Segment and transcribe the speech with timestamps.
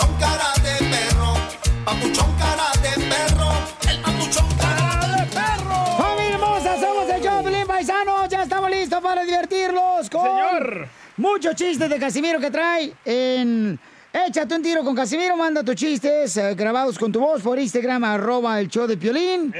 [0.00, 1.34] Papuchón cara de perro,
[1.84, 3.50] papuchón cara de perro,
[3.88, 5.96] el papuchón cara de perro.
[5.98, 6.80] ¡Familia hermosa!
[6.80, 8.26] Somos el Choplin Paisano.
[8.26, 10.88] Ya estamos listos para divertirlos con Señor.
[11.16, 13.78] muchos chistes de Casimiro que trae en
[14.12, 15.36] Échate un tiro con Casimiro.
[15.36, 19.54] Manda tus chistes eh, grabados con tu voz por Instagram, arroba el show de Piolín.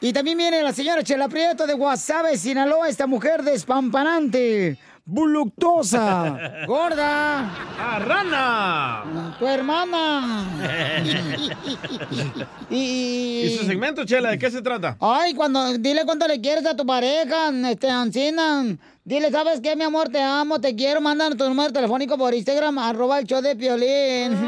[0.00, 7.40] Y también viene la señora Chela Prieto de Guasave, Sinaloa, esta mujer despampanante, voluptuosa, gorda.
[7.78, 9.36] ¡Ah, rana!
[9.38, 10.44] Tu hermana.
[12.70, 14.96] y, ¿Y su segmento, Chela, de qué se trata?
[15.00, 18.76] Ay, cuando dile cuánto le quieres a tu pareja, este Ancina.
[19.04, 20.10] Dile, ¿sabes qué, mi amor?
[20.10, 21.00] Te amo, te quiero.
[21.00, 24.38] Manda tu número telefónico por Instagram, arroba el show de Piolín.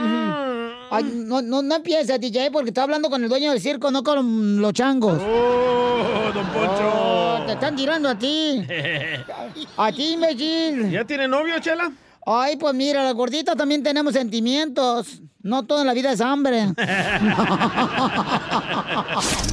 [0.92, 4.04] Ay, no, no, no empieces, DJ, porque está hablando con el dueño del circo, no
[4.04, 5.20] con los changos.
[5.20, 6.92] ¡Oh, don Poncho!
[6.94, 8.64] Oh, te están tirando a ti.
[9.76, 10.88] A ti, imbécil.
[10.88, 11.90] ¿Ya tiene novio, Chela?
[12.24, 15.20] Ay, pues mira, la gordita también tenemos sentimientos.
[15.42, 16.68] No todo en la vida es hambre.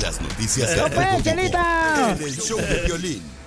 [0.02, 2.16] Las noticias ¡No del pues, Chelita!
[2.16, 3.41] en el show de violín.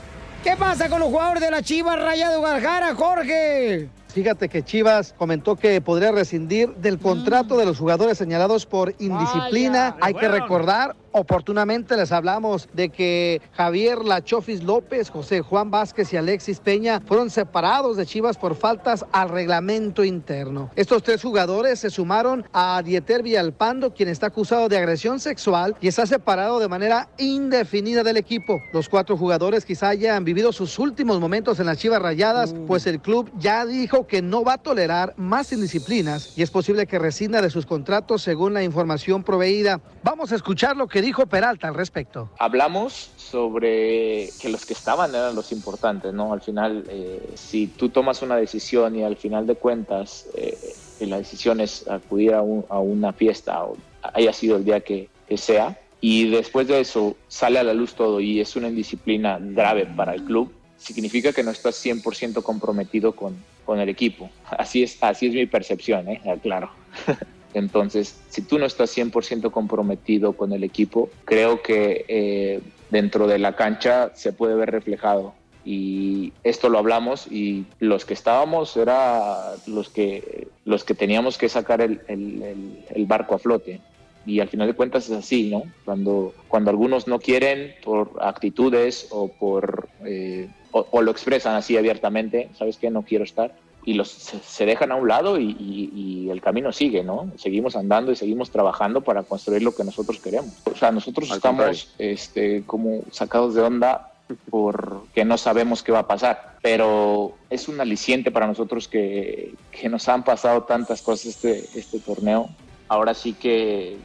[0.45, 3.89] ¿Qué pasa con los jugadores de la Chivas Raya de Guadalajara, Jorge?
[4.09, 9.93] Fíjate que Chivas comentó que podría rescindir del contrato de los jugadores señalados por indisciplina.
[9.93, 9.97] Vaya.
[10.03, 16.17] Hay que recordar, oportunamente les hablamos de que Javier Lachofis López, José Juan Vázquez y
[16.17, 20.71] Alexis Peña fueron separados de Chivas por faltas al reglamento interno.
[20.75, 25.87] Estos tres jugadores se sumaron a Dieter Villalpando, quien está acusado de agresión sexual y
[25.87, 28.61] está separado de manera indefinida del equipo.
[28.73, 33.01] Los cuatro jugadores quizá hayan vivido sus últimos momentos en las Chivas Rayadas, pues el
[33.01, 37.41] club ya dijo que no va a tolerar más indisciplinas y es posible que rescinda
[37.41, 39.81] de sus contratos según la información proveída.
[40.03, 42.31] Vamos a escuchar lo que dijo Peralta al respecto.
[42.39, 46.33] hablamos sobre que los que estaban eran los importantes, ¿no?
[46.33, 50.57] Al final, eh, si tú tomas una decisión y al final de cuentas eh,
[51.01, 55.79] la decisión es acudir a una fiesta o haya sido el día que, que sea,
[56.01, 60.15] y después de eso sale a la luz todo y es una indisciplina grave para
[60.15, 64.31] el club, significa que no estás 100% comprometido con, con el equipo.
[64.51, 66.21] Así es, así es mi percepción, ¿eh?
[66.43, 66.71] Claro.
[67.55, 72.61] Entonces, si tú no estás 100% comprometido con el equipo, creo que eh,
[72.91, 75.35] dentro de la cancha se puede ver reflejado.
[75.67, 81.49] Y esto lo hablamos y los que estábamos era los que, los que teníamos que
[81.49, 83.81] sacar el, el- el- el barco a flote.
[84.27, 85.63] Y al final de cuentas es así, ¿no?
[85.85, 91.77] Cuando, cuando algunos no quieren por actitudes o por eh, o, o lo expresan así
[91.77, 92.91] abiertamente, ¿sabes qué?
[92.91, 93.55] No quiero estar.
[93.87, 97.31] Y los, se, dejan a un lado y, y- y el camino sigue, ¿no?
[97.37, 100.53] Seguimos andando y seguimos trabajando para construir lo que nosotros queremos.
[100.73, 104.11] O sea, nosotros Al estamos este, como sacados de onda
[104.51, 109.89] porque no sabemos qué va a pasar, pero es un aliciente para nosotros que, que
[109.91, 112.49] nos han pasado tantas cosas este, este torneo.
[112.89, 113.97] Ahora sí que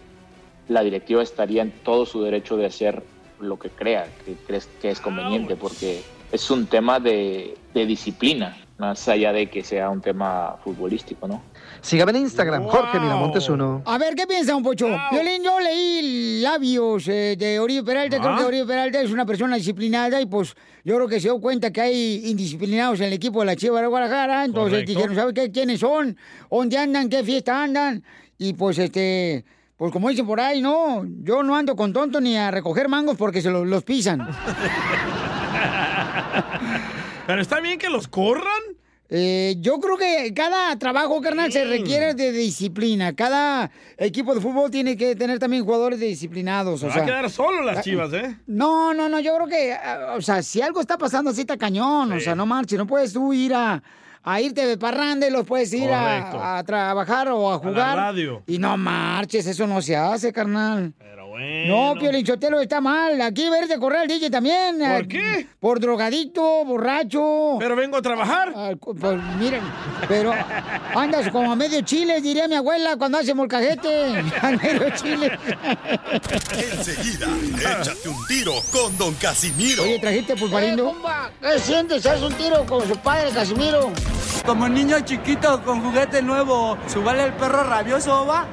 [0.68, 3.02] la directiva estaría en todo su derecho de hacer
[3.40, 6.02] lo que crea, que crees que es conveniente, porque
[6.34, 11.42] es un tema de, de disciplina, más allá de que sea un tema futbolístico, ¿no?
[11.82, 13.82] Sígame en Instagram, Jorge Miramontes uno.
[13.86, 14.88] A ver, ¿qué piensa, un pocho?
[15.12, 18.20] Violín, yo leí labios eh, de Oribe Peralta.
[18.20, 20.56] Creo que Oribe Peralta es una persona disciplinada y pues
[20.86, 23.82] yo creo que se dio cuenta que hay indisciplinados en el equipo de la Chivas
[23.82, 24.46] de Guadalajara.
[24.46, 24.92] Entonces Correcto.
[24.94, 25.52] dijeron, ¿sabe qué?
[25.52, 26.18] ¿Quiénes son?
[26.50, 27.10] ¿Dónde andan?
[27.10, 28.02] ¿Qué fiesta andan?
[28.38, 29.44] Y pues este...
[29.78, 33.16] Pues como dicen por ahí, no, yo no ando con tonto ni a recoger mangos
[33.16, 34.28] porque se lo- los pisan.
[37.30, 38.60] Pero está bien que los corran.
[39.08, 43.16] Eh, yo creo que cada trabajo, carnal, se requiere de disciplina.
[43.16, 46.82] Cada equipo de fútbol tiene que tener también jugadores disciplinados.
[46.82, 48.36] O Va sea, a quedar solo las ah, chivas, ¿eh?
[48.48, 51.56] No, no, no, yo creo que, ah, o sea, si algo está pasando así está
[51.56, 53.84] cañón, o sea, no marches, no puedes tú ir a,
[54.24, 57.96] a irte de parranda y los puedes ir a, a trabajar o a jugar.
[57.96, 58.42] radio.
[58.48, 60.96] Y no marches, eso no se hace, carnal.
[61.40, 61.94] Bueno.
[61.94, 63.20] No, Piolín Sotelo está mal.
[63.22, 64.80] Aquí ver de correr al DJ también.
[64.80, 65.48] ¿Por qué?
[65.60, 67.58] Por drogadicto, borracho.
[67.60, 68.54] Pero vengo a trabajar.
[68.80, 69.62] pues miren,
[70.08, 70.34] pero
[70.96, 73.90] andas como a medio chile, diría mi abuela cuando hace molcajete.
[74.42, 75.38] A medio chile.
[76.72, 77.28] Enseguida,
[77.58, 79.84] échate un tiro con Don Casimiro.
[79.84, 80.96] Oye, ¿trajiste pulparindo?
[81.42, 82.06] ¿Qué sientes?
[82.06, 83.92] ¿Haz un tiro con su padre, Casimiro?
[84.46, 88.48] Como niño chiquito con juguete nuevo, ¿subale el perro rabioso, va?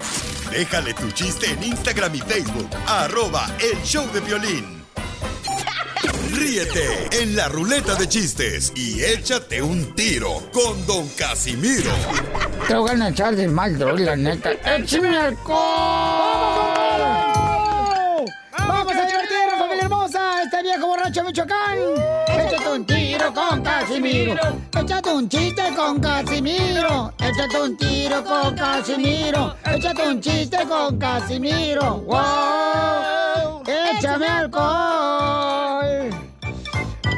[0.51, 2.69] Déjale tu chiste en Instagram y Facebook.
[2.87, 4.85] Arroba el show de violín.
[6.33, 11.91] Ríete en la ruleta de chistes y échate un tiro con Don Casimiro.
[12.69, 14.53] Te voy a echar de mal, la neta.
[14.53, 16.36] ¡Échame alcohol!
[20.77, 21.79] Viejo borracho Michoacán!
[22.29, 24.35] ¡Échate un tiro con Casimiro!
[24.79, 27.13] ¡Échate un chiste con Casimiro!
[27.19, 29.55] ¡Échate un tiro con Casimiro!
[29.65, 32.03] ¡Échate un chiste con Casimiro!
[32.07, 33.63] ¡Wow!
[33.67, 35.66] ¡Échame alcohol!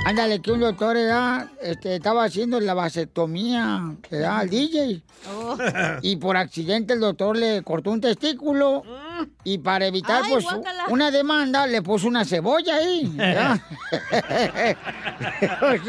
[0.08, 1.50] Ándale, que un doctor ¿verdad?
[1.60, 4.38] este, estaba haciendo la vasectomía ¿verdad?
[4.38, 5.02] al DJ.
[6.00, 8.84] Y por accidente el doctor le cortó un testículo.
[9.44, 10.84] Y para evitar Ay, pues, guácala.
[10.88, 13.04] una demanda, le puso una cebolla ahí.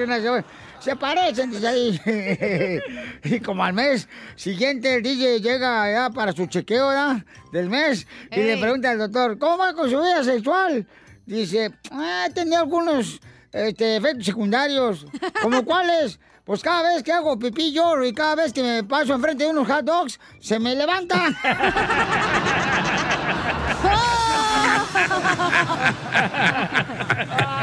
[0.03, 0.43] una cebolla.
[0.79, 2.01] Se parecen, dice ahí.
[3.23, 7.23] y como al mes siguiente el DJ llega ya para su chequeo ¿verdad?
[7.53, 10.85] del mes y le pregunta al doctor, ¿cómo va con su vida sexual?
[11.25, 15.05] Dice, ah, tenía algunos este, efectos secundarios.
[15.41, 16.19] ¿Como cuáles?
[16.43, 19.51] Pues cada vez que hago pipí lloro y cada vez que me paso enfrente de
[19.51, 21.15] unos hot dogs, se me levanta.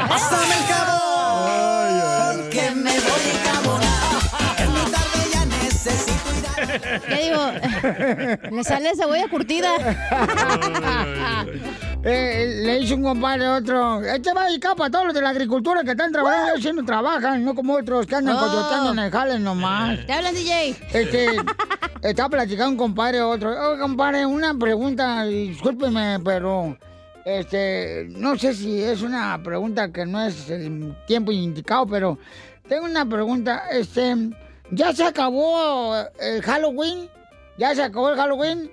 [0.07, 1.06] Pásame el jabón,
[7.07, 8.51] ¿Qué digo?
[8.55, 9.69] Le sale cebolla curtida.
[12.03, 14.01] Eh, le hizo un compadre a otro.
[14.03, 17.43] Este va dedicado para todos los de la agricultura que están trabajando, ellos no trabajan,
[17.43, 18.91] no como otros que andan Oh.
[18.93, 20.05] en el jale nomás.
[20.05, 20.75] ¿Te hablan, DJ?
[20.93, 21.27] Este,
[22.01, 23.49] estaba platicando un compadre a otro.
[23.49, 26.77] Oye, compadre, una pregunta, discúlpeme, pero
[27.25, 32.17] este, no sé si es una pregunta que no es el tiempo indicado, pero
[32.69, 33.63] tengo una pregunta.
[33.71, 34.15] Este,
[34.71, 37.09] ¿ya se acabó el Halloween?
[37.57, 38.71] ¿Ya se acabó el Halloween?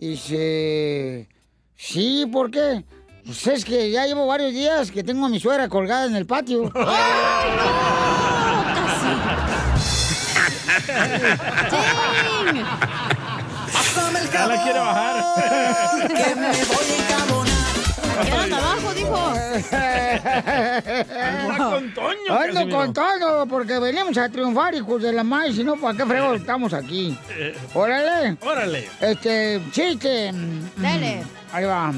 [0.00, 1.28] Dice,
[1.76, 2.84] sí, ¿por qué?
[3.24, 6.26] Pues es que ya llevo varios días que tengo a mi suegra colgada en el
[6.26, 6.70] patio.
[13.72, 16.08] Pásame el Ya la quiere bajar.
[16.08, 17.03] que me voy.
[18.22, 19.16] Quédate abajo, dijo.
[21.14, 25.64] Anda con Toño, Ando con todo, porque venimos a triunfar, hijos de la maíz, si
[25.64, 27.18] no, ¿para qué fregos estamos aquí?
[27.74, 28.36] Órale.
[28.40, 28.88] Órale.
[29.00, 30.32] Este, chiste.
[30.76, 31.22] Dale.
[31.52, 31.92] Ahí va.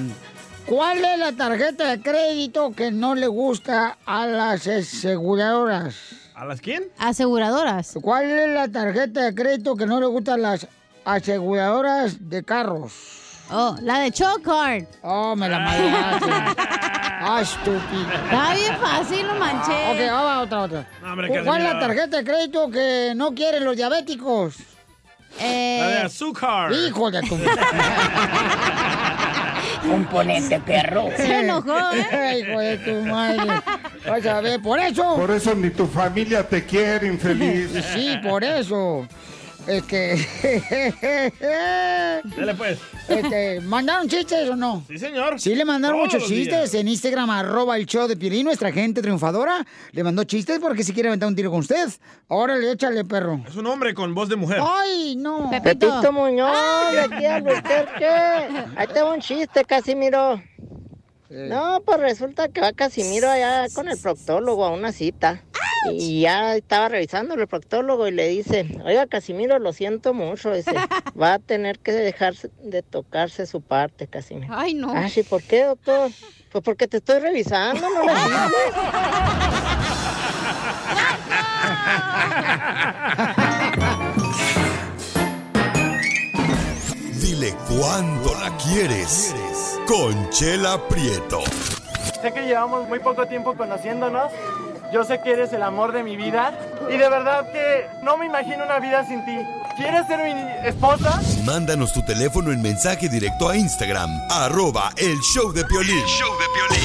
[0.66, 5.94] ¿Cuál es la tarjeta de crédito que no le gusta a las aseguradoras?
[6.34, 6.84] ¿A las quién?
[6.98, 7.96] Aseguradoras.
[8.02, 10.66] ¿Cuál es la tarjeta de crédito que no le gusta a las
[11.04, 13.25] aseguradoras de carros?
[13.50, 14.84] Oh, la de Chocard.
[15.02, 16.30] Oh, me la madreaste.
[16.60, 18.10] ah, estúpido.
[18.24, 19.76] Está bien fácil, no manches.
[19.90, 20.88] Ok, va, otra, otra.
[21.00, 24.56] No, hombre, ¿Cuál es la tarjeta de crédito que no quieren los diabéticos?
[25.38, 26.72] Eh, La de azúcar.
[26.72, 27.38] Hijo de tu...
[29.88, 31.08] Componente perro.
[31.16, 32.40] Se enojó, ¿eh?
[32.48, 33.62] Hijo de tu madre.
[34.08, 35.14] Vas a ver, por eso.
[35.14, 37.70] Por eso ni tu familia te quiere, infeliz.
[37.94, 39.06] Sí, por eso.
[39.66, 40.16] Este.
[42.36, 42.78] Dale pues.
[43.08, 44.84] este, ¿Mandaron chistes o no?
[44.86, 45.40] Sí, señor.
[45.40, 46.74] Sí, le mandaron Todos muchos chistes días.
[46.74, 49.66] en Instagram, arroba el show de Piolín, nuestra gente triunfadora.
[49.92, 51.88] Le mandó chistes porque si quiere aventar un tiro con usted.
[52.28, 53.40] Órale, échale, perro.
[53.46, 54.60] Es un hombre con voz de mujer.
[54.62, 55.50] ¡Ay, no!
[55.50, 58.06] Pepito Muñoz, de aquí a Albuquerque.
[58.76, 60.40] Ahí tengo un chiste, Casimiro.
[61.28, 65.42] No, pues resulta que va Casimiro allá con el proctólogo a una cita.
[65.92, 70.72] Y ya estaba revisando el proctólogo y le dice, oiga Casimiro, lo siento mucho, dice,
[71.20, 74.54] va a tener que dejar de tocarse su parte, Casimiro.
[74.56, 74.92] Ay, no.
[74.94, 76.10] Ah, sí, ¿por qué, doctor?
[76.50, 78.02] Pues porque te estoy revisando, no.
[87.20, 89.34] Dile cuándo la quieres.
[89.86, 91.42] Conchela Prieto.
[92.20, 94.32] Sé que llevamos muy poco tiempo conociéndonos.
[94.96, 98.24] Yo sé que eres el amor de mi vida y de verdad que no me
[98.24, 99.36] imagino una vida sin ti.
[99.76, 101.20] ¿Quieres ser mi esposa?
[101.44, 106.02] Mándanos tu teléfono en mensaje directo a Instagram, arroba el show de Piolín.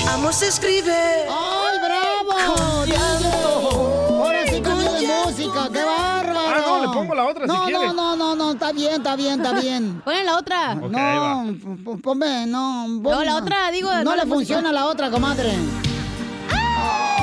[0.10, 0.92] Amor se escribe.
[0.92, 2.86] ¡Ay, bravo!
[2.86, 4.26] Diego!
[4.26, 6.38] Ahora sí cambio de música, qué bárbaro.
[6.38, 7.80] Ah, no, le pongo la otra si no, quiere.
[7.80, 10.02] No, no, no, no, está bien, está bien, está bien.
[10.04, 10.72] Ponle la otra.
[10.72, 11.46] Ahí va.
[11.46, 12.90] no, ponme, no.
[12.90, 15.54] No, la otra, digo, No, no le funciona la otra, comadre.
[16.50, 17.22] Ay.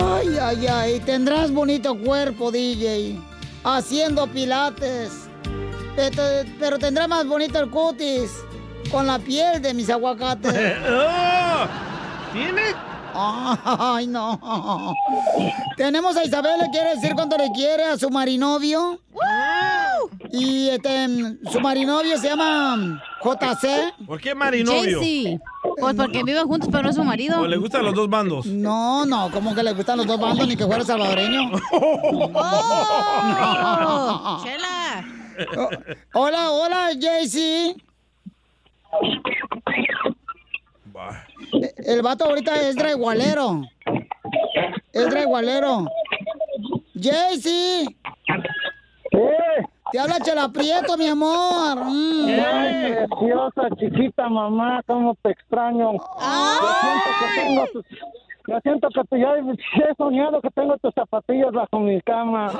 [0.00, 1.00] Ay, ay, ay.
[1.00, 3.18] Tendrás bonito cuerpo, DJ.
[3.64, 5.28] Haciendo pilates.
[5.96, 6.22] Pero,
[6.58, 8.30] pero tendrá más bonito el cutis.
[8.90, 10.52] Con la piel de mis aguacates.
[10.88, 11.66] ¡Oh!
[12.32, 12.91] ¿Tiene?
[13.64, 14.40] Ay, no.
[15.76, 19.00] Tenemos a Isabel, le quiere decir cuánto le quiere a su marinovio.
[20.30, 21.06] Y este,
[21.50, 23.94] su marinovio se llama JC.
[24.06, 24.98] ¿Por qué marinovio?
[24.98, 25.38] Jaycee.
[25.78, 27.40] Pues porque viven juntos, pero no es su marido.
[27.40, 28.46] ¿O le gustan los dos bandos?
[28.46, 31.52] No, no, como que le gustan los dos bandos ni que fuera salvadoreño.
[31.72, 33.12] ¡Oh!
[34.44, 35.04] ¡Chela!
[36.14, 37.76] Hola, hola, Jaycee.
[41.84, 43.62] El vato ahorita es draigualero.
[44.92, 45.86] Es draigualero.
[46.94, 47.86] Jaycee.
[49.92, 51.76] Te habla Chela Prieto, mi amor.
[51.84, 52.26] Mm.
[52.54, 55.92] Ay, preciosa, chiquita mamá, cómo te extraño.
[55.92, 55.98] Yo
[56.80, 57.84] siento que tengo tus...
[58.48, 62.50] Yo siento que te- ya he soñado que tengo tus zapatillas bajo mi cama.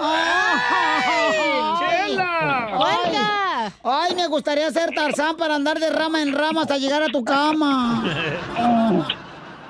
[2.12, 2.68] ¡Chela!
[2.84, 3.02] ¡Ay!
[3.84, 7.24] Ay, me gustaría ser Tarzán para andar de rama en rama hasta llegar a tu
[7.24, 8.02] cama.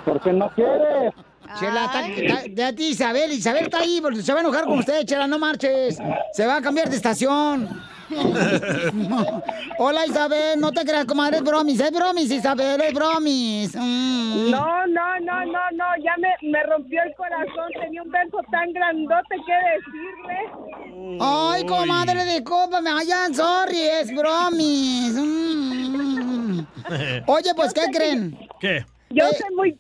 [0.05, 1.13] Porque no quieres.
[1.59, 4.79] Chela, está- está- ya ti Isabel, Isabel está ahí, porque se va a enojar con
[4.79, 5.99] usted, Chela, no marches.
[6.33, 7.69] Se va a cambiar de estación.
[9.79, 13.75] Hola Isabel, no te creas, comadre, es bromis, es bromis, Isabel, es bromis.
[13.75, 14.51] Mm.
[14.51, 18.71] No, no, no, no, no, ya me, me rompió el corazón, tenía un beso tan
[18.73, 21.19] grandote que decirle.
[21.21, 25.15] Ay, comadre, discúlpame, ay, I'm sorry, es bromis.
[25.15, 26.61] Mm.
[27.27, 28.39] Oye, pues, ¿qué creen?
[28.61, 28.85] ¿Qué?
[29.11, 29.79] Yo Eh, sé muy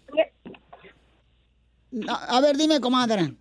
[2.08, 3.34] A, ver, dime, comadre.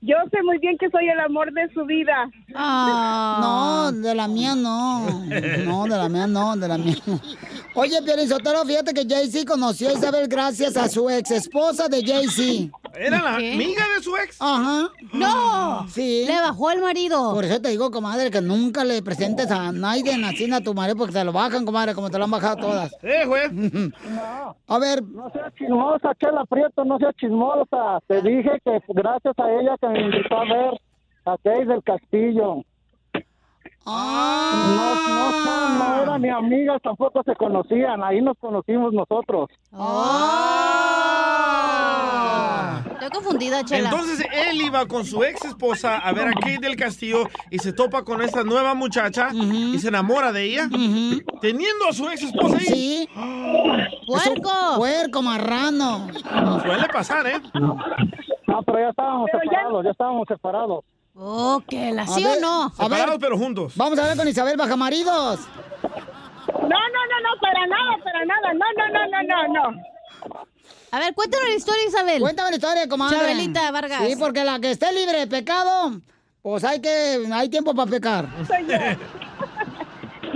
[0.00, 2.30] yo sé muy bien que soy el amor de su vida.
[2.48, 5.06] No, de la mía no.
[5.64, 7.20] No, de la mía no, de la mía no.
[7.74, 12.76] Oye, Sotero, fíjate que Jay-Z conoció a Isabel gracias a su ex esposa de Jay-Z.
[12.94, 14.36] ¿Era la amiga de su ex?
[14.40, 14.88] Ajá.
[15.12, 15.86] ¡No!
[15.88, 16.24] Sí.
[16.26, 17.34] Le bajó el marido.
[17.34, 20.96] Por eso te digo, comadre, que nunca le presentes a nadie así a tu marido
[20.96, 22.96] porque te lo bajan, comadre, como te lo han bajado todas.
[23.02, 23.42] Eh, güey.
[24.66, 25.02] A ver.
[25.02, 28.00] No seas chismosa, Chela Prieto, no seas chismosa.
[28.08, 30.80] Te dije que gracias a ella que me invitó a ver
[31.28, 32.64] a Kay del Castillo.
[33.90, 34.74] Ah.
[34.76, 38.02] No, no, son, no eran ni amigas, tampoco se conocían.
[38.04, 39.48] Ahí nos conocimos nosotros.
[42.92, 43.88] Estoy confundida, Chela.
[43.90, 47.72] Entonces él iba con su ex esposa a ver a Kate del Castillo y se
[47.72, 50.68] topa con esta nueva muchacha y se enamora de ella,
[51.40, 52.66] teniendo a su ex esposa ahí.
[52.66, 53.08] Sí.
[54.06, 54.50] ¡Puerco!
[54.76, 56.08] Puerco, marrano.
[56.62, 57.40] Suele pasar, ¿eh?
[57.54, 60.84] No, pero ya estábamos separados, ya estábamos separados.
[61.20, 62.62] Oh, que la sí ver, o no.
[62.62, 62.98] a ver.
[62.98, 63.72] Separados pero juntos.
[63.74, 65.40] Vamos a ver con Isabel Bajamaridos.
[66.52, 68.54] No, no, no, no, para nada, para nada.
[68.54, 69.82] No, no, no, no, no, no.
[70.90, 72.20] A ver, cuéntanos la historia, Isabel.
[72.20, 73.16] Cuéntame la historia, comadre.
[73.18, 74.02] Chabelita Vargas.
[74.06, 76.00] Sí, porque la que esté libre de pecado,
[76.40, 78.28] pues hay que, hay tiempo para pecar.
[78.46, 78.76] Soy yo.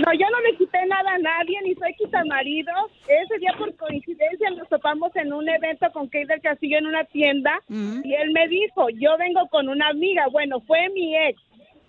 [0.05, 2.71] No, yo no le quité nada a nadie, ni soy quitamarido.
[3.07, 7.03] Ese día, por coincidencia, nos topamos en un evento con Kate del Castillo en una
[7.05, 7.59] tienda.
[8.03, 10.25] Y él me dijo, yo vengo con una amiga.
[10.31, 11.41] Bueno, fue mi ex.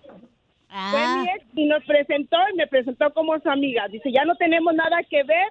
[0.07, 1.23] Fue Ah.
[1.23, 3.87] mi ex y nos presentó y me presentó como su amiga.
[3.89, 5.47] Dice, ya no tenemos nada que ver.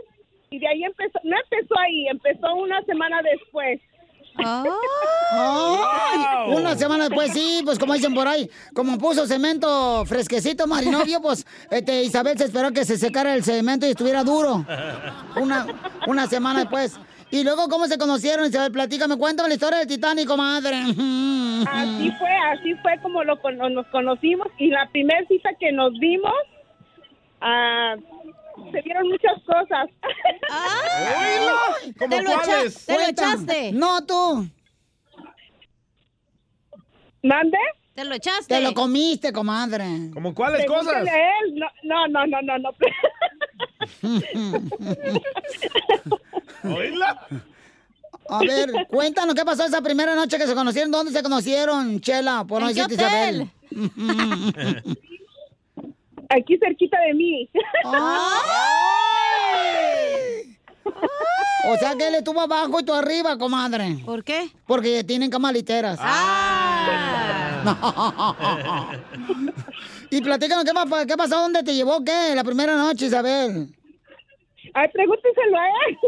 [0.50, 3.80] Y de ahí empezó, no empezó ahí, empezó una semana después.
[4.36, 6.18] Ay,
[6.54, 11.46] Una semana después, sí, pues como dicen por ahí, como puso cemento fresquecito marinovio, pues
[11.70, 14.64] este, Isabel se esperó que se secara el cemento y estuviera duro.
[15.40, 15.66] Una,
[16.06, 16.98] una semana después.
[17.30, 18.70] Y luego, ¿cómo se conocieron, Isabel?
[18.70, 20.76] Platícame, cuéntame la historia del Titánico, madre.
[21.66, 24.46] Así fue, así fue como lo, con- nos conocimos.
[24.58, 26.32] Y la primera cita que nos dimos,
[27.40, 27.94] ah,
[28.72, 29.88] se dieron muchas cosas.
[31.98, 32.86] ¿Cómo Te lo, echa- cuáles?
[32.86, 33.72] te lo echaste.
[33.72, 34.48] No, tú.
[37.22, 37.58] ¿Mande?
[37.94, 38.54] Te lo echaste.
[38.54, 40.10] Te lo comiste, comadre.
[40.12, 40.86] ¿Cómo cuáles cosas?
[41.02, 41.54] Pregúntale a él.
[41.84, 42.70] No, no, no, no, no.
[46.62, 46.74] no.
[46.76, 47.26] ¿Oíla?
[48.28, 50.90] A ver, cuéntanos qué pasó esa primera noche que se conocieron.
[50.90, 52.44] ¿Dónde se conocieron, Chela?
[52.44, 53.50] Por no ¿En qué decirte Isabel.
[56.36, 57.48] Aquí cerquita de mí.
[57.84, 58.04] ¡Ay!
[61.66, 63.98] O sea que él estuvo abajo y tú arriba, comadre.
[64.04, 64.48] ¿Por qué?
[64.66, 65.98] Porque tienen camaliteras.
[66.00, 67.22] Ah.
[70.10, 71.40] y platícanos, ¿qué, más- ¿qué pasó?
[71.40, 72.04] ¿Dónde te llevó?
[72.04, 72.34] ¿Qué?
[72.34, 73.68] La primera noche, Isabel.
[74.74, 75.98] Ay, pregúnteselo a él.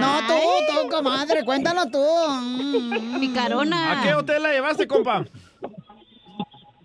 [0.00, 0.34] No, tú,
[0.68, 1.98] tú, comadre, cuéntanos tú.
[1.98, 3.20] Mm.
[3.20, 4.00] Picarona.
[4.00, 5.24] ¿A qué hotel la llevaste, compa?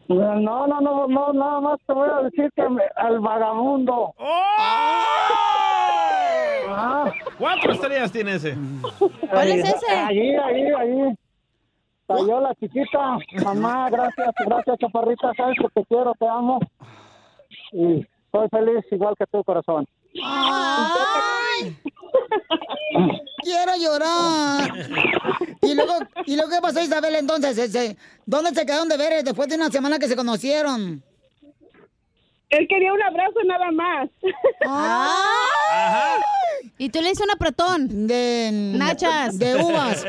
[0.10, 4.14] No, no, no, no, nada más te voy a decir que me- al vagabundo.
[6.72, 7.12] Ah.
[7.38, 8.56] ¿Cuántas estrellas tiene ese?
[9.30, 9.92] ¿Cuál es ese?
[9.92, 11.16] Allí, allí, allí.
[12.08, 13.18] Cayó la chiquita.
[13.44, 15.32] Mamá, gracias, gracias, chaparrita.
[15.36, 16.60] Sabes que te quiero, te amo.
[17.72, 19.86] Y soy feliz igual que tu corazón.
[21.64, 21.78] Ay.
[23.42, 24.74] Quiero llorar.
[25.62, 25.94] ¿Y luego,
[26.26, 27.58] ¿Y luego qué pasó, Isabel, entonces?
[27.58, 31.02] Ese, ¿Dónde se quedaron de ver después de una semana que se conocieron?
[32.50, 34.10] Él quería un abrazo nada más.
[36.78, 38.08] Y tú le hice un apretón.
[38.08, 38.50] De...
[38.52, 39.38] Nachas.
[39.38, 40.06] De uvas.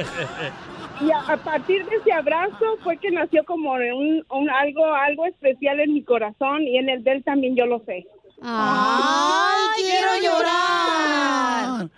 [1.00, 5.26] Y a, a partir de ese abrazo fue que nació como un, un algo algo
[5.26, 8.06] especial en mi corazón y en el de él también yo lo sé.
[8.42, 11.90] ¡Ay, quiero llorar!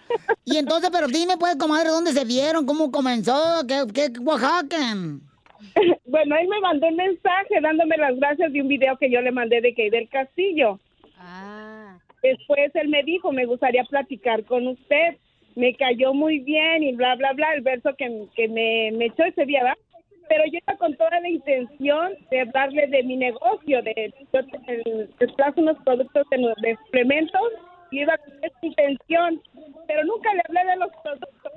[0.45, 2.67] Y entonces, pero dime, pues, comadre, ¿dónde se vieron?
[2.67, 3.65] ¿Cómo comenzó?
[3.67, 4.95] ¿Qué, qué Oaxaca?
[6.05, 9.33] Bueno, él me mandó un mensaje dándome las gracias de un video que yo le
[9.33, 10.79] mandé de Key del Castillo.
[12.23, 15.17] Después él me dijo, me gustaría platicar con usted.
[15.55, 19.25] Me cayó muy bien y bla, bla, bla, el verso que, que me, me echó
[19.25, 19.79] ese día, ¿verdad?
[20.33, 25.11] Pero yo iba con toda la intención de hablarle de mi negocio, de yo te-
[25.21, 27.43] desplazo unos productos de, de suplementos
[27.91, 29.43] y iba con esa intención,
[29.87, 31.53] pero nunca le hablé de los productos.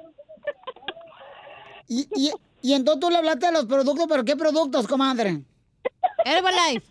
[1.88, 5.40] Y, y, y entonces tú le hablaste de los productos, ¿pero qué productos, comadre?
[6.26, 6.86] Herbalife.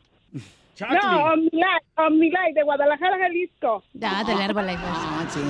[0.80, 3.82] No, Omnilife, Omnilife de Guadalajara, Jalisco.
[3.92, 4.82] Ya, del Herbalife.
[4.86, 5.40] Ah, sí.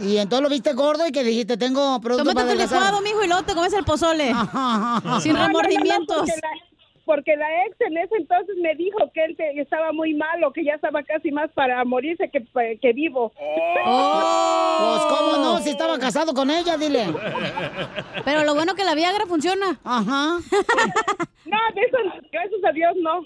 [0.00, 2.78] Y entonces lo viste gordo y que dijiste, tengo productos Tómate adelgazar.
[2.82, 4.26] licuado, mijo, y luego te comes el pozole.
[4.32, 6.16] Sin No, no, no, no, remordimientos.
[6.18, 6.48] porque, la,
[7.04, 10.64] porque la ex en ese entonces me dijo que él te- estaba muy malo, que
[10.64, 12.44] ya estaba casi más para morirse que,
[12.80, 13.32] que vivo.
[14.78, 17.06] Pues cómo no, si estaba casado con ella, dile.
[18.24, 19.78] Pero lo bueno que la Viagra funciona.
[19.84, 20.38] Ajá.
[21.48, 21.96] No, de eso,
[22.30, 23.20] gracias a Dios, no.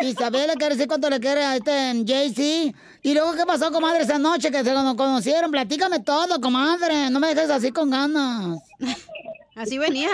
[0.00, 2.76] Isabel le quiere decir cuánto le quiere a este Jay-Z.
[3.02, 5.50] ¿Y luego qué pasó, comadre, esa noche que se nos conocieron?
[5.50, 7.10] Platícame todo, comadre.
[7.10, 8.58] No me dejes así con ganas.
[9.56, 10.10] Así venía.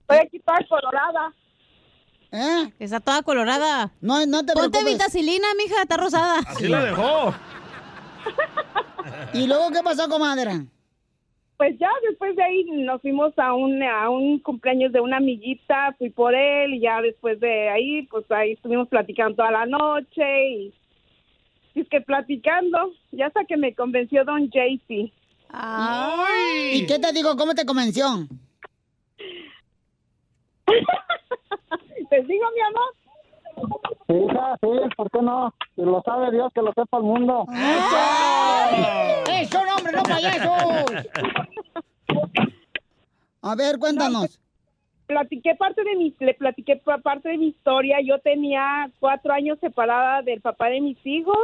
[0.00, 1.32] Estoy aquí toda colorada.
[2.30, 2.72] ¿Eh?
[2.78, 3.90] Está toda colorada.
[4.00, 4.84] No, no te Ponte preocupes.
[4.94, 6.38] vitacilina, mija, está rosada.
[6.46, 7.34] Así la dejó.
[9.32, 10.66] ¿Y luego qué pasó, comadre?
[11.58, 15.92] Pues ya después de ahí nos fuimos a un, a un cumpleaños de una amiguita,
[15.98, 20.50] fui por él y ya después de ahí, pues ahí estuvimos platicando toda la noche
[20.50, 20.72] y,
[21.74, 25.12] y es que platicando, ya hasta que me convenció don JC.
[26.74, 27.36] ¿Y qué te digo?
[27.36, 28.06] ¿Cómo te convenció?
[32.10, 32.94] ¿Te digo, mi amor?
[34.06, 35.52] Sí, hija, sí, ¿por qué no?
[35.76, 37.46] Si lo sabe Dios, que lo sepa el mundo.
[39.30, 41.06] ¡Eso, hombre, no payasos!
[43.42, 44.40] A ver, cuéntanos.
[45.06, 47.98] platiqué parte de mi, le platiqué pa- parte de mi historia.
[48.02, 51.38] Yo tenía cuatro años separada del papá de mis hijos.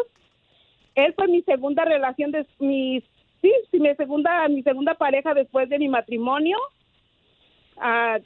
[0.94, 3.00] Él fue mi segunda relación de mi,
[3.42, 6.56] sí, sí, mi segunda, mi segunda pareja después de mi matrimonio.
[7.78, 8.18] Ah,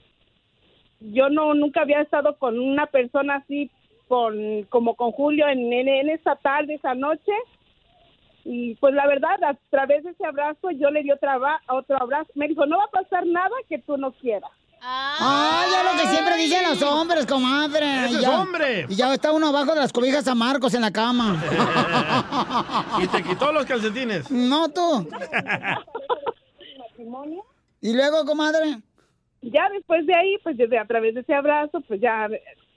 [1.01, 3.71] yo no nunca había estado con una persona así
[4.09, 7.33] con como con Julio en, en, en esa tarde, esa noche.
[8.45, 12.01] Y pues la verdad, a través de ese abrazo yo le di otra va- otro
[12.01, 12.31] abrazo.
[12.35, 14.51] Me dijo, no va a pasar nada que tú no quieras.
[14.81, 18.05] ¡Ay, ya lo que siempre dicen los hombres, comadre!
[18.05, 18.87] ¡Ese Y es ya- hombre!
[18.89, 21.37] Y ya está uno abajo de las cobijas San Marcos en la cama.
[23.03, 24.31] Y te quitó los calcetines.
[24.31, 25.09] No, tú.
[26.79, 27.43] matrimonio.
[27.81, 28.79] ¿Y luego, comadre?
[29.43, 32.29] Ya después de ahí, pues desde a través de ese abrazo, pues ya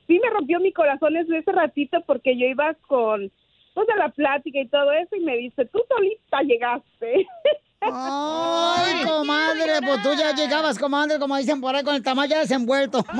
[0.07, 3.31] sí me rompió mi corazón ese ese ratito porque yo iba con
[3.73, 7.27] pues a la plática y todo eso y me dice, tú solita llegaste.
[7.83, 12.39] Ay, comadre, pues tú ya llegabas, comadre, como dicen por ahí, con el tamaño ya
[12.41, 13.03] desenvuelto.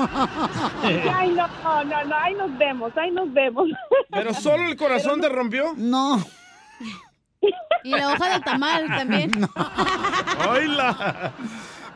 [0.82, 3.68] Ay, no, no, no, no, ahí nos vemos, ahí nos vemos.
[4.10, 5.74] ¿Pero solo el corazón te rompió?
[5.76, 6.24] No.
[7.82, 9.32] Y la hoja del tamal también.
[10.48, 11.32] ¡Hola!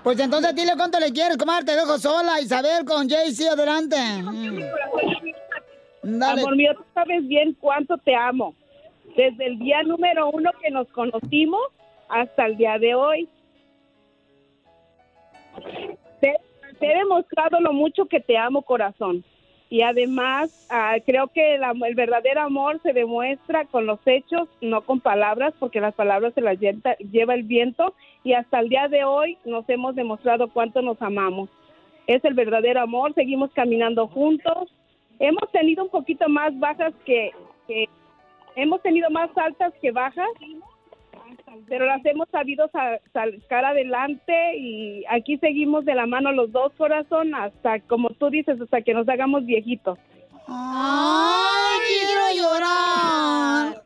[0.06, 3.96] Pues entonces dile cuánto le quieres, comadre, te dejo sola, Isabel, con Jaycee, adelante.
[6.00, 6.42] Dale.
[6.42, 8.54] Amor mío, tú sabes bien cuánto te amo.
[9.16, 11.60] Desde el día número uno que nos conocimos
[12.08, 13.28] hasta el día de hoy.
[16.20, 16.36] Te
[16.80, 19.24] he demostrado lo mucho que te amo, corazón.
[19.68, 24.83] Y además ah, creo que la- el verdadero amor se demuestra con los hechos, no
[24.83, 29.05] con palabras, porque las palabras se las lleva, el viento y hasta el día de
[29.05, 31.48] hoy nos hemos demostrado cuánto nos amamos.
[32.07, 34.72] Es el verdadero amor, seguimos caminando juntos.
[35.18, 37.33] Hemos tenido un poquito más bajas que
[38.55, 40.29] hemos tenido más altas que bajas,
[41.68, 46.72] pero las hemos sabido sa- sacar adelante y aquí seguimos de la mano los dos
[46.76, 49.98] corazón hasta, como tú dices, hasta que nos hagamos viejitos.
[50.48, 53.82] ¡Ay, quiero llorar!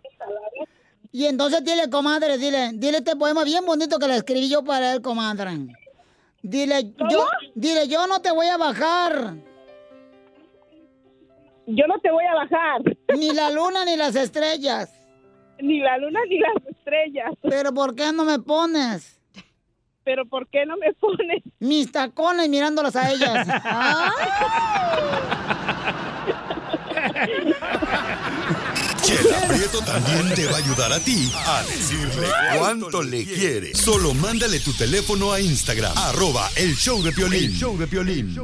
[1.12, 4.92] Y entonces dile, comadre, dile, dile este poema bien bonito que le escribí yo para
[4.94, 5.50] él, comadre.
[6.42, 9.34] Dile, yo, dile, yo no te voy a bajar.
[11.66, 12.82] Yo no te voy a bajar.
[13.16, 14.92] Ni la luna ni las estrellas.
[15.60, 16.54] Ni la luna ni las
[16.90, 17.32] estrellas.
[17.42, 19.16] Pero ¿por qué no me pones?
[20.04, 21.42] Pero ¿por qué no me pones?
[21.58, 23.46] Mis tacones mirándolas a ellas.
[29.02, 33.74] Chela Prieto también te va a ayudar a ti a decirle cuánto le quiere.
[33.74, 37.44] Solo mándale tu teléfono a Instagram, arroba el show de Piolín.
[37.44, 38.36] El show de Piolín.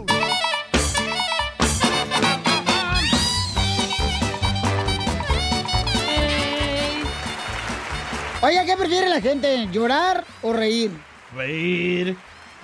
[8.42, 9.66] Oiga, ¿qué prefiere la gente?
[9.72, 10.90] ¿Llorar o reír?
[11.34, 12.16] Reír.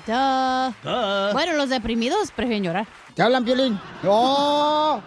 [0.06, 0.72] Duh.
[0.82, 1.32] Duh.
[1.32, 2.86] Bueno, los deprimidos prefieren llorar.
[3.14, 3.78] ¿Te hablan, Piolín?
[4.02, 5.02] No,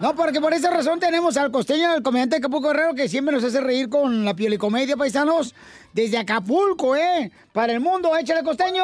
[0.00, 3.34] no, porque por esa razón tenemos al costeño, al comediante de Acapulco Guerrero, que siempre
[3.34, 5.54] nos hace reír con la piolicomedia, paisanos,
[5.92, 7.30] desde Acapulco, ¿eh?
[7.52, 8.82] Para el mundo, échale costeño.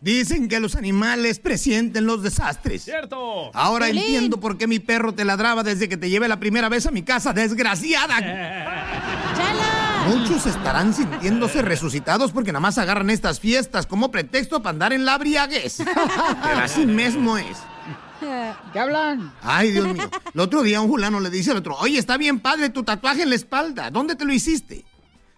[0.00, 2.82] Dicen que los animales presienten los desastres.
[2.82, 3.52] ¡Cierto!
[3.54, 4.02] Ahora Piolín.
[4.02, 6.90] entiendo por qué mi perro te ladraba desde que te llevé la primera vez a
[6.90, 8.16] mi casa, desgraciada.
[10.08, 15.04] Muchos estarán sintiéndose resucitados porque nada más agarran estas fiestas como pretexto para andar en
[15.04, 15.78] la briaguez.
[15.78, 17.58] Pero así mismo es.
[18.72, 19.32] ¿Qué hablan?
[19.42, 20.08] Ay, Dios mío.
[20.32, 23.22] El otro día un fulano le dice al otro, oye, está bien padre tu tatuaje
[23.22, 23.90] en la espalda.
[23.90, 24.84] ¿Dónde te lo hiciste?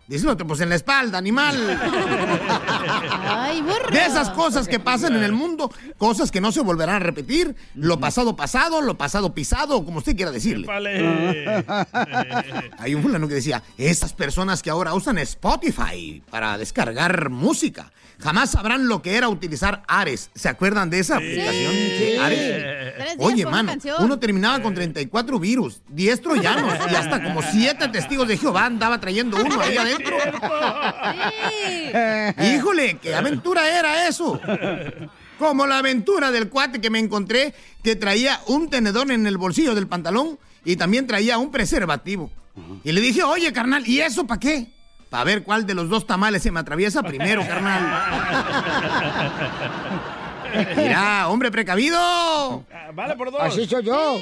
[0.06, 1.56] Dice el otro, pues en la espalda, animal.
[2.88, 3.90] Ay, burro.
[3.90, 7.54] De esas cosas que pasan en el mundo, cosas que no se volverán a repetir,
[7.74, 10.66] lo pasado pasado, lo pasado pisado, como usted quiera decirle.
[12.78, 17.90] Hay un fulano que decía, esas personas que ahora usan Spotify para descargar música,
[18.24, 20.30] jamás sabrán lo que era utilizar Ares.
[20.34, 22.96] ¿Se acuerdan de esa aplicación de Ares?
[22.96, 28.26] Días Oye, mano, uno terminaba con 34 virus, 10 troyanos y hasta como 7 testigos
[28.26, 30.16] de Jehová andaba trayendo uno ahí adentro.
[32.42, 34.40] Híjole, qué aventura era eso.
[35.38, 39.74] Como la aventura del cuate que me encontré que traía un tenedor en el bolsillo
[39.74, 42.30] del pantalón y también traía un preservativo.
[42.84, 44.73] Y le dije, oye, carnal, ¿y eso para qué?
[45.14, 47.82] Para ver cuál de los dos tamales se me atraviesa primero, carnal.
[50.76, 52.66] Mira, hombre precavido.
[52.92, 53.40] Vale por dos.
[53.40, 54.18] Así soy yo.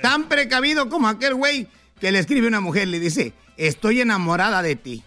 [0.00, 1.68] Tan precavido como aquel güey
[2.00, 5.04] que le escribe a una mujer, le dice, estoy enamorada de ti.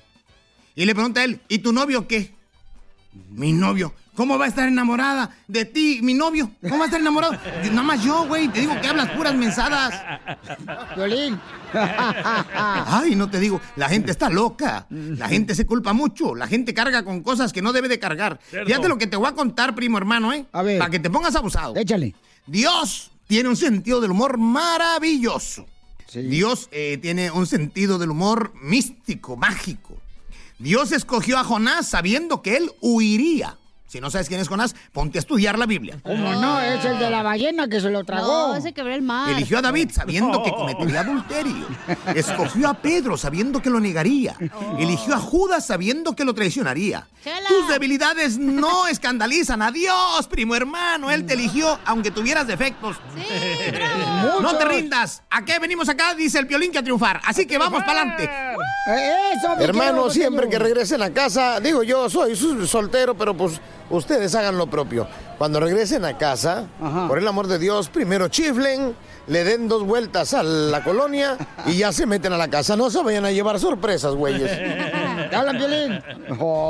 [0.75, 2.31] Y le pregunta a él, ¿y tu novio qué?
[3.31, 3.95] Mi novio.
[4.19, 6.51] ¿Cómo va a estar enamorada de ti, mi novio?
[6.61, 7.37] ¿Cómo va a estar enamorado?
[7.63, 9.93] Nada más yo, güey, te digo que hablas puras mensadas.
[10.93, 11.39] Violín.
[11.73, 14.87] Ay, no te digo, la gente está loca.
[14.89, 16.35] La gente se culpa mucho.
[16.35, 18.41] La gente carga con cosas que no debe de cargar.
[18.41, 20.45] Fíjate lo que te voy a contar, primo hermano, ¿eh?
[20.51, 20.79] A ver.
[20.79, 21.77] Para que te pongas abusado.
[21.77, 22.13] Échale.
[22.45, 25.65] Dios tiene un sentido del humor maravilloso.
[26.13, 29.97] Dios eh, tiene un sentido del humor místico, mágico.
[30.57, 33.58] Dios escogió a Jonás sabiendo que él huiría.
[33.89, 35.97] Si no sabes quién es Jonás, ponte a estudiar la Biblia.
[36.03, 36.61] ¿Cómo no?
[36.61, 38.49] Es el de la ballena que se lo tragó.
[38.49, 39.31] No, ese quebró el mar.
[39.31, 41.65] Eligió a David sabiendo que cometería adulterio.
[42.13, 44.35] Escogió a Pedro sabiendo que lo negaría.
[44.77, 47.07] Eligió a Judas sabiendo que lo traicionaría.
[47.47, 51.09] Tus debilidades no escandalizan a Dios, primo hermano.
[51.09, 52.95] Él te eligió aunque tuvieras defectos.
[54.39, 55.23] No te rindas.
[55.31, 56.13] ¿A qué venimos acá?
[56.13, 57.21] Dice el violín que a triunfar.
[57.25, 58.29] Así que vamos para adelante.
[59.35, 62.35] Eso, mi Hermano, siempre que regresen a casa, digo yo soy
[62.67, 65.07] soltero, pero pues ustedes hagan lo propio.
[65.37, 66.65] Cuando regresen a casa,
[67.07, 68.95] por el amor de Dios, primero chiflen,
[69.27, 72.75] le den dos vueltas a la colonia y ya se meten a la casa.
[72.75, 74.49] No se vayan a llevar sorpresas, güeyes.
[75.29, 76.01] ¿Te hablan, Violín?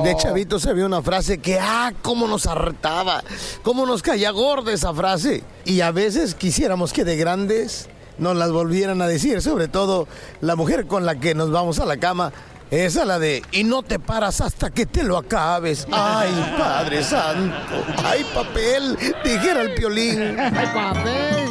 [0.03, 3.23] De chavito se vio una frase que, ah, cómo nos hartaba,
[3.63, 5.43] cómo nos caía gorda esa frase.
[5.65, 10.07] Y a veces quisiéramos que de grandes nos las volvieran a decir, sobre todo
[10.41, 12.33] la mujer con la que nos vamos a la cama.
[12.71, 15.87] Esa la de, y no te paras hasta que te lo acabes.
[15.91, 17.83] Ay, Padre Santo.
[18.03, 20.39] Ay, papel, dijera el piolín.
[20.39, 21.49] Ay, papel.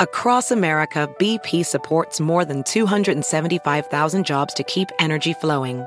[0.00, 5.84] Across America, BP supports more than 275,000 jobs to keep energy flowing.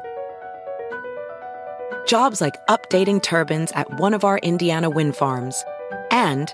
[2.06, 5.64] Jobs like updating turbines at one of our Indiana wind farms
[6.12, 6.54] and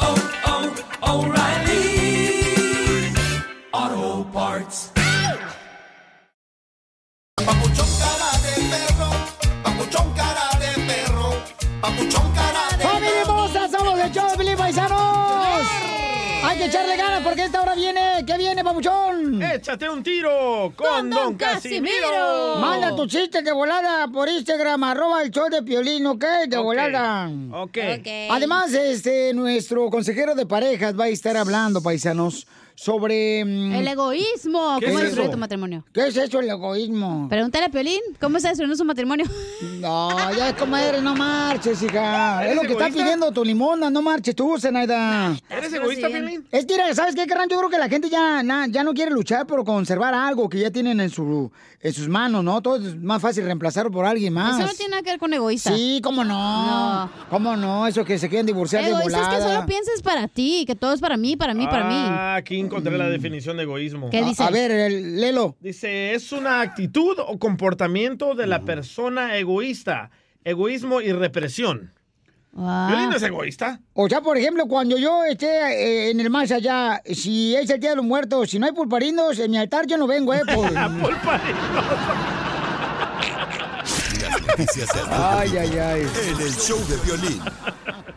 [19.61, 22.55] Échate un tiro con, Don Casimiro.
[22.59, 26.25] Manda tus chistes de volada por Instagram, arroba el show de Piolín, ¿ok?
[26.47, 27.29] De volada.
[27.51, 27.77] Ok.
[28.31, 33.43] Además, este, nuestro consejero de parejas va a estar hablando, paisanos, sobre...
[33.45, 34.77] mm, El egoísmo.
[34.79, 35.83] ¿Qué ¿Cómo es tu matrimonio?
[35.93, 37.27] ¿Qué es eso, el egoísmo?
[37.29, 39.25] Pregúntale a Piolín, ¿cómo se destruyó su matrimonio?
[39.79, 42.41] No, ya es comadre, no marches, hija.
[42.41, 43.03] Es ¿Eres lo que está egoísta?
[43.03, 45.35] pidiendo tu limona, no marches tú, Zenaida.
[45.49, 46.45] ¿Eres egoísta, Piolín?
[46.51, 47.47] Es que, ¿sabes qué, carnal?
[47.49, 50.59] Yo creo que la gente ya, na- ya no quiere luchar por conservar algo que
[50.59, 52.61] ya tienen en, su, en sus manos, ¿no?
[52.61, 54.57] Todo es más fácil reemplazarlo por alguien más.
[54.59, 55.75] Eso no tiene nada que ver con egoísta.
[55.75, 57.09] Sí, cómo no.
[57.29, 57.87] ¿Cómo no?
[57.87, 59.37] Eso que se quieren divorciar de Egoísta es volada.
[59.37, 61.95] que solo pienses para ti, que todo es para mí, para mí, para mí.
[61.95, 64.09] Ah, aquí encontré la definición de egoísmo.
[64.09, 64.43] ¿Qué dice?
[64.43, 65.55] A ver, el, Lelo.
[65.59, 70.11] Dice, es una actitud o comportamiento de la persona egoísta.
[70.43, 71.91] Egoísmo y represión.
[72.53, 73.79] Piolín no es egoísta.
[73.93, 77.79] O sea, por ejemplo, cuando yo esté eh, en el más allá, si es el
[77.79, 80.41] Día de los Muertos, si no hay pulparinos, en mi altar yo no vengo, ¿eh?
[80.53, 80.69] Por...
[84.47, 86.01] Noticias del Ay, ay, ay.
[86.01, 87.41] En el show de violín.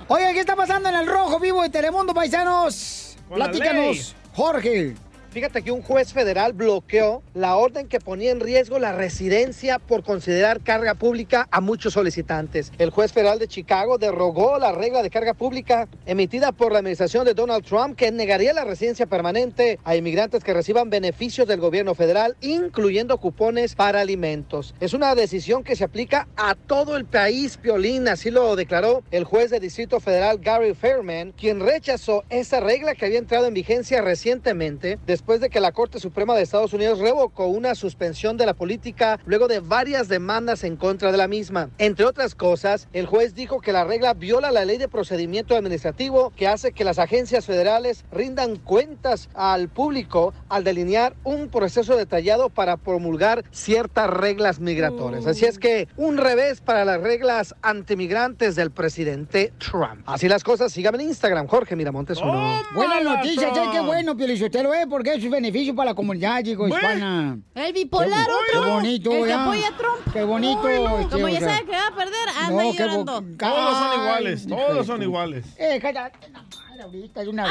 [0.09, 3.17] Oigan, ¿qué está pasando en el Rojo Vivo de Telemundo, paisanos?
[3.29, 3.61] Con la ley.
[3.61, 4.97] Platícanos, Jorge.
[5.35, 10.05] Fíjate que un juez federal bloqueó la orden que ponía en riesgo la residencia por
[10.05, 12.71] considerar carga pública a muchos solicitantes.
[12.79, 17.25] El juez federal de Chicago derogó la regla de carga pública emitida por la administración
[17.25, 21.97] de Donald Trump que negaría la residencia permanente a inmigrantes que reciban beneficios del gobierno
[21.97, 24.73] federal, incluyendo cupones para alimentos.
[24.79, 29.25] Es una decisión que se aplica a todo el país, Piolín, así lo declaró el
[29.25, 34.01] juez de Distrito Federal Gary Fairman, quien rechazó esa regla que había entrado en vigencia
[34.01, 39.19] recientemente de que la Corte Suprema de Estados Unidos revocó una suspensión de la política
[39.25, 41.71] luego de varias demandas en contra de la misma.
[41.79, 46.31] Entre otras cosas, el juez dijo que la regla viola la ley de procedimiento administrativo
[46.37, 52.51] que hace que las agencias federales rindan cuentas al público al delinear un proceso detallado
[52.51, 55.27] para promulgar ciertas reglas migratorias.
[55.27, 60.03] Así es que un revés para las reglas antimigrantes del presidente Trump.
[60.07, 62.63] Así las cosas, síganme en Instagram, Jorge Miramontes uno.
[62.75, 64.87] Buenas noticias, ¿sabes qué bueno, Pielichotelo, eh?
[64.89, 66.77] Porque es un beneficio para la comunidad, chico, Bueno.
[66.77, 67.39] hispana.
[67.55, 68.71] El bipolar, Qué otro.
[68.75, 69.43] bonito, El que ya.
[69.45, 70.13] apoya a Trump.
[70.13, 70.61] Qué bonito.
[70.63, 70.99] Uy, no.
[70.99, 71.49] este, Como o ya sea.
[71.55, 73.25] sabe que va a perder, anda No, qué llorando.
[73.39, 75.47] Todos son iguales, todos de son iguales.
[75.59, 77.47] Eh, cállate la madre ahorita de una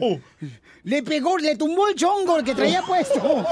[0.00, 0.18] Oh.
[0.84, 3.20] Le pegó, le tumbó el chongo el que traía puesto.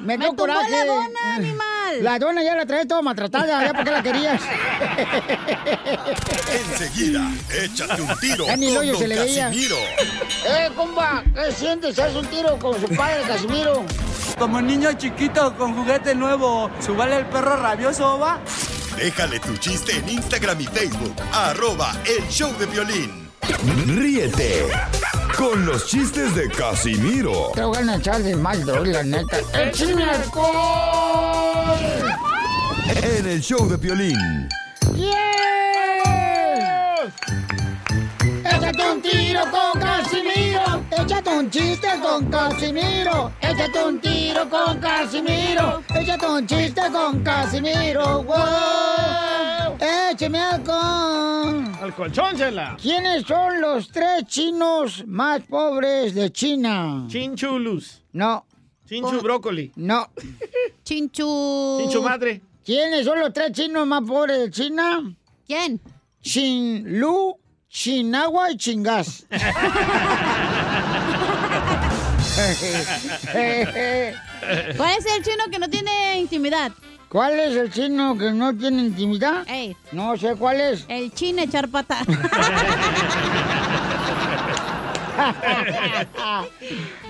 [0.00, 0.70] Me, tumbó coraje.
[0.70, 2.02] la dona, animal.
[2.02, 4.42] La dona ya la traía toda maltratada, ya para qué la querías.
[6.70, 7.30] Enseguida,
[7.62, 9.46] échate un tiro Ya ni el con Don se le veía.
[9.46, 9.76] Casimiro.
[9.76, 11.98] Eh, compa, ¿qué sientes?
[11.98, 13.84] ¿Haz un tiro con su padre, Casimiro?
[14.38, 18.38] Como niño chiquito con juguete nuevo, ¿subale el perro rabioso, va?
[18.96, 21.14] Déjale tu chiste en Instagram y Facebook.
[21.32, 23.25] Arroba el show de violín.
[23.86, 24.66] Ríete
[25.36, 29.38] con los chistes de Casimiro Te voy a echar de mal, droga, la neta.
[29.54, 31.56] ¡Échame alcohol!
[33.02, 34.48] en el show de violín.
[38.44, 39.95] Échate un tiro con Casimiro.
[40.98, 43.30] Échate un chiste con Casimiro.
[43.40, 45.82] Échate un tiro con Casimiro.
[45.94, 48.22] Échate un chiste con Casimiro.
[48.22, 49.76] ¡Wow!
[50.10, 51.64] ¡Échame alcohol!
[51.82, 52.76] Al colchón, chela.
[52.80, 57.04] ¿Quiénes son los tres chinos más pobres de China?
[57.08, 58.02] Chinchulus.
[58.12, 58.46] No.
[58.86, 59.72] Chinchu brócoli.
[59.76, 60.08] No.
[60.82, 61.78] Chinchu.
[61.80, 62.40] Chinchu madre.
[62.64, 65.14] ¿Quiénes son los tres chinos más pobres de China?
[65.46, 65.80] ¿Quién?
[66.22, 69.26] Chin Lu, Chinagua y Chingas.
[74.76, 76.70] ¿Cuál es el chino que no tiene intimidad?
[77.08, 79.46] ¿Cuál es el chino que no tiene intimidad?
[79.92, 80.84] No sé cuál es.
[80.88, 82.00] El chino echar pata.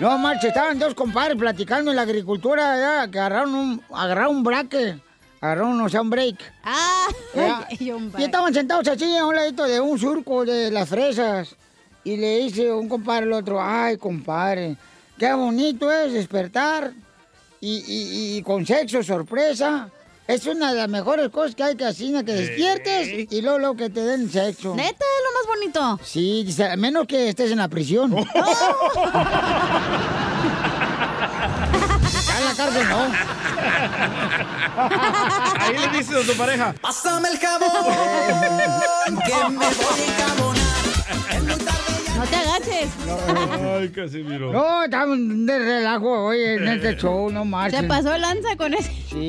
[0.01, 4.45] no, marche, estaban dos compadres platicando en la agricultura, ya, que agarraron un, agarraron un
[4.45, 4.99] braque,
[5.41, 6.37] agarraron, o sea, un break.
[6.63, 7.67] Ah, Ya.
[7.79, 11.57] y un Y estaban sentados así a un ladito de un surco de las fresas.
[12.05, 14.77] Y le dice un compadre al otro, ay, compadre,
[15.19, 16.93] qué bonito es despertar
[17.61, 19.89] y, y- y con sexo sorpresa.
[20.29, 23.77] Es una de las mejores cosas que hay que hacer, que despiertes y luego, luego
[23.77, 24.75] que te den sexo.
[24.75, 26.01] Neta, es lo más bonito.
[26.05, 28.13] Sí, dice, a menos que estés en la prisión.
[32.27, 33.03] Ya en la cárcel no.
[35.61, 36.75] Ahí le dices a tu pareja.
[36.81, 37.71] Pásame el jabón,
[38.27, 39.73] que me voy a encabonar.
[42.17, 42.91] No te agaches.
[43.79, 44.51] Ay, Casimiro.
[44.53, 47.83] No, estamos de relajo hoy en este show, no marchen.
[47.83, 48.91] Se pasó lanza con ese.
[49.11, 49.29] Sí.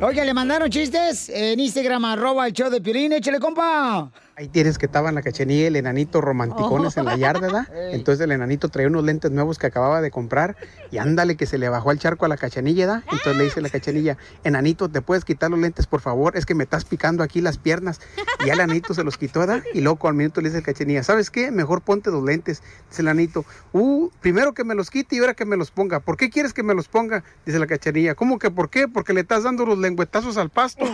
[0.00, 3.12] Oye, le mandaron chistes en Instagram, arroba el show de Piolín.
[3.12, 4.12] Échale, compa.
[4.36, 7.66] Ahí tienes que estaba en la cachanilla el enanito romanticones en la yarda, ¿verdad?
[7.90, 10.56] Entonces el enanito traía unos lentes nuevos que acababa de comprar
[10.92, 13.02] y ándale que se le bajó al charco a la cachanilla, ¿verdad?
[13.10, 16.36] Entonces le dice la cachanilla, enanito, ¿te puedes quitar los lentes, por favor?
[16.36, 18.00] Es que me estás picando aquí las piernas.
[18.38, 19.64] Y ya el enanito se los quitó, ¿verdad?
[19.74, 21.50] Y luego al minuto le dice el cachanilla, ¿sabes qué?
[21.50, 22.62] Mejor ponte los lentes.
[22.90, 25.98] Dice el enanito, uh, primero que me los quite y ahora que me los ponga.
[25.98, 27.24] ¿Por qué quieres que me los ponga?
[27.44, 28.86] Dice la cachanilla, ¿cómo que por qué?
[28.86, 30.84] Porque le estás dando los lengüetazos al pasto.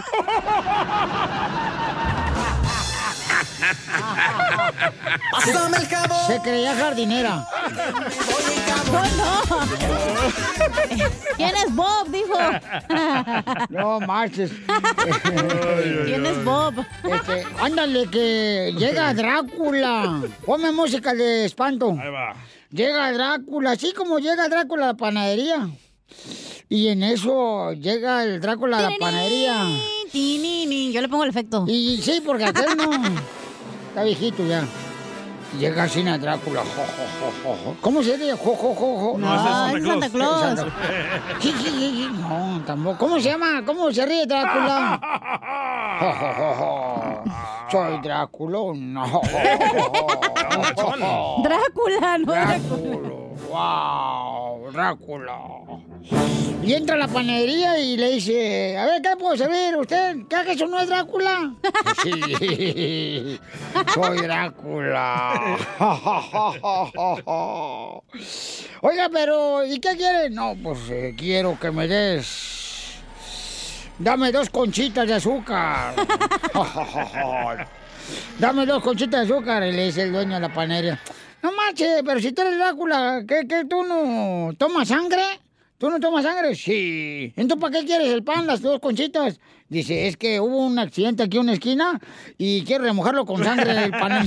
[5.33, 6.27] Pásame el jabón.
[6.27, 7.47] Se creía jardinera.
[9.17, 9.43] no.
[11.37, 12.09] ¿Quién es Bob?
[12.11, 12.39] Dijo.
[13.69, 14.53] No marches.
[16.05, 16.85] ¿Quién es Bob?
[17.05, 20.23] Este, ándale, que llega Drácula.
[20.47, 21.97] Ponme música de espanto.
[22.01, 22.35] Ahí va.
[22.71, 25.69] Llega Drácula, así como llega Drácula a la panadería.
[26.69, 29.67] Y en eso llega el Drácula a la panadería.
[30.11, 30.93] Tinini.
[30.93, 31.65] Yo le pongo el efecto.
[31.69, 32.91] Y sí, porque aquel no.
[33.89, 34.65] Está viejito ya.
[35.59, 36.63] Llega así a Drácula.
[36.63, 36.83] jo, jo,
[37.21, 37.77] jo, jo, jo.
[37.81, 38.37] ¿Cómo se dice?
[38.37, 39.17] Jo.
[39.19, 40.67] No, es Santa Claus.
[42.19, 42.99] No, tampoco.
[42.99, 43.63] ¿Cómo se llama?
[43.65, 45.01] ¿Cómo se ríe Drácula?
[47.71, 48.59] Soy Drácula.
[48.75, 49.21] No.
[51.45, 53.24] Drácula, no Drácula.
[53.55, 55.39] Wow, Drácula.
[56.65, 59.77] Y entra a la panadería y le dice, a ver, ¿qué puedo servir?
[59.77, 60.17] ¿Usted?
[60.29, 61.55] ¿Qué acaso no es Drácula?
[62.03, 63.39] Sí,
[63.95, 65.57] soy Drácula.
[68.81, 70.31] Oiga, pero ¿y qué quiere?
[70.31, 72.97] No, pues eh, quiero que me des...
[74.01, 75.95] Dame dos conchitas de azúcar.
[78.41, 80.99] Dame dos conchitas de azúcar, y le dice el dueño de la panadería.
[81.45, 85.23] No manches, pero si tú eres Drácula, ¿qué, qué, tú no tomas sangre?
[85.77, 86.55] ¿Tú no tomas sangre?
[86.55, 87.35] Sí.
[87.37, 89.39] Entonces, ¿para qué quieres el pan, las dos conchitas?
[89.69, 92.01] Dice, es que hubo un accidente aquí en una esquina
[92.39, 94.27] y quiero remojarlo con sangre del pan.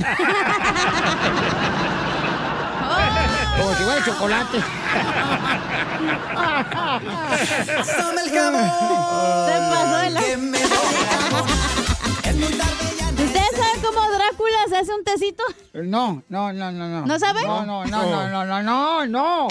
[3.58, 4.58] Como si fuera chocolate.
[7.76, 8.70] Pásame el jabón.
[9.44, 10.66] Se pasó de la- Que me voy
[12.22, 12.28] a.
[12.30, 12.97] Es muy tarde ya.
[12.97, 12.97] ¿Ustedes saben
[14.68, 15.42] se hace un tecito?
[15.74, 17.06] No, no, no, no, no.
[17.06, 17.42] ¿No sabe?
[17.42, 19.48] No, no, no, no, no, no, no, no.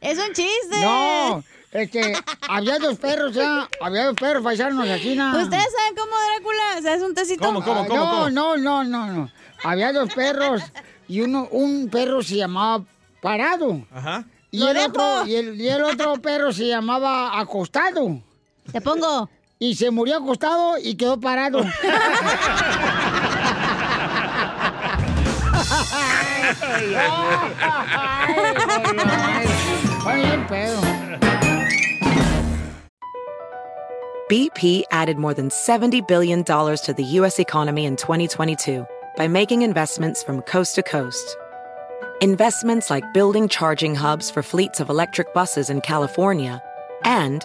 [0.00, 0.80] Es un chiste.
[0.82, 2.14] No, este,
[2.48, 5.30] había dos perros, ya, había dos perros paisanos aquí, ¿no?
[5.40, 7.44] ¿Ustedes saben cómo Drácula se hace un tecito?
[7.44, 8.28] ¿Cómo, cómo, Ah, cómo, no, cómo?
[8.30, 9.30] no, no, no, no.
[9.64, 10.62] Había dos perros
[11.08, 12.84] y uno, un perro se llamaba
[13.22, 14.24] Parado Ajá.
[14.50, 18.20] y el otro y el, y el otro perro se llamaba Acostado
[18.72, 19.28] Te pongo.
[19.62, 21.60] Y se murió acostado y quedó parado.
[30.06, 30.80] Ay, ay, pedo.
[34.30, 37.38] BP added more than $70 billion to the U.S.
[37.38, 41.36] economy in 2022 by making investments from coast to coast.
[42.22, 46.62] Investments like building charging hubs for fleets of electric buses in California
[47.04, 47.44] and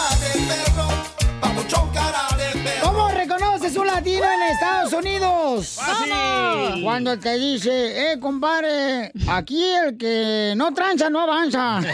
[4.01, 4.75] Papuchón cara
[6.75, 11.79] de Cuando te dice, eh, compadre, aquí el que no tranza no avanza.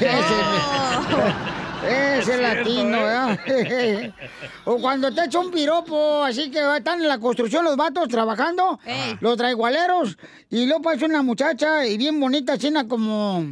[1.86, 4.14] Ese Es latino, cierto, ¿verdad?
[4.66, 8.80] o cuando te echa un piropo, así que están en la construcción los vatos trabajando,
[9.20, 10.18] los traigualeros,
[10.50, 13.46] y luego pasa una muchacha y bien bonita, china como...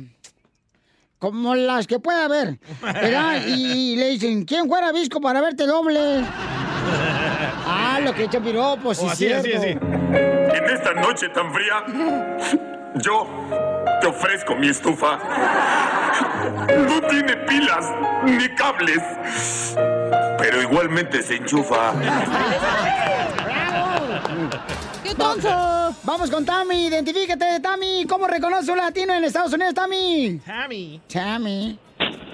[1.17, 3.47] Como las que puede haber, ¿verdad?
[3.47, 6.23] Y le dicen, ¿quién fuera visco para verte doble?
[7.77, 9.85] Ah, lo que echa piropos, sí, O así, así, cierto.
[9.85, 10.57] así.
[10.57, 11.83] En esta noche tan fría,
[12.95, 13.27] yo
[14.01, 15.19] te ofrezco mi estufa.
[16.69, 17.85] No tiene pilas
[18.23, 19.75] ni cables,
[20.37, 21.93] pero igualmente se enchufa.
[25.03, 25.93] ¡Qué tonto!
[26.03, 28.05] Vamos con Tami, identifícate, Tami.
[28.07, 30.39] ¿Cómo reconoce un latino en Estados Unidos, Tami?
[30.45, 31.01] Tami.
[31.11, 31.77] Tami.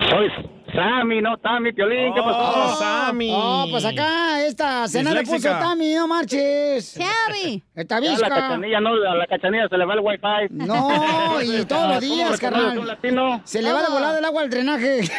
[0.10, 0.32] Soy
[0.74, 3.14] Sammy, no Tami, Piolín, ¿qué pasó?
[3.34, 5.50] Oh, pues acá esta cena le puso.
[5.50, 6.94] Tami, no marches.
[6.98, 7.62] Tami.
[7.76, 8.30] Está Ya la visca.
[8.30, 10.48] cachanilla, no, a la cachanilla se le va el wifi.
[10.52, 12.78] No, y todos los días, carnal.
[12.80, 13.42] un latino?
[13.44, 15.02] Se le va de volada el agua al drenaje.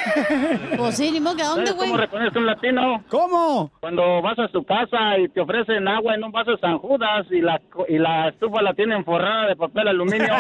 [0.77, 1.91] Pues sí, ni modo que a dónde, ¿Sabes güey.
[1.91, 3.05] ¿Cómo reconoces un latino?
[3.09, 3.71] ¿Cómo?
[3.81, 7.27] Cuando vas a su casa y te ofrecen agua en un vaso de San Judas
[7.31, 10.33] y la, y la estufa la tienen forrada de papel aluminio.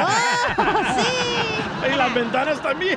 [1.92, 2.96] Y las ventanas también.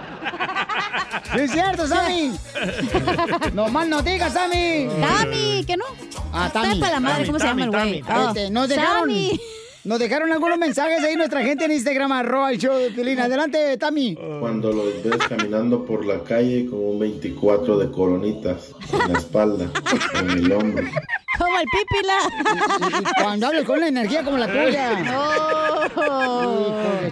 [1.33, 2.31] Sí, es cierto, Sammy.
[3.53, 4.87] No más no digas, Sammy.
[5.01, 5.85] Tami, ¿qué no?
[6.33, 6.79] Ah, Tami.
[6.79, 8.03] para la madre, ¿cómo se llama el güey?
[8.27, 9.39] Este, nos dejaron, Sammy.
[9.83, 13.19] nos dejaron algunos mensajes ahí nuestra gente en Instagram, arroba el show de Pilín.
[13.19, 14.17] Adelante, Tami.
[14.39, 19.69] Cuando los ves caminando por la calle con un 24 de coronitas en la espalda,
[20.19, 20.85] en el hombro.
[21.37, 23.11] Como el pípila.
[23.21, 25.91] Cuando hables con la energía como la tuya.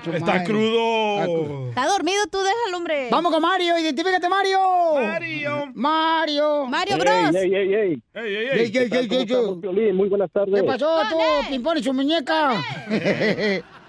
[0.04, 1.70] Su Está crudo.
[1.70, 3.08] Está dormido tú, déjalo, hombre.
[3.10, 4.60] Vamos con Mario, identifícate, Mario.
[4.96, 5.72] Mario.
[5.74, 6.66] Mario.
[6.68, 6.98] Mario
[7.34, 8.02] Ey, ey, ey, ey.
[8.14, 9.94] Ey, ey, ey.
[9.94, 10.62] Muy buenas tardes.
[10.62, 11.18] ¿Qué pasó tú,
[11.50, 12.54] Pimpón y su muñeca?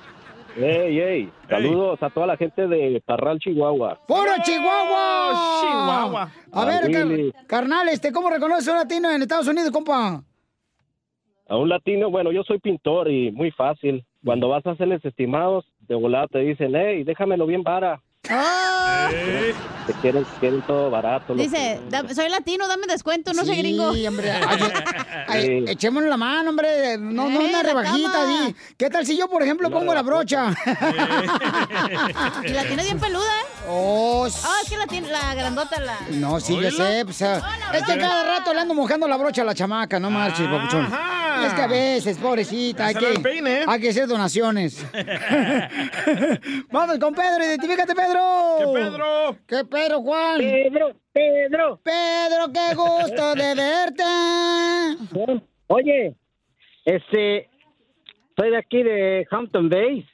[0.56, 1.32] Ey, ey.
[1.48, 3.98] Saludos a toda la gente de Parral, Chihuahua.
[4.06, 5.60] ¡Puro Chihuahua!
[5.60, 6.30] Chihuahua.
[6.52, 10.22] A ver, car- carnal, este, ¿cómo reconoce un latino en Estados Unidos, compa?
[11.48, 14.04] A un latino, bueno, yo soy pintor y muy fácil.
[14.24, 18.00] Cuando vas a hacerles estimados, de volada te dicen, hey, déjamelo bien vara.
[18.26, 21.34] Te quieren, quieren todo barato.
[21.34, 23.92] Dice, "Da- soy latino, dame descuento, no soy gringo.
[23.92, 24.30] Sí, hombre.
[24.48, 24.60] Ay,
[25.28, 25.64] ay, Sí.
[25.72, 26.96] echémonos la mano, hombre.
[26.98, 28.26] No, no Eh, una la rebajita.
[28.78, 30.54] ¿Qué tal si yo, por ejemplo, pongo la brocha?
[32.44, 33.63] Y la tiene bien peluda, ¿eh?
[33.66, 35.98] Oh, Ah, es que la tiene, la grandota, la...
[36.12, 37.02] No, sí, yo sé.
[37.04, 37.40] pues, ah,
[37.72, 40.86] es que cada rato le ando mojando la brocha a la chamaca, no marches, papuchón.
[41.44, 43.64] Es que a veces, pobrecita, hay que, peine, ¿eh?
[43.66, 44.84] hay que hacer donaciones.
[46.70, 48.56] Vamos con Pedro, identifícate, Pedro.
[48.58, 49.36] ¿Qué Pedro?
[49.46, 50.38] ¿Qué Pedro, Juan?
[50.38, 51.80] Pedro, Pedro.
[51.82, 53.54] Pedro, qué gusto de
[55.14, 55.42] verte.
[55.66, 56.14] Oye,
[56.84, 57.48] este,
[58.36, 60.04] soy de aquí de Hampton Bays,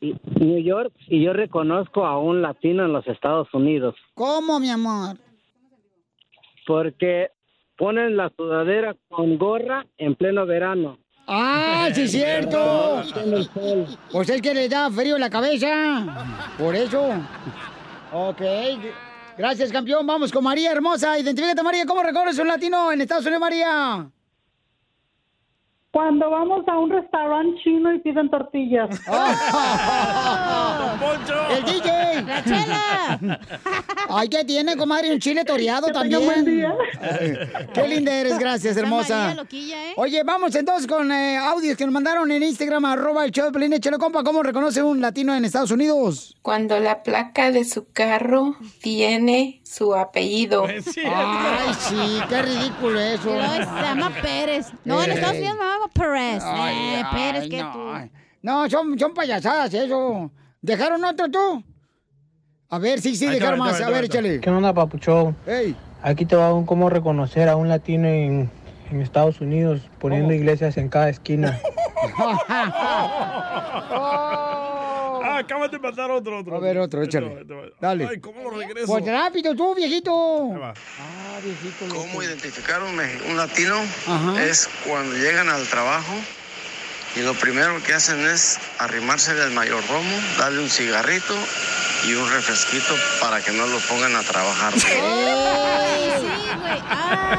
[0.00, 4.70] y- New York, y yo reconozco a un latino en los Estados Unidos ¿Cómo, mi
[4.70, 5.16] amor?
[6.66, 7.28] porque
[7.76, 10.98] ponen la sudadera con gorra en pleno verano.
[11.28, 13.02] ¡Ah, sí es cierto!
[14.12, 16.06] Pues es que le da frío en la cabeza.
[16.58, 17.02] Por eso.
[18.12, 18.40] Ok.
[19.36, 20.06] Gracias, campeón.
[20.06, 21.18] Vamos con María Hermosa.
[21.18, 21.84] Identifícate, María.
[21.84, 24.08] ¿Cómo reconoces un latino en Estados Unidos, María?
[25.96, 28.90] Cuando vamos a un restaurante chino y piden tortillas.
[31.50, 32.22] ¡El DJ!
[32.22, 33.40] ¡La chela!
[34.10, 35.10] Ay, ¿qué tiene, comadre?
[35.14, 36.20] Un chile toreado Que también.
[36.20, 36.74] tenga buen día.
[37.72, 39.16] Qué linda eres, gracias, hermosa.
[39.28, 39.94] María loquilla, ¿eh?
[39.96, 43.52] Oye, vamos entonces con eh, audios que nos mandaron en Instagram, arroba el show de
[43.52, 44.22] Pelín, échale, compa.
[44.22, 46.36] ¿Cómo reconoce un latino en Estados Unidos?
[46.42, 50.66] Cuando la placa de su carro tiene su apellido.
[50.66, 53.32] Ay, sí, qué ridículo eso.
[53.32, 54.68] Luego se llama Pérez.
[54.84, 56.42] No, en Estados Unidos me llama Pérez.
[56.44, 57.72] Ay, eh, ay, Pérez, ¿qué no.
[57.72, 58.10] tú?
[58.42, 60.30] No, son, son payasadas eso.
[60.62, 61.64] ¿Dejaron otro tú?
[62.68, 63.80] A ver, sí, sí, dejaron más.
[63.80, 64.40] A ver, échale.
[64.40, 65.36] ¿Qué onda, papuchón?
[65.46, 65.74] Ey.
[66.02, 68.48] Aquí te va un cómo reconocer a un latino en,
[68.90, 71.58] en Estados Unidos poniendo iglesias en cada esquina.
[75.26, 76.56] Ah, acabas de matar otro, otro.
[76.56, 77.44] A ver, otro, échale.
[77.80, 78.06] Dale.
[78.08, 78.86] Ay, ¿cómo lo regreso?
[78.86, 80.12] Pues rápido tú, viejito.
[80.62, 80.72] Ah,
[81.42, 81.94] viejito.
[81.94, 82.98] ¿Cómo identificar un,
[83.30, 83.76] un latino?
[84.06, 84.44] Ajá.
[84.44, 86.12] Es cuando llegan al trabajo
[87.16, 91.34] y lo primero que hacen es arrimarse al mayordomo, darle un cigarrito
[92.06, 94.74] y un refresquito para que no lo pongan a trabajar.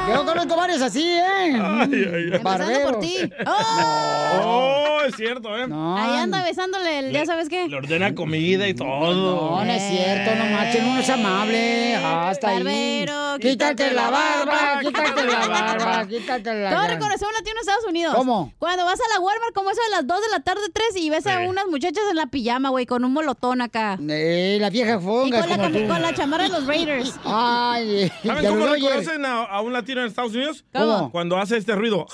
[0.08, 1.52] Yo conozco varios así, ¿eh?
[1.52, 2.92] Empezando Barberos.
[2.92, 3.30] por ti.
[3.46, 5.68] Oh, es cierto, ¿eh?
[5.72, 7.68] Ahí anda besándole el, ya sabes qué.
[7.68, 9.58] Le ordena comida y todo.
[9.58, 11.96] No, no es cierto, no marchen, uno es amable.
[11.96, 13.06] Hasta ahí.
[13.40, 16.94] Quítate la barba, quítate la barba, quítate la Todo barba.
[16.94, 18.16] reconocer un latino en Estados Unidos.
[18.16, 18.54] ¿Cómo?
[18.60, 21.10] Cuando vas a la Walmart, como eso de las 2 de la tarde, 3, y
[21.10, 23.98] ves a unas muchachas en la pijama, güey, con un molotón acá.
[24.10, 25.40] Eh, la vieja Y fonga.
[25.42, 27.14] con la, con la chamarra de los Raiders.
[27.26, 30.64] Ay, eh, ¿Saben cómo reconocen a, a un latino en Estados Unidos?
[30.74, 31.12] ¿Cómo?
[31.12, 32.06] Cuando hace este ruido.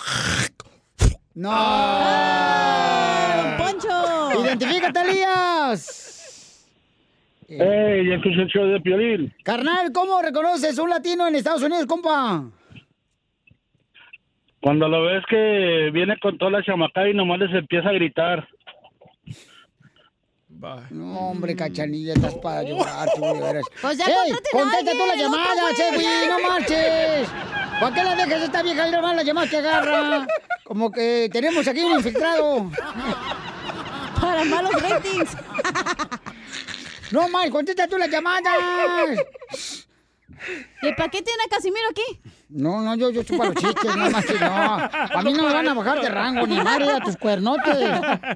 [1.36, 1.50] No.
[2.36, 4.42] ¡Ah, Poncho!
[4.44, 6.13] Identifícate, Elías.
[7.60, 9.34] ¡Ey, esto es el show de Piolín!
[9.44, 12.44] Carnal, ¿cómo reconoces un latino en Estados Unidos, compa?
[14.62, 18.48] Cuando lo ves que viene con toda la chamacada y nomás les empieza a gritar.
[20.92, 23.66] No, hombre, cachanilla, estás para llorar, tú, de veras.
[23.82, 26.06] Pues ya ¡Ey, contesta tú la llamada, otro che, güey.
[26.06, 27.30] güey, no marches!
[27.82, 30.26] ¿Para qué la dejas a esta vieja y nomás la llamas que agarra?
[30.64, 32.72] Como que tenemos aquí un infiltrado.
[34.22, 35.36] Para malos ratings.
[37.14, 38.56] No, mal, contesta tú las llamadas.
[40.82, 42.20] ¿Y para qué tiene a Casimiro aquí?
[42.50, 44.48] No, no, yo, yo chupo los chistes, no más que no.
[44.48, 47.78] A mí no me van a bajar de rango, ni madre a tus cuernotes.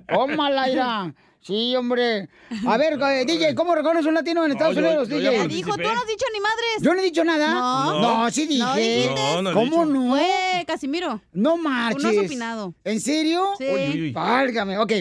[0.07, 1.11] Tómala, ira.
[1.41, 2.27] Sí, hombre.
[2.67, 5.31] A ver, eh, DJ, ¿cómo reconoces un latino en Estados yo- Unidos, yo DJ?
[5.37, 6.81] Ya dijo, tú no has dicho ni madres.
[6.81, 7.53] Yo no he dicho nada.
[7.53, 7.99] No.
[8.01, 9.11] No, sí dije.
[9.15, 9.41] No.
[9.41, 9.99] No, ¿Cómo dicho.
[9.99, 10.09] no?
[10.09, 11.21] Fue Casimiro.
[11.31, 12.03] No Tú marches.
[12.03, 12.73] no has opinado.
[12.83, 13.53] ¿En serio?
[13.57, 13.65] Sí.
[13.65, 14.11] Uy, uy, uy.
[14.11, 14.91] Válgame, ok.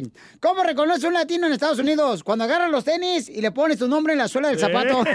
[0.41, 2.23] ¿Cómo reconoce un latino en Estados Unidos?
[2.23, 5.03] Cuando agarras los tenis y le pones tu nombre en la suela del zapato.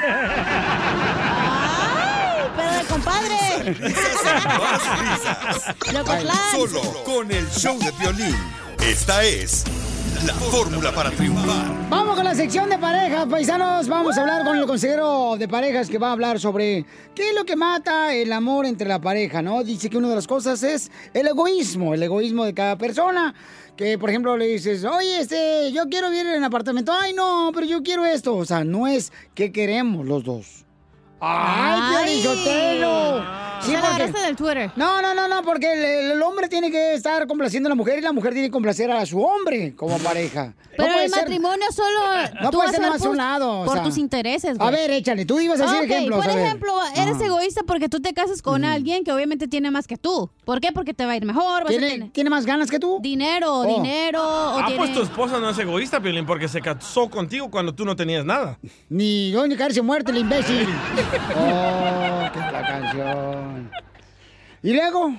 [1.53, 2.51] ¡Ay!
[2.57, 3.73] Pero de compadre.
[3.73, 5.75] Risas más risas.
[6.51, 8.35] Solo con el show de Piolín.
[8.79, 9.63] Esta es
[10.25, 11.89] la fórmula para triunfar.
[11.89, 13.87] Vamos con la sección de parejas, paisanos.
[13.87, 17.35] Vamos a hablar con el consejero de parejas que va a hablar sobre qué es
[17.35, 19.63] lo que mata el amor entre la pareja, ¿no?
[19.63, 23.33] Dice que una de las cosas es el egoísmo, el egoísmo de cada persona.
[23.75, 26.91] Que, por ejemplo, le dices, oye, este, yo quiero vivir en apartamento.
[26.93, 28.35] Ay, no, pero yo quiero esto.
[28.35, 30.60] O sea, no es que queremos los dos.
[31.21, 32.21] ¡Ay, Ay.
[32.21, 33.41] Piolichotelo!
[33.61, 34.71] Sí, la agarraste del Twitter.
[34.75, 37.99] No, no, no, no, porque el, el hombre tiene que estar complaciendo a la mujer
[37.99, 40.55] y la mujer tiene que complacer a su hombre como pareja.
[40.75, 41.99] Pero no el ser- matrimonio solo.
[42.41, 43.83] No tú puede ser a nomás por- un lado, o Por sea.
[43.83, 44.71] tus intereses, A güey.
[44.75, 46.25] ver, échale, tú ibas a decir Ok, ejemplos.
[46.25, 47.25] Por a ejemplo, eres Ajá.
[47.25, 50.31] egoísta porque tú te casas con alguien que obviamente tiene más que tú.
[50.43, 50.71] ¿Por qué?
[50.71, 51.63] Porque te va a ir mejor.
[51.63, 52.97] vas a ¿Tiene, tener tiene más ganas que tú?
[52.99, 53.65] dinero, Oh.
[53.67, 54.23] dinero.
[54.23, 54.79] O Ah, tiene...
[54.79, 58.25] pues tu esposa no es egoísta, Piolín, porque se casó contigo cuando tú no tenías
[58.25, 58.57] nada.
[58.89, 60.67] Ni dónde caerse muerto el imbécil.
[61.35, 63.71] oh, qué la canción.
[64.63, 65.15] ¿Y luego?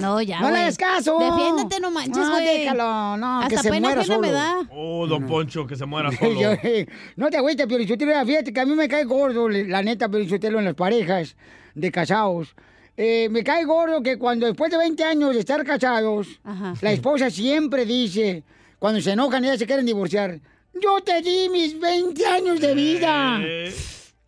[0.00, 1.18] No, ya, No le hagas caso.
[1.18, 4.32] Defiéndete, no manches, No, déjalo, no, que Hasta se pena muera me solo.
[4.32, 4.60] da.
[4.70, 6.52] Oh, don Poncho, que se muera Yo, solo.
[6.62, 6.86] eh,
[7.16, 8.24] no te agüites, Piolichotelo.
[8.24, 11.36] Fíjate que a mí me cae gordo, la neta, Piolichotelo, en las parejas
[11.74, 12.54] de casados.
[12.96, 16.74] Eh, me cae gordo que cuando después de 20 años de estar casados, Ajá.
[16.80, 18.44] la esposa siempre dice,
[18.78, 20.38] cuando se enojan y ya se quieren divorciar,
[20.80, 23.40] yo te di mis 20 años de vida.
[23.42, 23.74] Eh,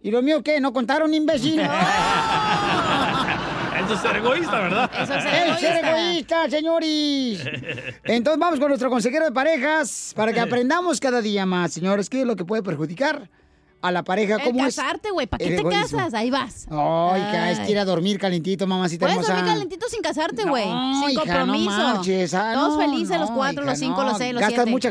[0.07, 0.61] ¿Y lo mío qué?
[0.61, 1.61] ¿No contaron, imbécil?
[3.85, 4.89] Eso es ser egoísta, ¿verdad?
[5.03, 5.99] Eso es ser ¡El ser egoísta.
[5.99, 7.41] egoísta, señores!
[8.05, 12.21] Entonces vamos con nuestro consejero de parejas para que aprendamos cada día más, señores, qué
[12.21, 13.29] es lo que puede perjudicar
[13.87, 14.37] a la pareja.
[14.37, 14.77] El ¿Cómo es?
[14.77, 15.27] casarte, güey.
[15.27, 15.99] ¿Para el qué te egoísmo?
[15.99, 16.15] casas?
[16.15, 16.67] Ahí vas.
[16.71, 17.67] Ay, que es Ay.
[17.67, 19.33] que ir a dormir calentito, mamacita Puedes hermosa.
[19.35, 20.69] dormir calentito sin casarte, güey.
[20.69, 21.71] No, sin hija, compromiso.
[21.71, 22.35] No marches.
[22.35, 24.09] Ah, Todos no, felices, los no, cuatro, hija, los cinco, no.
[24.09, 24.71] los seis, los Gastas siete.
[24.71, 24.91] mucha,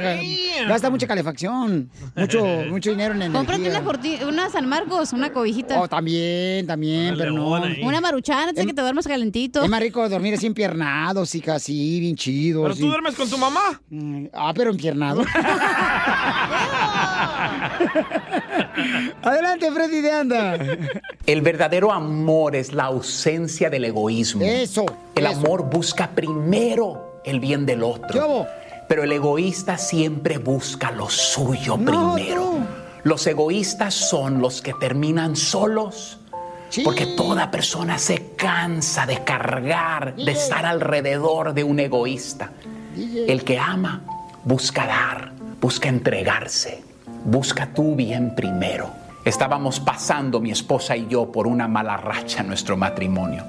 [0.67, 1.89] gasta mucha calefacción.
[2.15, 3.81] Mucho, mucho dinero en energía.
[3.81, 5.79] Cómprate una, una San Marcos, una cobijita.
[5.81, 7.47] Oh, también, también, Una pero no.
[7.87, 9.63] Una maruchana, antes de que te duermas calentito.
[9.63, 12.61] Es más rico dormir así empiernados, hija, así, bien chido.
[12.61, 12.81] ¿Pero así.
[12.81, 13.81] tú duermes con tu mamá?
[13.89, 15.23] Mm, Ah, pero empiernado.
[19.21, 20.57] Adelante, Freddy de Anda.
[21.25, 24.43] El verdadero amor es la ausencia del egoísmo.
[24.43, 24.85] Eso.
[25.15, 25.39] El eso.
[25.39, 28.47] amor busca primero el bien del ¿Qué otro.
[28.87, 32.57] Pero el egoísta siempre busca lo suyo No, primero.
[33.03, 36.19] Los egoístas son los que terminan solos.
[36.69, 36.81] Sí.
[36.83, 42.51] Porque toda persona se cansa de cargar, de estar alrededor de un egoísta.
[42.95, 43.31] DJ.
[43.31, 44.01] El que ama
[44.45, 46.83] busca dar, busca entregarse,
[47.25, 48.89] busca tu bien primero.
[49.25, 53.43] Estábamos pasando mi esposa y yo por una mala racha en nuestro matrimonio.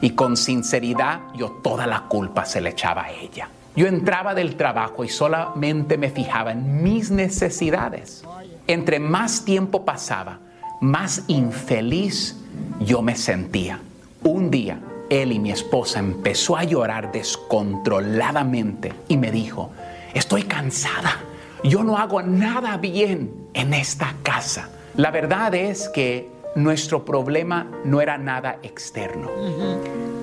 [0.00, 3.48] Y con sinceridad yo toda la culpa se le echaba a ella.
[3.76, 8.24] Yo entraba del trabajo y solamente me fijaba en mis necesidades.
[8.66, 10.40] Entre más tiempo pasaba,
[10.80, 12.36] más infeliz
[12.80, 13.78] yo me sentía.
[14.24, 19.70] Un día, él y mi esposa empezó a llorar descontroladamente y me dijo,
[20.14, 21.16] estoy cansada,
[21.64, 24.68] yo no hago nada bien en esta casa.
[24.96, 29.30] La verdad es que nuestro problema no era nada externo.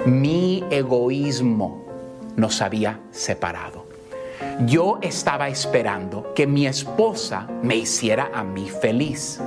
[0.05, 1.85] Mi egoísmo
[2.35, 3.87] nos había separado.
[4.65, 9.39] Yo estaba esperando que mi esposa me hiciera a mí feliz.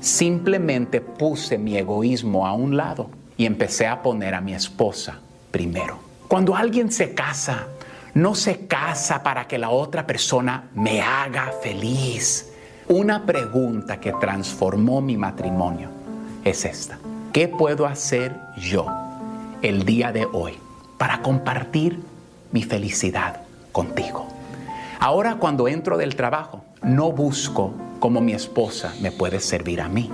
[0.00, 5.20] Simplemente puse mi egoísmo a un lado y empecé a poner a mi esposa
[5.50, 5.98] primero.
[6.28, 7.68] Cuando alguien se casa,
[8.14, 12.52] no se casa para que la otra persona me haga feliz.
[12.88, 15.88] Una pregunta que transformó mi matrimonio
[16.44, 16.98] es esta.
[17.32, 18.86] ¿Qué puedo hacer yo
[19.62, 20.58] el día de hoy
[20.98, 22.00] para compartir
[22.50, 24.26] mi felicidad contigo?
[25.00, 30.10] Ahora cuando entro del trabajo, no busco cómo mi esposa me puede servir a mí,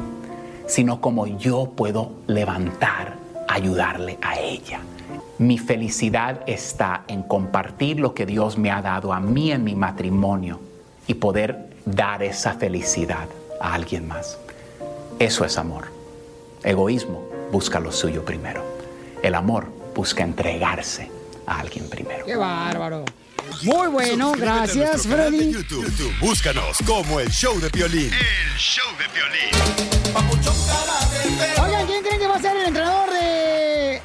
[0.66, 3.16] sino cómo yo puedo levantar,
[3.49, 4.80] ayudarle a ella.
[5.39, 9.76] Mi felicidad está en compartir lo que Dios me ha dado a mí en mi
[9.76, 10.61] matrimonio
[11.07, 13.28] y poder dar esa felicidad
[13.61, 14.36] a alguien más.
[15.20, 15.93] Eso es amor.
[16.64, 18.64] Egoísmo busca lo suyo primero.
[19.22, 21.09] El amor busca entregarse
[21.47, 22.26] a alguien primero.
[22.26, 23.05] ¡Qué bárbaro!
[23.62, 25.53] Muy bueno, Suscríbete gracias, Freddy.
[25.53, 25.84] YouTube.
[25.84, 28.11] YouTube, Búscanos como el show de violín.
[28.12, 29.51] El show de violín.
[31.62, 33.38] Oigan, ¿quién creen que va a ser el entrenador de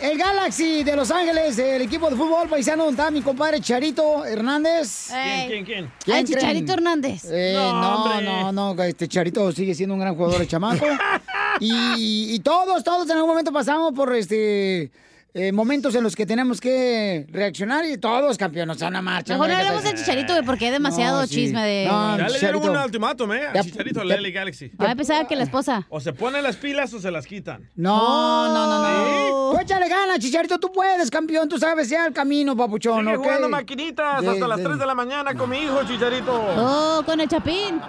[0.01, 4.25] el Galaxy de Los Ángeles, el equipo de fútbol paisano donde está mi compadre Charito
[4.25, 5.11] Hernández?
[5.11, 5.47] Ey.
[5.47, 5.91] ¿Quién, quién?
[6.03, 6.23] ¿Quién Ay?
[6.23, 7.25] Chicharito Hernández.
[7.29, 10.85] Eh, No, no, no, no, este Charito sigue siendo un gran jugador de chamaco.
[11.59, 14.91] y, y todos, todos en algún momento pasamos por este
[15.35, 19.33] eh, momentos en los que tenemos que reaccionar y todos campeones a una marcha.
[19.33, 21.35] Mejor no hablemos de Chicharito, porque hay demasiado No, sí.
[21.35, 21.87] chisme de...
[21.87, 22.71] No, Ya le dieron Chicharito.
[22.71, 23.47] un ultimátum, ¿eh?
[23.47, 24.71] A Chicharito, a LA Galaxy.
[24.77, 25.87] Ah, pensaba que la esposa.
[25.89, 27.67] O se ponen las pilas o se las quitan.
[27.75, 29.57] No, no, no, no.
[29.57, 29.63] Sí.
[29.63, 33.23] Échale ganas, Chicharito, tú puedes, campeón, tú sabes ya el camino, papuchón, Sigue ¿ok?
[33.23, 36.31] jugando maquinitas De- hasta las de- 3 de la mañana con mi hijo, Chicharito.
[36.57, 37.81] Oh, con el chapín.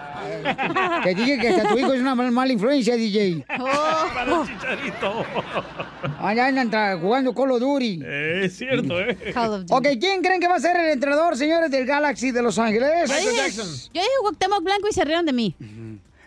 [1.02, 3.44] Que dije que hasta tu hijo es una mal- mala influencia, DJ.
[3.48, 4.42] Para Oh.
[4.42, 5.24] el Chicharito.
[6.20, 6.98] Allá andan tra-
[7.34, 8.00] jugando Call of Duty.
[8.04, 9.16] Eh, es cierto, ¿eh?
[9.34, 9.72] Call of Duty.
[9.74, 13.08] Ok, ¿quién creen que va a ser el entrenador, señores, del Galaxy de Los Ángeles?
[13.08, 13.66] Michael dije, Jackson.
[13.66, 15.54] yo dije Cuauhtémoc Blanco y se rieron de mí.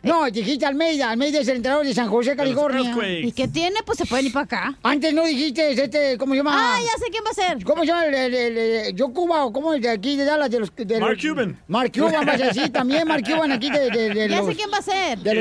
[0.08, 1.12] No, dijiste Almeida.
[1.12, 2.94] Almeida es el entrenador de San José, California.
[3.22, 3.78] ¿Y qué tiene?
[3.86, 4.78] Pues se pueden ir para acá.
[4.84, 6.54] Antes no dijiste, este, ¿cómo se llama?
[6.56, 7.64] Ah, ya sé quién va a ser.
[7.64, 10.26] ¿Cómo se llama el, el, el- el- yo Cuba o cómo es de aquí de
[10.26, 11.60] Dallas de los de Mark los- Cuban.
[11.68, 14.48] Mark Cuban va a ser así también Mark Cuban aquí de, de, de Ya los
[14.48, 15.20] sé quién va a ser.
[15.20, 15.32] de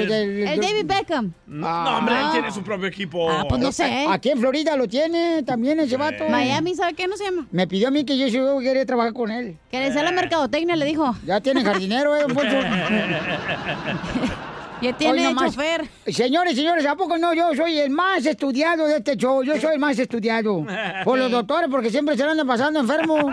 [0.52, 1.32] El David Beckham.
[1.46, 2.30] No, hombre, él Ah.
[2.32, 3.30] tiene su propio equipo.
[3.30, 4.06] Ah, pues no sé.
[4.08, 6.24] Aquí en Florida lo tiene también ese vato.
[6.28, 7.46] Miami, ¿sabe qué no se llama?
[7.52, 9.56] Me pidió a mí que yo, yo quería trabajar con él.
[9.70, 11.14] Que le sea la mercadotecnia, le dijo.
[11.24, 12.56] Ya tiene jardinero, eh, don Poncho.
[14.82, 15.54] Ya Hoy tiene nomás.
[15.54, 15.88] chofer.
[16.08, 17.32] Señores, señores, ¿a poco no?
[17.32, 19.42] Yo soy el más estudiado de este show.
[19.42, 20.64] Yo soy el más estudiado.
[21.04, 23.16] Por los doctores, porque siempre se lo andan pasando enfermo.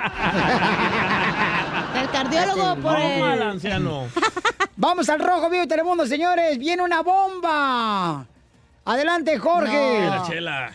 [1.96, 3.42] El cardiólogo por No, al el...
[3.44, 4.08] anciano.
[4.78, 6.58] Vamos al rojo vivo de Telemundo, señores.
[6.58, 8.26] Viene una bomba.
[8.86, 10.08] Adelante, Jorge.
[10.10, 10.74] La chela.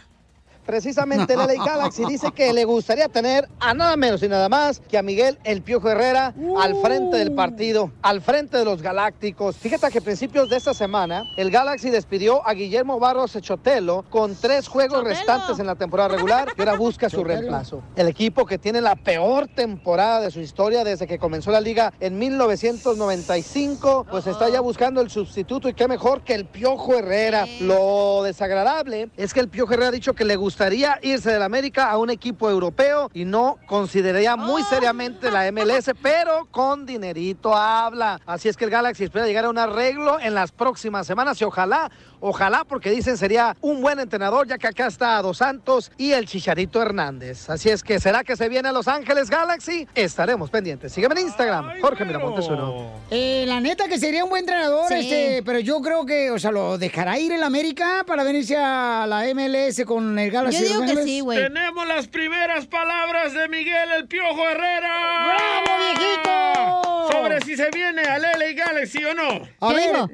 [0.68, 4.80] Precisamente la ley Galaxy dice que le gustaría tener a nada menos y nada más
[4.80, 9.56] que a Miguel El Piojo Herrera al frente del partido, al frente de los Galácticos.
[9.56, 14.36] Fíjate que a principios de esta semana el Galaxy despidió a Guillermo Barros Echotelo con
[14.36, 15.16] tres juegos Chotelo.
[15.16, 17.82] restantes en la temporada regular y ahora busca su reemplazo.
[17.96, 21.94] El equipo que tiene la peor temporada de su historia desde que comenzó la liga
[21.98, 27.46] en 1995, pues está ya buscando el sustituto y qué mejor que el Piojo Herrera.
[27.62, 31.88] Lo desagradable es que el Piojo Herrera ha dicho que le gustaría irse del América
[31.88, 38.20] a un equipo europeo y no consideraría muy seriamente la MLS, pero con dinerito habla.
[38.26, 41.44] Así es que el Galaxy espera llegar a un arreglo en las próximas semanas y
[41.44, 46.10] ojalá, ojalá, porque dicen sería un buen entrenador, ya que acá está Dos Santos y
[46.10, 47.48] el Chicharito Hernández.
[47.48, 49.86] Así es que será que se viene a Los Ángeles Galaxy.
[49.94, 50.90] Estaremos pendientes.
[50.92, 52.04] Sígueme en Instagram, Jorge.
[52.04, 52.94] Miramontes uno.
[53.12, 54.94] Eh, la neta que sería un buen entrenador, Sí.
[54.96, 59.06] este, pero yo creo que, o sea, lo dejará ir el América para venirse a
[59.06, 60.47] la MLS con el Galaxy.
[60.52, 61.38] Yo de digo que sí, güey.
[61.38, 65.26] Tenemos las primeras palabras de Miguel El Piojo Herrera.
[65.26, 67.12] ¡Bravo, viejito!
[67.12, 69.28] Sobre si se viene al LA Galaxy o no.
[69.60, 69.72] A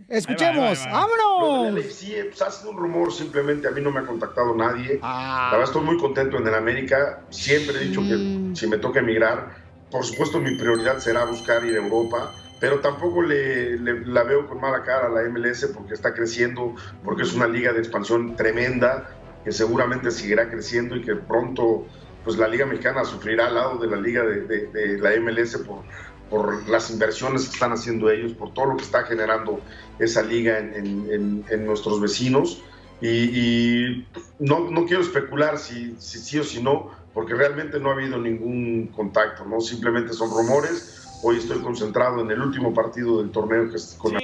[0.08, 0.78] escuchemos.
[0.80, 1.08] Ahí va, ahí va, ahí
[1.38, 1.74] Lo ¡Vámonos!
[1.74, 4.98] LAFC, pues ha sido un rumor, simplemente a mí no me ha contactado nadie.
[5.02, 5.48] Ah.
[5.52, 7.20] La verdad estoy muy contento en el América.
[7.30, 8.52] Siempre he dicho Mm.
[8.52, 9.56] que si me toca emigrar,
[9.90, 12.32] por supuesto mi prioridad será buscar ir a Europa.
[12.60, 16.74] Pero tampoco le, le- la veo con mala cara a la MLS porque está creciendo,
[17.04, 19.10] porque es una liga de expansión tremenda
[19.44, 21.86] que seguramente seguirá creciendo y que pronto
[22.24, 25.82] pues la liga mexicana sufrirá al lado de la liga de, la MLS por,
[26.30, 29.60] por las inversiones que están haciendo ellos, por todo lo que está generando
[29.98, 32.62] esa liga en, en- nuestros vecinos.
[33.02, 34.06] Y,
[34.38, 38.18] no, no quiero especular si, si sí o si no, porque realmente no ha habido
[38.18, 39.60] ningún contacto, ¿no?
[39.60, 41.20] Simplemente son rumores.
[41.22, 44.20] Hoy estoy concentrado en el último partido del torneo que es con la-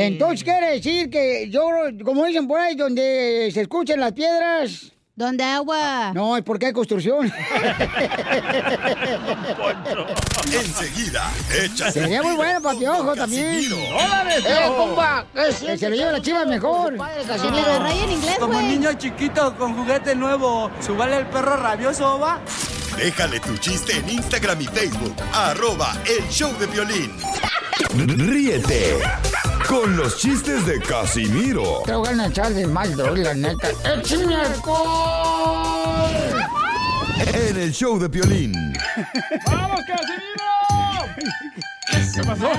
[0.00, 1.68] Entonces quiere decir que yo,
[2.04, 6.12] como dicen por ahí, donde se escuchan las piedras, ¿Dónde agua?
[6.14, 7.26] No, es porque hay construcción.
[10.46, 11.90] Enseguida, échate.
[11.90, 13.68] Sería muy bueno para Piojo también.
[13.68, 15.26] ¡Dólares, ¡Eh, compa!
[15.34, 16.96] Que se lo lleve la chiva mejor.
[17.26, 17.80] Casimiro.
[17.80, 22.38] raya en inglés, Como niño chiquito con juguete nuevo, ¿subale el perro rabioso, va?
[22.98, 25.14] Déjale tu chiste en Instagram y Facebook.
[25.32, 27.12] Arroba El Show de Violín.
[27.94, 28.98] Ríete
[29.68, 33.68] con los chistes de Casimiro Te voy a echar de mal, la neta.
[33.84, 36.10] ¡Échame alcohol!
[37.34, 38.52] en El Show de Violín.
[39.46, 41.68] ¡Vamos, Casimiro!
[42.18, 42.50] ¿Qué pasó?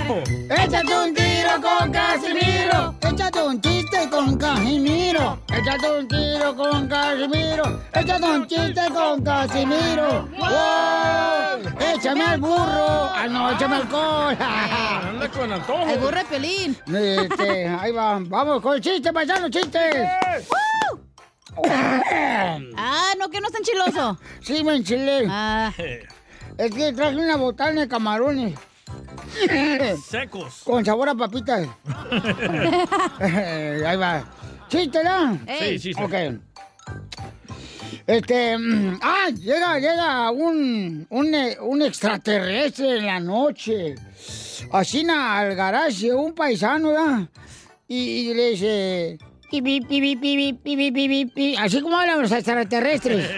[0.49, 2.95] Échate un tiro con Casimiro.
[3.01, 5.37] Échate un chiste con Casimiro.
[5.53, 7.81] Échate un tiro con Casimiro.
[7.93, 10.29] Échate un chiste con Casimiro.
[10.37, 11.93] ¡Wow!
[11.93, 13.11] Échame al burro.
[13.13, 14.37] Ah, no, échame alcohol.
[14.39, 15.89] Anda con antojo.
[15.89, 16.77] El burro de pelín.
[16.87, 18.17] Este, ahí va.
[18.21, 20.07] Vamos con el chiste, paisano, chistes.
[22.77, 24.17] Ah, no, que no está enchiloso.
[24.39, 25.27] Sí, me enchilé.
[25.29, 25.73] Ah.
[26.57, 28.57] Es que traje una botana de camarones.
[30.05, 30.61] Secos.
[30.63, 31.67] Con sabor a papitas.
[33.19, 34.23] Ahí va.
[34.67, 35.39] ¿Chiste, ¿no?
[35.59, 36.01] Sí, sí, sí.
[36.01, 36.13] Ok.
[38.05, 38.57] Este,
[39.01, 43.95] ah, llega, llega un, un, extraterrestre en la noche.
[44.71, 47.29] Así al garaje, un paisano, ¿verdad?
[47.87, 49.17] Y, y le dice.
[51.59, 53.29] Así como hablan los extraterrestres.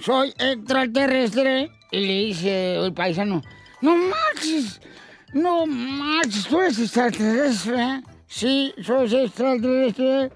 [0.00, 3.42] Soy extraterrestre y le dice el paisano.
[3.80, 4.80] No marches.
[5.32, 6.46] No marches.
[6.48, 8.02] ¿Tú eres extraterrestre?
[8.26, 10.32] Sí, soy extraterrestre.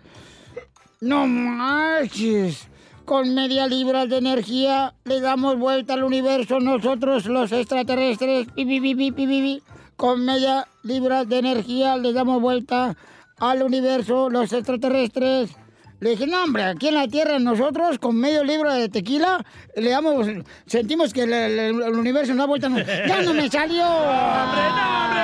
[1.01, 2.69] No marches.
[3.05, 8.47] Con media libra de energía le damos vuelta al universo nosotros los extraterrestres.
[8.55, 9.63] Pi, pi.
[9.97, 12.97] Con media libra de energía le damos vuelta
[13.39, 15.51] al universo los extraterrestres.
[16.01, 19.45] Le dije, no, hombre, aquí en la Tierra nosotros con medio libro de tequila
[19.77, 20.27] le damos,
[20.67, 22.69] sentimos que el, el- el universo no da vuelta.
[22.71, 23.85] no- ¡Ya no me salió!
[23.87, 25.21] ¡Hombre, no, hombre!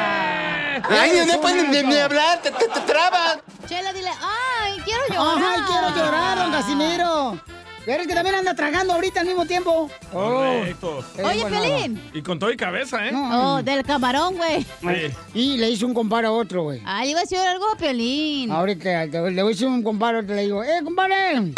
[0.90, 3.38] Ay, no pueden ni- ni hablar, te, te, te trabas.
[3.66, 5.44] Chela, dile, ay, quiero llorar.
[5.54, 7.40] ¡Ay, quiero llorar, don Casimiro!
[7.86, 9.88] Pero es que también anda tragando ahorita al mismo tiempo.
[10.12, 11.04] Correcto.
[11.24, 12.02] Oye, Pelín.
[12.12, 13.12] Y con todo y cabeza, ¿eh?
[13.14, 14.62] Oh, del camarón, güey.
[14.80, 15.14] Sí.
[15.34, 16.82] Y le hizo un comparo a otro, güey.
[16.84, 18.50] Ah, iba a decir algo a Pelín.
[18.50, 21.52] Ahorita te- le voy a decir un comparo, te le digo, ¡eh, compadre!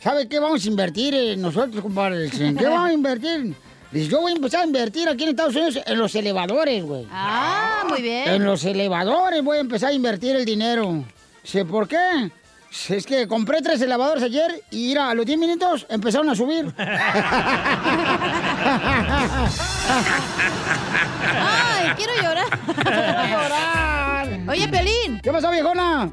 [0.00, 2.24] ¿Sabe qué vamos a invertir eh, nosotros, compadre?
[2.24, 3.54] Dice, ¿En qué vamos a invertir?
[3.92, 7.06] Dice, yo voy a empezar a invertir aquí en Estados Unidos en los elevadores, güey.
[7.12, 8.26] Ah, muy bien.
[8.28, 11.04] En los elevadores voy a empezar a invertir el dinero.
[11.44, 12.30] Dice, ¿por qué?
[12.88, 16.72] Es que compré tres elevadores ayer y mira, a los 10 minutos empezaron a subir.
[21.18, 22.46] Ay, quiero llorar.
[22.66, 24.28] Quiero llorar.
[24.48, 25.20] Oye, Pelín.
[25.20, 26.12] ¿Qué pasó, viejona?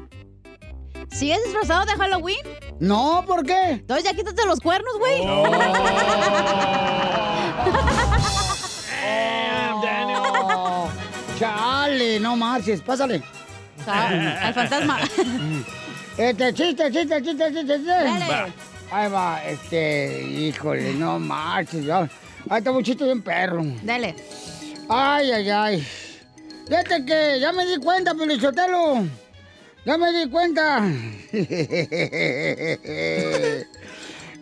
[1.10, 2.44] ¿Sigues disfrazado de Halloween?
[2.80, 3.70] No, ¿por qué?
[3.70, 5.22] Entonces ya quítate los cuernos, güey.
[5.26, 5.48] Oh,
[11.38, 13.22] chale, no marches, pásale.
[13.86, 14.10] Ah,
[14.42, 14.98] al fantasma.
[16.18, 17.92] Este, chiste, chiste, chiste, chiste, chiste.
[18.28, 18.48] Va.
[18.90, 22.10] Ahí va, este, híjole, no marches, ya.
[22.50, 23.62] Ahí está un chiste bien perro.
[23.84, 24.16] Dale.
[24.88, 25.86] Ay, ay, ay.
[26.66, 29.04] Fíjate que ya me di cuenta, Pelichotelo.
[29.84, 30.80] Ya me di cuenta.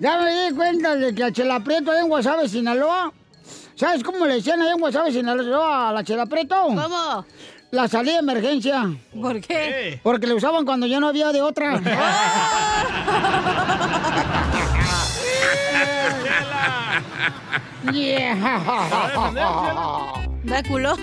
[0.01, 3.12] ya me di cuenta de que a Chela Prieto ahí en Guasave, Sinaloa.
[3.74, 6.57] ¿Sabes cómo le decían ahí en Guasave, Sinaloa a la Chela Prieto?
[6.62, 7.27] ¿Cómo?
[7.71, 8.95] La salida de emergencia.
[9.21, 10.01] ¿Por qué?
[10.03, 11.81] Porque le usaban cuando ya no había de otra.
[17.93, 18.71] Yeah.
[20.45, 20.99] Da culón.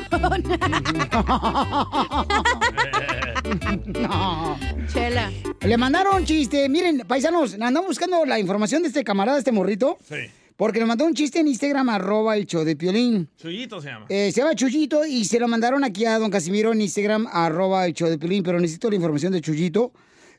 [3.86, 4.58] No.
[4.92, 5.32] Chela.
[5.62, 6.68] Le mandaron chiste.
[6.70, 9.98] Miren, paisanos, andamos buscando la información de este camarada, este morrito.
[10.08, 10.30] Sí.
[10.56, 13.28] Porque le mandó un chiste en Instagram, arroba el show de Piolín.
[13.38, 14.06] Chuyito se llama.
[14.10, 17.86] Eh, se llama Chuyito y se lo mandaron aquí a don Casimiro en Instagram, arroba
[17.86, 19.92] el show de Piolín, pero necesito la información de Chuyito.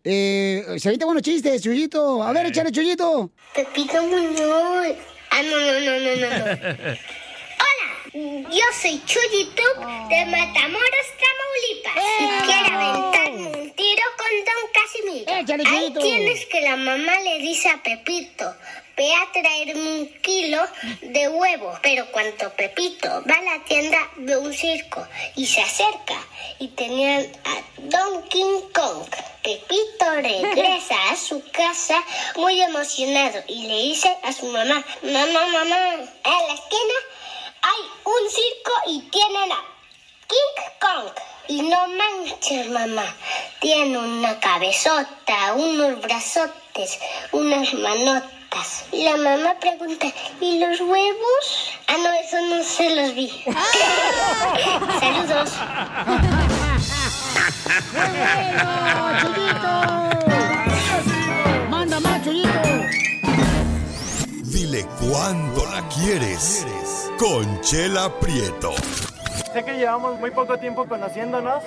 [0.04, 2.22] Eh, se avienta buenos chistes, Chuyito.
[2.22, 3.30] A ver, échale, Chuyito.
[3.54, 4.94] Pepito Muñoz.
[5.30, 6.38] Ah, no, no, no, no, no.
[6.38, 6.44] no.
[7.64, 9.62] Hola, yo soy Chuyito
[10.10, 11.96] de Matamoros, Tamaulipas.
[12.20, 15.40] Y quiero aventarme un tiro con Don Casimiro.
[15.40, 16.00] Échale, Chuyito.
[16.00, 18.54] quienes que la mamá le dice a Pepito,
[18.96, 20.60] ve a traerme un kilo
[21.00, 21.78] de huevo.
[21.82, 26.16] Pero cuando Pepito va a la tienda, ve un circo y se acerca.
[26.58, 29.06] Y tenían a Don King Kong.
[29.42, 32.02] Pepito regresa a su casa
[32.36, 35.78] muy emocionado y le dice a su mamá, mamá, mamá,
[36.24, 36.94] en la esquina
[37.60, 39.64] hay un circo y tienen a
[40.28, 41.10] King Kong.
[41.46, 43.04] Y no manches, mamá.
[43.60, 46.98] Tiene una cabezota, unos brazotes,
[47.32, 48.33] unas manotas.
[48.92, 50.06] La mamá pregunta,
[50.40, 51.72] ¿y los huevos?
[51.88, 53.28] Ah, no, eso no se los vi.
[55.00, 55.52] Saludos.
[61.68, 62.22] ¡Manda más!
[64.44, 66.64] Dile cuándo la quieres.
[67.18, 68.72] Conchela Prieto.
[69.52, 71.62] Sé que llevamos muy poco tiempo conociéndonos.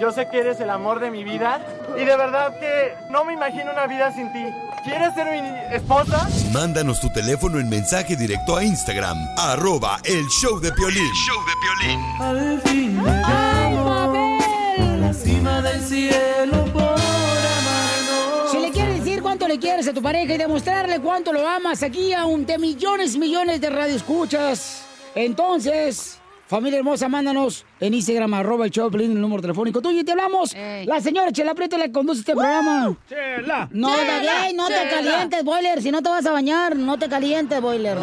[0.00, 1.60] Yo sé que eres el amor de mi vida.
[1.94, 4.42] Y de verdad que no me imagino una vida sin ti.
[4.82, 6.26] ¿Quieres ser mi esposa?
[6.54, 11.12] Mándanos tu teléfono en mensaje directo a Instagram, arroba el show de Piolín.
[11.12, 12.00] show de Piolín.
[12.18, 14.42] Al fin llegamos
[14.78, 18.50] a la cima del cielo por amarnos.
[18.52, 21.82] Si le quieres decir cuánto le quieres a tu pareja y demostrarle cuánto lo amas
[21.82, 24.82] aquí a un de millones y millones de radioescuchas,
[25.14, 26.19] entonces,
[26.50, 30.52] familia hermosa, mándanos en Instagram, arroba el show el número telefónico tuyo y te hablamos.
[30.84, 32.96] La señora Chela Prieto le conduce este programa.
[33.08, 33.68] Chela.
[33.70, 35.80] No, Chela, David, no te calientes, boiler.
[35.80, 37.96] Si no te vas a bañar, no te calientes, boiler.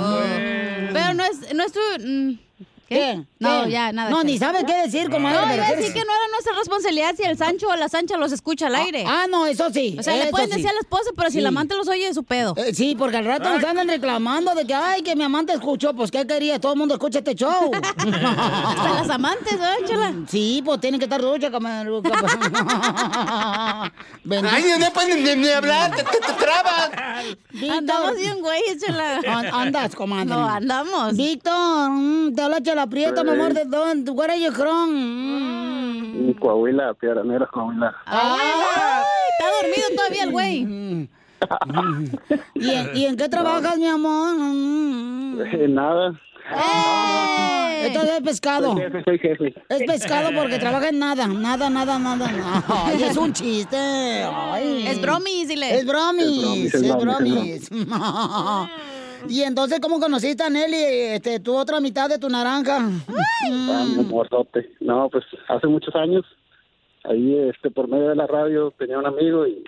[0.94, 1.80] Pero no es, no es tu...
[2.00, 2.40] mm,
[2.88, 3.22] ¿Qué?
[3.40, 3.72] No, ¿Qué?
[3.72, 4.10] ya, nada.
[4.10, 6.28] No, ni sabes qué decir, comadre, No, pero iba a ¿qué decir que no era
[6.32, 9.04] nuestra responsabilidad si el Sancho o la Sancha los escucha al aire.
[9.06, 9.98] Ah, no, eso sí.
[10.00, 10.56] O sea, le pueden sí.
[10.56, 11.40] decir a la esposa, pero si Sí.
[11.40, 12.54] el amante los oye, es su pedo.
[12.58, 15.94] Eh, sí, porque al rato nos andan reclamando de que, ay, que mi amante escuchó.
[15.94, 16.60] Pues, ¿qué quería?
[16.60, 17.72] Todo el mundo escucha este show.
[17.98, 20.14] Hasta las amantes, ¿verdad, Chela?
[20.30, 21.50] Sí, pues tienen que estar ducha.
[24.24, 24.56] Bendito.
[24.56, 26.90] Ay, no pueden ni, ni hablar, te, te- te trabas.
[27.72, 29.20] Andamos bien, güey, Chela.
[29.28, 30.26] An- Andas, comadre.
[30.26, 31.16] No, andamos.
[31.16, 34.12] Víctor, mm, te habla Chela Prieto, mi amor, ¿de dónde?
[34.12, 34.90] Where are you from?
[34.92, 36.34] Mm.
[36.40, 37.96] Coahuila, Piedranera, Coahuila.
[38.06, 38.40] Ay,
[39.32, 41.10] está dormido todavía el güey.
[42.56, 44.36] ¿Y en, y en qué trabajas, mi amor?
[44.38, 45.42] Mm.
[45.42, 46.20] Eh, nada.
[47.84, 48.74] Entonces es pescado.
[48.74, 49.54] Soy jefe, soy jefe.
[49.70, 52.30] Es pescado porque trabaja en nada, nada, nada, nada.
[52.68, 53.78] Ay, es un chiste.
[53.78, 54.88] Ay.
[54.88, 55.78] Es bromis, dile.
[55.78, 58.68] Es bromis, Es bromis, es es bromis.
[59.30, 60.76] Y entonces, ¿cómo conociste a Nelly,
[61.16, 62.78] este, tu otra mitad de tu naranja?
[62.80, 64.72] Ah, mi morzote.
[64.80, 66.26] No, pues hace muchos años,
[67.04, 69.64] ahí este por medio de la radio tenía un amigo y,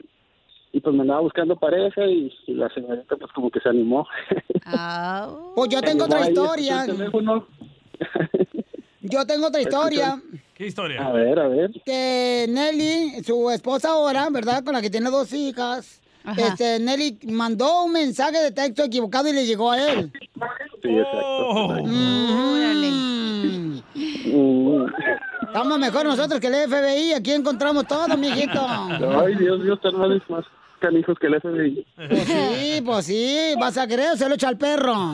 [0.72, 4.08] y pues me andaba buscando pareja y, y la señorita pues como que se animó.
[5.56, 6.86] Pues yo tengo otra historia.
[9.02, 10.22] Yo tengo otra historia.
[10.54, 11.06] ¿Qué historia?
[11.06, 11.72] A ver, a ver.
[11.86, 14.64] que Nelly, su esposa ahora, ¿verdad?
[14.64, 16.02] Con la que tiene dos hijas.
[16.38, 20.12] Este, Nelly mandó un mensaje de texto equivocado y le llegó a él.
[20.82, 21.84] Sí, exacto.
[21.86, 22.20] Mm.
[25.48, 27.14] Estamos mejor nosotros que el FBI.
[27.14, 28.66] Aquí encontramos todo, mijito.
[29.24, 30.46] Ay, Dios, Dios, tan mal más
[30.80, 31.86] canijos que el FBI.
[32.10, 33.54] Pues sí, pues sí.
[33.60, 35.14] Vas a creer, se lo echa al perro.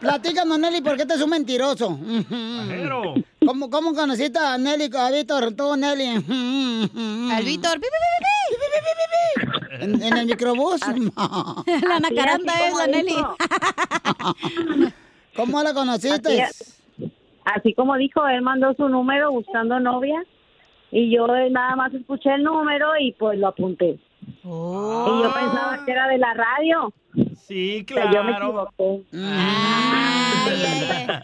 [0.00, 1.98] Platícanos, Nelly, ¿por qué te es un mentiroso?
[3.44, 6.06] ¿Cómo, ¿Cómo conociste a Nelly, a Víctor, tú, Nelly?
[7.32, 7.80] Al Víctor.
[7.80, 7.86] pi,
[9.80, 10.80] ¿En, en el microbús?
[10.86, 13.16] La nacaranda es la Nelly.
[15.36, 16.42] ¿Cómo la conociste?
[16.42, 16.64] Así,
[17.44, 20.22] así como dijo, él mandó su número buscando novia
[20.90, 23.98] y yo nada más escuché el número y pues lo apunté.
[24.44, 26.92] Y yo pensaba que era de la radio.
[27.36, 28.68] Sí, O sea, yo me claro.
[28.76, 29.04] equivoqué.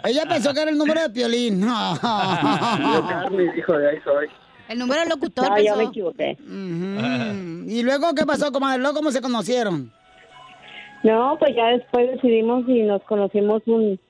[0.04, 1.60] Ella pensó que era el número de Piolín.
[1.60, 4.26] Yo, Carmen, hijo de ahí soy.
[4.68, 5.76] El número del locutor No, yo pensó.
[5.76, 6.36] me equivoqué.
[7.68, 8.80] ¿Y luego qué pasó, comadre?
[8.80, 9.92] ¿Luego cómo se conocieron?
[11.02, 14.00] No, pues ya después decidimos y nos conocimos un,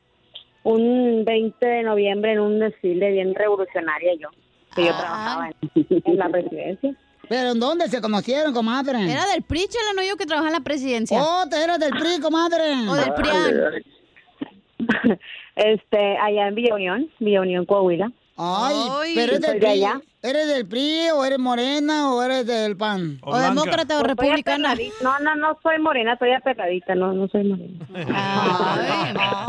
[0.62, 4.28] un 20 de noviembre en un desfile bien revolucionaria yo,
[4.74, 6.94] que yo trabajaba en, en la presidencia.
[7.28, 9.10] ¿Pero en dónde se conocieron, comadre?
[9.10, 11.18] Era del PRI, Chela, no yo que trabaja en la presidencia.
[11.22, 12.72] Oh, te eras del PRI, comadre.
[12.88, 13.82] O del PRIAN.
[15.56, 18.10] Este, allá en Villa Unión, Villa Unión, Coahuila.
[18.36, 19.84] Ay, pero eres soy del de PRI.
[19.84, 20.00] allá.
[20.22, 23.18] ¿Eres del PRI o eres morena o eres del PAN?
[23.22, 24.74] O demócrata o Pues republicana.
[25.02, 27.86] No, no, no soy morena, estoy aperradita, no, no soy morena.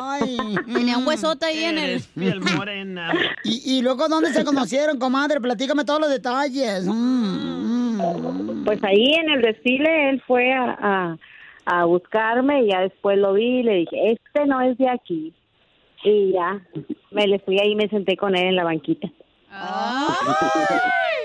[0.02, 0.38] Ay.
[0.72, 2.02] Tenía un huesote ahí en el...
[2.14, 3.14] Piel morena.
[3.44, 5.40] ¿Y, y luego dónde se conocieron, comadre?
[5.40, 6.86] Platícame todos los detalles.
[6.86, 8.66] Mm, mm.
[8.66, 11.18] Pues ahí en el desfile él fue a,
[11.66, 14.90] a, a buscarme y ya después lo vi y le dije, este no es de
[14.90, 15.34] aquí.
[16.06, 16.62] Y ya,
[17.12, 19.08] me le fui ahí y me senté con él en la banquita.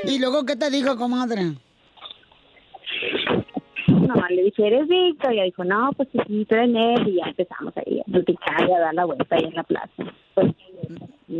[0.04, 1.52] ¿Y luego qué te dijo, comadre?
[3.88, 5.32] Nomás le dije, ¿eres Víctor?
[5.32, 7.08] Y ella dijo, no, pues sí, tú eres él.
[7.08, 9.90] Y ya empezamos ahí a platicar y a dar la vuelta ahí en la plaza.
[10.34, 10.52] Pues,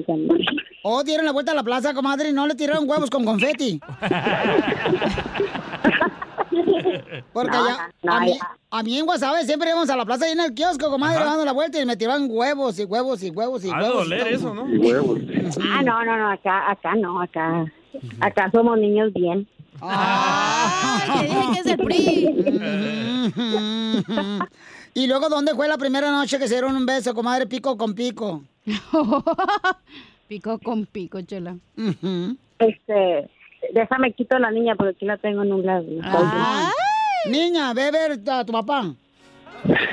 [0.05, 0.36] cuando-
[0.82, 3.80] Oh, dieron la vuelta a la plaza, comadre, y no le tiraron huevos con confeti.
[7.33, 8.57] Porque No, allá, no, a, mí, ya.
[8.71, 11.45] a mí en Guasave siempre íbamos a la plaza y en el kiosco, comadre, dando
[11.45, 13.95] la vuelta y me tiraban huevos y huevos y huevos y de huevos.
[14.05, 14.69] doler y eso, ¿no?
[14.69, 15.19] Y huevos.
[15.73, 17.65] Ah, no, no, no, acá, acá no, acá,
[18.21, 19.47] acá somos niños bien.
[19.81, 22.45] Te dije que es el PRI.
[24.95, 27.95] y luego, ¿dónde fue la primera noche que se dieron un beso, comadre, pico con
[27.95, 28.43] pico?
[30.29, 31.57] pico con pico, chela.
[32.59, 33.31] Este,
[33.73, 35.85] déjame quito a la niña porque aquí la tengo en un lado.
[37.27, 38.95] Niña, ve a ver a tu papá.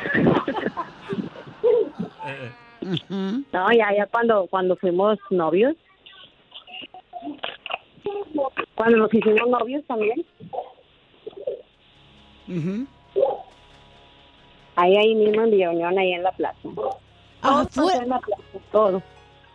[3.51, 5.75] No, ya, ya cuando, cuando fuimos novios.
[8.75, 10.25] Cuando nos hicimos novios también.
[14.75, 16.57] Ahí, ahí mismo en Villa Unión, ahí en la plaza.
[17.41, 19.03] Ah, Todo pasó en la plaza, todo.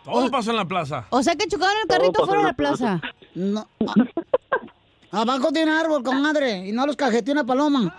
[0.05, 1.07] Todo pasó en la plaza.
[1.11, 3.01] O sea que chocaron el carrito fuera de la plaza.
[3.35, 3.67] No.
[5.11, 7.95] Abajo un árbol, comadre, y no los cajeteó una paloma.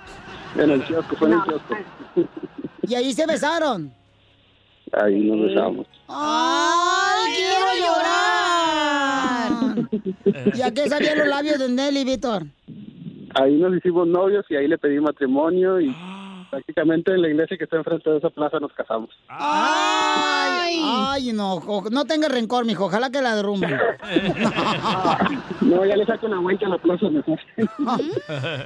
[0.55, 1.75] En el kiosco, fue en el kiosco.
[2.85, 3.93] Y ahí se besaron.
[4.91, 5.87] Ahí nos besamos.
[6.09, 9.53] ¡Ay, quiero llorar!
[10.53, 12.43] ¿Y a qué sabían los labios de Nelly, Víctor?
[13.35, 15.95] Ahí nos hicimos novios y ahí le pedí matrimonio y
[16.53, 19.09] prácticamente en la iglesia que está enfrente de esa plaza nos casamos.
[19.27, 20.79] ¡Ay!
[20.83, 21.59] ¡Ay, no!
[21.89, 22.85] No tenga rencor, mijo.
[22.85, 23.75] Ojalá que la derrumben.
[25.61, 27.39] No, ya le saco una vuelta a la plaza mejor.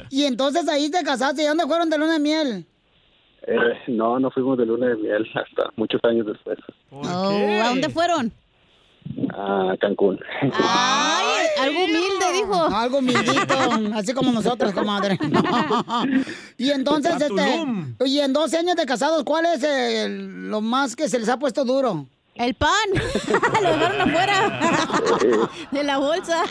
[0.09, 1.43] y entonces ahí te casaste.
[1.43, 2.65] ¿Y dónde fueron de luna de miel?
[3.45, 3.55] Eh,
[3.87, 6.57] no, no fuimos de luna de miel hasta muchos años después.
[6.89, 8.33] Oh, ¿A dónde fueron?
[9.35, 10.19] A Cancún.
[10.41, 12.63] Ay, algo humilde, dijo.
[12.75, 13.55] Algo humildito,
[13.95, 15.17] así como nosotros, comadre.
[16.57, 17.65] y entonces, este,
[18.05, 21.37] y en 12 años de casados, ¿cuál es el- lo más que se les ha
[21.39, 22.05] puesto duro?
[22.35, 22.69] El pan.
[23.63, 24.59] Lo dejaron afuera
[25.71, 26.43] de la bolsa.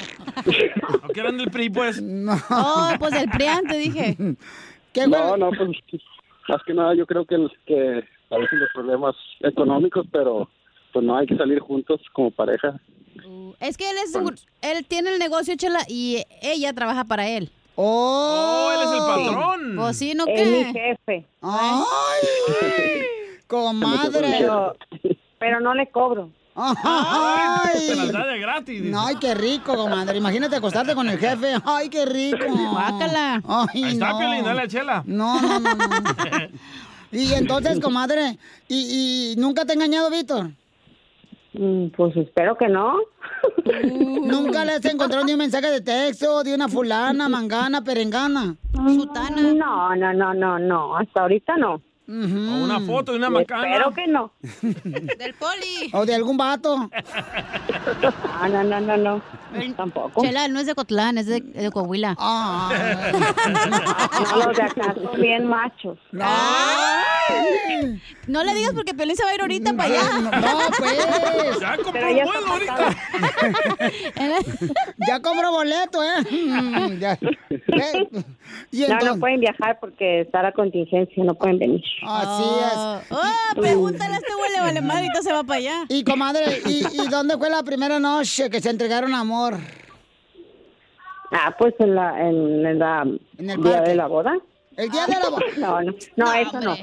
[0.44, 2.02] ¿No eran del PRI, pues?
[2.50, 4.16] Oh, pues del PRIAN, te dije.
[4.18, 5.70] no, no, pues
[6.48, 10.48] más que nada yo creo que, el- que a veces los problemas económicos, pero
[10.97, 12.80] pues no hay que salir juntos como pareja.
[13.61, 14.14] Es que él es
[14.62, 17.51] él tiene el negocio, chela, y ella trabaja para él.
[17.74, 18.70] ¡Oh!
[18.72, 19.76] él es el patrón.
[19.76, 20.51] Pues sí, ¿no Es qué?
[20.51, 21.26] mi jefe.
[21.42, 23.03] ¡Ay!
[23.47, 24.36] Comadre.
[24.38, 24.74] Pero,
[25.38, 26.30] pero no le cobro.
[26.55, 27.78] ¡Ay!
[27.78, 28.82] Se las da de gratis.
[28.82, 28.97] dice.
[28.99, 30.16] Ay, qué rico, comadre.
[30.16, 31.57] Imagínate acostarte con el jefe.
[31.66, 32.47] Ay, qué rico.
[32.70, 33.42] Guácala.
[33.47, 34.18] Ay, Ahí está, no.
[34.18, 35.03] Piolín, dale a Chela.
[35.05, 35.78] No, no, no, no.
[37.12, 40.53] Y entonces, comadre, ¿y, y nunca te ha engañado, Víctor?
[41.59, 42.96] Mm, Pues espero que no.
[44.24, 48.57] ¿Nunca le has encontrado ni un mensaje de texto de una fulana, mangana, perengana?
[48.72, 49.40] Sutana.
[49.54, 50.96] No, no, no, no, no.
[50.96, 51.80] Hasta ahorita no.
[52.09, 52.12] O
[52.64, 53.66] una foto de una macana.
[53.68, 54.30] Espero que no.
[55.18, 55.90] Del poli.
[55.92, 56.88] ¿O de algún vato?
[56.92, 59.22] Ah, no, no, no, no.
[59.76, 60.22] Tampoco.
[60.22, 62.14] Chela, no es de Cotlán, es de, de Coahuila.
[62.16, 62.70] Ah.
[64.30, 65.98] No, los de acá son bien machos.
[66.20, 67.15] Ay.
[68.26, 70.02] No le digas porque Pelín se va a ir ahorita para allá.
[70.20, 70.30] No,
[70.78, 71.60] pues.
[71.60, 72.96] Ya compró ya vuelo ahorita.
[75.08, 76.22] Ya compró boleto, ¿eh?
[76.30, 77.18] Mm, ya.
[77.50, 78.08] Eh,
[78.70, 81.82] Y No, no pueden viajar porque está la contingencia, no pueden venir.
[82.02, 85.82] así Oh, oh, pregúntale a este güey, le vale madre, ahorita se va para allá.
[85.88, 85.96] es.
[85.96, 89.58] Y comadre, ¿y, ¿y dónde fue la primera noche que se entregaron amor?
[91.32, 93.02] Ah, pues en la, en, en la
[93.38, 93.90] En el día parque.
[93.90, 94.34] de la boda.
[94.76, 95.44] ¿El día de la boda?
[95.58, 96.76] No, no, no, eso no.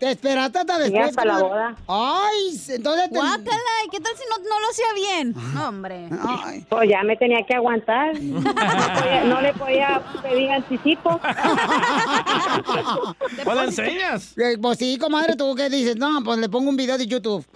[0.00, 1.08] ¿Te esperaste hasta Sí, después?
[1.10, 1.76] hasta la boda.
[1.86, 3.10] Ay, entonces...
[3.10, 5.34] te- Guácala, ¿y qué tal si no, no lo hacía bien?
[5.54, 6.08] No, hombre.
[6.26, 6.64] Ay.
[6.70, 8.18] Pues ya me tenía que aguantar.
[8.18, 11.20] No, podía- no le podía pedir anticipo.
[13.44, 14.32] ¿Cuál enseñas?
[14.38, 15.96] Eh, Pues sí, comadre, ¿tú qué dices?
[15.96, 17.44] No, pues le pongo un video de YouTube.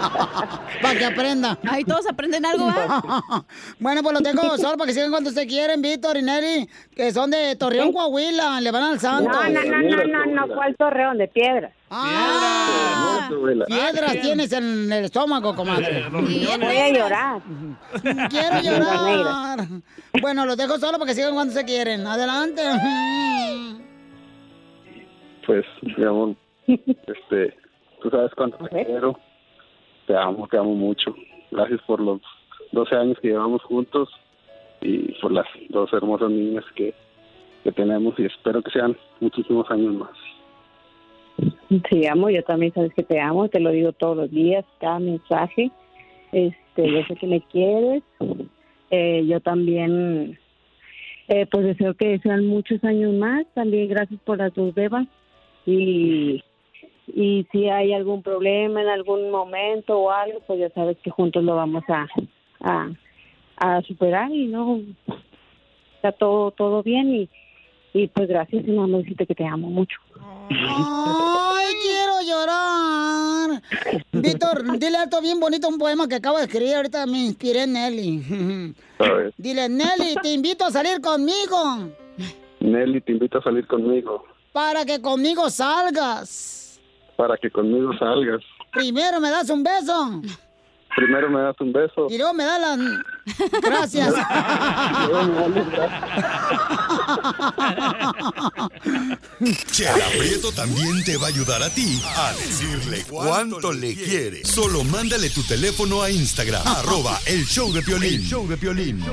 [0.82, 1.58] Para que aprenda.
[1.68, 2.72] Ahí todos aprenden algo, ¿eh?
[3.78, 7.12] bueno, pues lo tengo solo para que sigan cuando se quieren, Víctor y Nelly, que
[7.12, 9.36] son de Torreón, Coahuila, le van al No, Santos.
[9.36, 11.18] no, no, no, no, no, ¿cuál torreón?
[11.18, 11.70] De piedra.
[11.90, 13.66] Ah, Abuela.
[13.66, 16.08] piedras tienes en el estómago, comadre.
[16.10, 17.42] Voy a llorar.
[18.00, 19.66] Quiero Piedras llorar.
[20.20, 22.06] Bueno, los dejo solo para que sigan cuando se quieren.
[22.06, 22.62] Adelante.
[25.46, 25.64] Pues,
[25.96, 26.36] mi amor,
[26.68, 27.56] este,
[28.02, 29.18] tú sabes cuánto te quiero.
[30.10, 31.14] Te amo, te amo mucho.
[31.52, 32.20] Gracias por los
[32.72, 34.08] 12 años que llevamos juntos
[34.80, 36.92] y por las dos hermosas niñas que,
[37.62, 40.10] que tenemos y espero que sean muchísimos años más.
[41.88, 44.98] Te amo, yo también sabes que te amo, te lo digo todos los días, cada
[44.98, 45.70] mensaje.
[46.32, 48.02] Este, yo sé que me quieres.
[48.90, 50.36] Eh, yo también,
[51.28, 53.46] eh, pues deseo que sean muchos años más.
[53.54, 55.06] También gracias por las dos bebas.
[55.66, 56.42] Y,
[57.14, 61.44] y si hay algún problema en algún momento o algo, pues ya sabes que juntos
[61.44, 62.06] lo vamos a,
[62.60, 62.90] a,
[63.56, 64.80] a superar y no,
[65.96, 67.28] está todo todo bien y,
[67.92, 69.96] y pues gracias y nada más decirte que te amo mucho.
[70.50, 73.62] Ay, quiero llorar.
[74.12, 76.74] Víctor, dile alto bien bonito un poema que acabo de escribir.
[76.74, 78.74] Ahorita me inspiré en Nelly.
[79.36, 81.90] Dile, Nelly, te invito a salir conmigo
[82.60, 86.59] Nelly, te invito a salir conmigo para que conmigo salgas.
[87.20, 88.42] Para que conmigo salgas.
[88.72, 90.22] Primero me das un beso
[90.96, 92.06] Primero me das un beso.
[92.08, 92.78] y luego me das las...
[93.62, 94.14] Gracias.
[99.70, 104.44] Chela Prieto también te va a ayudar a ti a decirle cuánto le quiere.
[104.46, 108.14] Solo mándale tu teléfono a Instagram, arroba el show de Piolín.
[108.14, 109.04] El show de Piolín.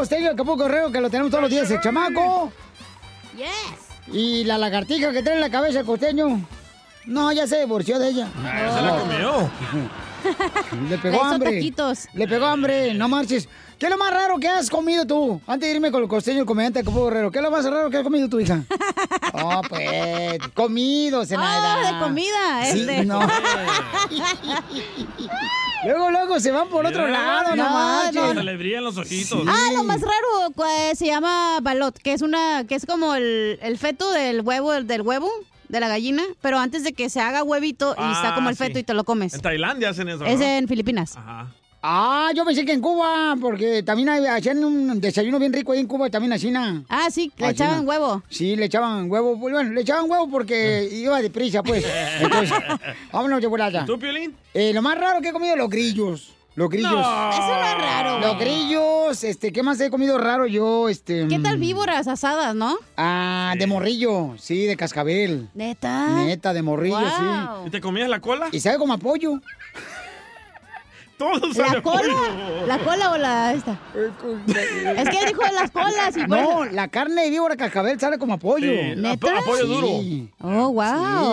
[0.00, 2.50] Costeño de Acapulco Correo, que lo tenemos todos los días, el chamaco.
[3.36, 4.14] Yes.
[4.14, 6.40] Y la lagartija que trae en la cabeza el costeño.
[7.04, 8.28] No, ya se divorció de ella.
[8.42, 9.50] Ah, se la comió.
[10.88, 11.52] Le pegó Le hambre.
[11.52, 12.08] taquitos.
[12.14, 13.46] Le pegó hambre, no marches.
[13.78, 15.40] ¿Qué es lo más raro que has comido tú?
[15.46, 17.30] Antes de irme con el costeño, el comediante de Acapulco Guerrero.
[17.30, 18.62] ¿Qué es lo más raro que has comido tu hija?
[19.32, 21.76] Oh, pues, comido, Zenaida.
[21.88, 23.04] Ah, de comida, Sí, este.
[23.06, 23.20] no.
[25.84, 28.34] luego, luego se van por otro lado, no, marches.
[28.34, 29.44] Se le brillan los ojitos.
[29.46, 33.58] Ah, lo más raro pues, se llama balot, que es una, que es como el,
[33.62, 35.30] el feto del huevo, del huevo,
[35.68, 38.56] de la gallina, pero antes de que se haga huevito y está Ah, como el
[38.56, 38.64] sí.
[38.64, 39.34] feto y te lo comes.
[39.34, 40.24] En Tailandia hacen eso.
[40.24, 40.44] Es ¿no?
[40.46, 41.16] en Filipinas.
[41.82, 45.78] Ah, yo pensé que en Cuba, porque también hay- hacían un desayuno bien rico ahí
[45.78, 46.84] en Cuba, también así, ¿no?
[46.90, 48.22] Ah, sí, le echaban huevo.
[48.28, 49.36] Sí, le echaban huevo.
[49.36, 51.84] Bueno, le echaban huevo porque iba deprisa, pues.
[52.20, 52.52] Entonces,
[53.12, 53.86] vámonos de volada.
[53.86, 54.36] ¿Tú, Piolín?
[54.52, 56.34] Eh, lo más raro que he comido, los grillos.
[56.56, 56.90] Los grillos.
[56.92, 57.30] No.
[57.30, 60.88] Eso no es raro, Los grillos, este, ¿qué más he comido raro yo?
[60.90, 61.28] Este.
[61.28, 62.76] ¿Qué tal víboras asadas, no?
[62.98, 65.48] Ah, de morrillo, sí, de cascabel.
[65.54, 66.08] ¿Neta?
[66.08, 67.66] Neta, de morrillo, Wow.
[67.68, 68.48] ¿Y te comías la cola?
[68.50, 68.56] sí.
[68.58, 69.40] Y sabe como apoyo.
[71.56, 72.00] ¿La a cola?
[72.00, 72.66] pollo.
[72.66, 73.78] ¿La cola o la esta?
[73.94, 78.70] Es que dijo las colas y No, la carne de víbora cascabel sabe como apoyo.
[78.70, 79.28] Sí, ¿Neta?
[79.28, 79.86] ap- apoyo duro.
[79.86, 80.28] Sí.
[80.42, 80.84] Oh, wow.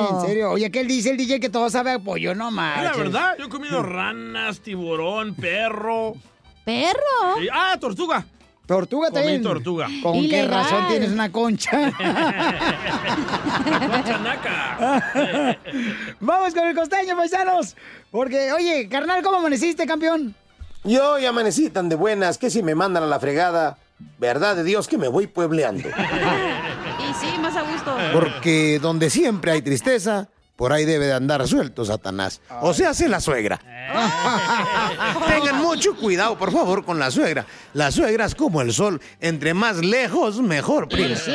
[0.10, 0.52] Sí, en serio.
[0.52, 2.36] Oye, ¿qué él dice el DJ que todo sabe a pollo?
[2.36, 2.84] No Es más.
[2.84, 6.14] la verdad, yo he comido ranas, tiburón, perro.
[6.66, 7.40] ¿Perro?
[7.40, 8.26] Sí, Ah, tortuga.
[8.68, 9.42] Tortuga Comí también.
[9.44, 9.88] tortuga.
[10.04, 11.72] ¿Con qué razón tienes una concha?
[14.06, 15.58] Chanaca.
[16.20, 17.76] Vamos con el costeño, paisanos.
[18.12, 20.36] Porque, oye, carnal, ¿cómo amaneciste, campeón?
[20.84, 23.78] Yo ya amanecí tan de buenas que si me mandan a la fregada,
[24.20, 25.90] verdad de Dios que me voy puebleando.
[27.00, 27.96] Y sí, más a gusto.
[28.12, 32.42] Porque donde siempre hay tristeza, por ahí debe de andar suelto Satanás.
[32.62, 33.60] O sea, hace la suegra.
[35.28, 37.46] Tengan mucho cuidado, por favor, con la suegra.
[37.74, 39.00] La suegra es como el sol.
[39.22, 41.16] Entre más lejos, mejor, primo.
[41.16, 41.32] Sí.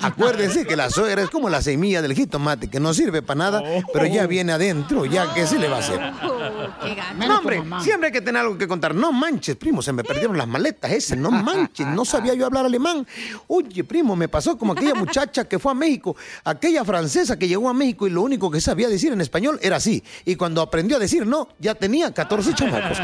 [0.00, 3.62] Acuérdense que la suegra es como la semilla del jitomate, que no sirve para nada,
[3.92, 5.98] pero ya viene adentro, ya que se le va a hacer.
[6.22, 8.94] Oh, No, hombre, siempre hay que tener algo que contar.
[8.94, 11.16] No manches, primo, se me perdieron las maletas esas.
[11.16, 13.06] No manches, no sabía yo hablar alemán.
[13.46, 16.14] Oye, primo, me pasó como aquella muchacha que fue a México,
[16.44, 19.76] aquella francesa que llegó a México y lo único que sabía decir en español era
[19.76, 20.02] así.
[20.24, 22.98] Y cuando aprendió a decir no, ya tenía 14 chamacos.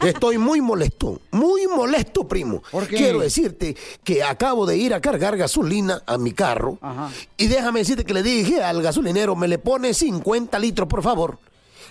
[0.00, 2.62] Estoy muy molesto, muy molesto, primo.
[2.88, 6.78] Quiero decirte que acabo de ir a cargar gasolina a mi carro.
[6.80, 7.10] Ajá.
[7.36, 11.38] Y déjame decirte que le dije al gasolinero, me le pone 50 litros, por favor.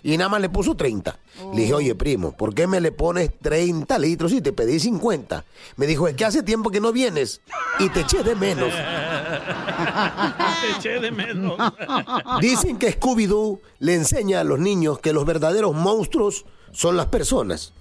[0.05, 1.17] Y nada más le puso 30.
[1.51, 5.43] Le dije, oye, primo, ¿por qué me le pones 30 litros y te pedí 50?
[5.77, 7.41] Me dijo, es que hace tiempo que no vienes
[7.79, 8.71] y te eché de menos.
[10.61, 11.57] Te eché de menos.
[12.39, 17.73] Dicen que Scooby-Doo le enseña a los niños que los verdaderos monstruos son las personas.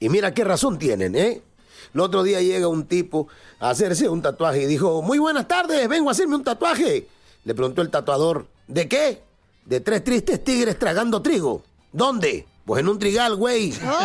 [0.00, 1.40] Y mira qué razón tienen, ¿eh?
[1.94, 3.28] El otro día llega un tipo
[3.58, 7.08] a hacerse un tatuaje y dijo, muy buenas tardes, vengo a hacerme un tatuaje.
[7.44, 9.27] Le preguntó el tatuador, ¿de qué?
[9.68, 11.62] De tres tristes tigres tragando trigo.
[11.92, 12.46] ¿Dónde?
[12.64, 13.72] Pues en un trigal, güey.
[13.84, 14.00] Oh,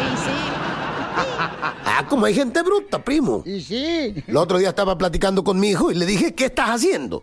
[0.00, 0.30] y sí.
[1.88, 3.42] Ah, como hay gente bruta, primo.
[3.46, 4.22] Y sí.
[4.26, 7.22] El otro día estaba platicando con mi hijo y le dije, ¿qué estás haciendo?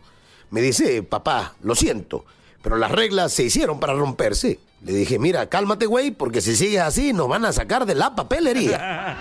[0.50, 2.26] Me dice, papá, lo siento,
[2.62, 4.60] pero las reglas se hicieron para romperse.
[4.84, 8.16] Le dije, mira, cálmate, güey, porque si sigues así nos van a sacar de la
[8.16, 9.16] papelería.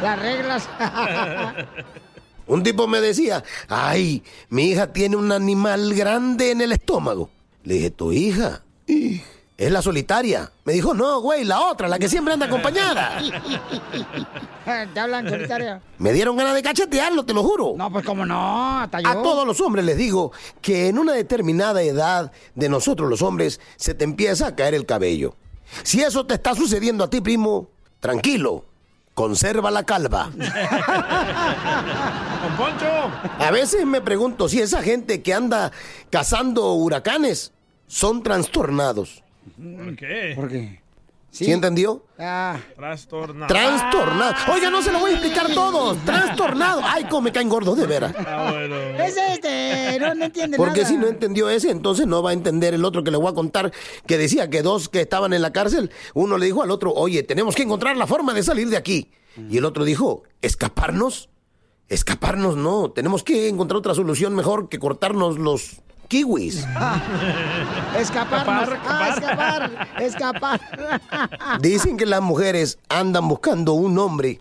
[0.00, 0.68] Las reglas.
[2.50, 7.30] Un tipo me decía, ay, mi hija tiene un animal grande en el estómago.
[7.62, 8.62] Le dije, ¿tu hija?
[8.86, 9.20] "Y,
[9.56, 10.50] Es la solitaria.
[10.64, 13.20] Me dijo, no, güey, la otra, la que siempre anda acompañada.
[14.94, 15.82] Te hablan solitaria.
[15.98, 17.74] Me dieron ganas de cachetearlo, te lo juro.
[17.76, 19.08] No, pues cómo no, hasta yo.
[19.08, 20.32] A todos los hombres les digo
[20.62, 24.86] que en una determinada edad de nosotros los hombres se te empieza a caer el
[24.86, 25.34] cabello.
[25.82, 27.68] Si eso te está sucediendo a ti, primo,
[28.00, 28.64] tranquilo.
[29.14, 30.30] Conserva la calva.
[32.42, 33.10] ¡Don Poncho!
[33.38, 35.72] A veces me pregunto si esa gente que anda
[36.10, 37.52] cazando huracanes
[37.86, 39.22] son trastornados.
[39.56, 40.32] ¿Por qué?
[40.34, 40.80] ¿Por qué?
[41.30, 42.04] ¿Sí, entendió?
[42.18, 42.58] Ah.
[42.74, 43.46] Trastornado.
[43.46, 44.34] Trastornado.
[44.52, 45.94] Oiga, no se lo voy a explicar todo.
[46.04, 46.80] Trastornado.
[46.84, 48.14] Ay, cómo me caen gordos de veras.
[48.18, 48.76] Ah, bueno.
[48.76, 50.88] Es este, no, no entiende Porque nada.
[50.92, 53.34] si no entendió ese, entonces no va a entender el otro que le voy a
[53.34, 53.72] contar,
[54.06, 57.22] que decía que dos que estaban en la cárcel, uno le dijo al otro, oye,
[57.22, 59.12] tenemos que encontrar la forma de salir de aquí.
[59.48, 61.30] Y el otro dijo, ¿escaparnos?
[61.88, 65.80] Escaparnos no, tenemos que encontrar otra solución mejor que cortarnos los
[66.10, 66.66] kiwis.
[67.96, 68.44] Escapar,
[68.86, 69.70] ah, escapar,
[70.00, 70.60] escapar.
[71.60, 74.40] Dicen que las mujeres andan buscando un hombre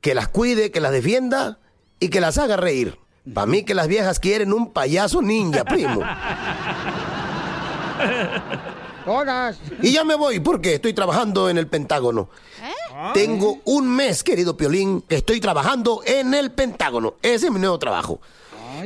[0.00, 1.58] que las cuide, que las defienda
[2.00, 2.98] y que las haga reír.
[3.32, 6.00] Para mí que las viejas quieren un payaso ninja, primo.
[9.04, 9.58] Todas.
[9.80, 12.28] Y ya me voy porque estoy trabajando en el Pentágono.
[13.14, 17.14] Tengo un mes, querido Piolín, que estoy trabajando en el Pentágono.
[17.22, 18.20] Ese es mi nuevo trabajo.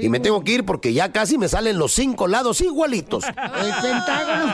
[0.00, 3.24] Y me tengo que ir porque ya casi me salen los cinco lados igualitos.
[3.24, 3.34] El
[3.82, 4.52] Pentágono.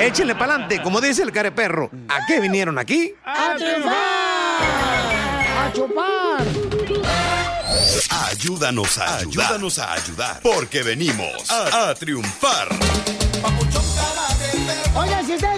[0.00, 1.90] Échenle pa'lante, como dice el careperro.
[2.08, 3.14] ¿A qué vinieron aquí?
[3.24, 3.94] ¡A triunfar!
[5.58, 6.46] ¡A chupar!
[8.30, 9.46] Ayúdanos a ayudar.
[9.46, 10.40] Ayúdanos a ayudar.
[10.42, 12.68] Porque venimos a, a triunfar.
[14.94, 15.51] Oigan, si alguien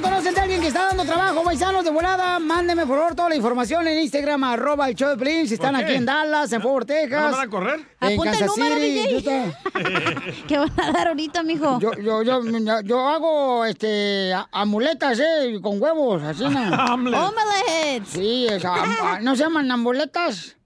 [0.65, 4.45] que está dando trabajo, paisanos de volada, mándenme por favor toda la información en Instagram,
[4.45, 7.31] arroba el show de Pelín, si están aquí en Dallas, en Fort Texas.
[7.33, 7.81] ¿No van a correr?
[8.01, 9.17] En Apunta el Kansas número, City, DJ.
[9.19, 9.59] Utah.
[10.49, 11.79] ¿Qué van a dar ahorita, mijo?
[11.81, 12.41] Yo, yo, yo,
[12.83, 16.95] yo hago este amuletas, eh, con huevos, así no.
[16.95, 18.09] Omelets.
[18.09, 20.57] Sí, a- ¿no se llaman amuletas?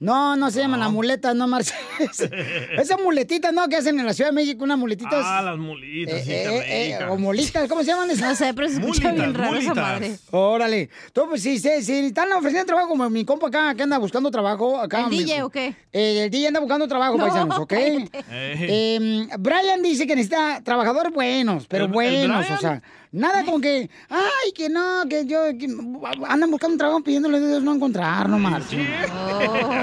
[0.00, 1.74] No, no se llaman amuletas, no, Marce.
[2.78, 3.68] Esas muletitas, ¿no?
[3.68, 5.22] Que hacen en la Ciudad de México, unas muletitas.
[5.24, 8.28] Ah, las mulitas, sí, Eh, eh, eh, o molitas, ¿cómo se llaman esas?
[8.30, 10.16] No sé, pero se escucha Mulitas, bien raro esa madre.
[10.30, 10.90] Órale.
[11.12, 14.30] Tú, pues, sí, sí, sí, están ofreciendo trabajo como mi compa acá, que anda buscando
[14.30, 14.78] trabajo.
[14.80, 15.74] Acá, ¿El mi- DJ o qué?
[15.92, 17.72] Eh, el DJ anda buscando trabajo, No, paisanos, ¿ok?
[17.72, 22.82] Eh, Brian dice que necesita trabajadores buenos, pero ¿El- el buenos, o sea,
[23.14, 25.66] nada como que, ay, que no, que yo, que
[26.28, 28.80] andan buscando trabajo pidiéndole a Dios no encontrar, no marchen.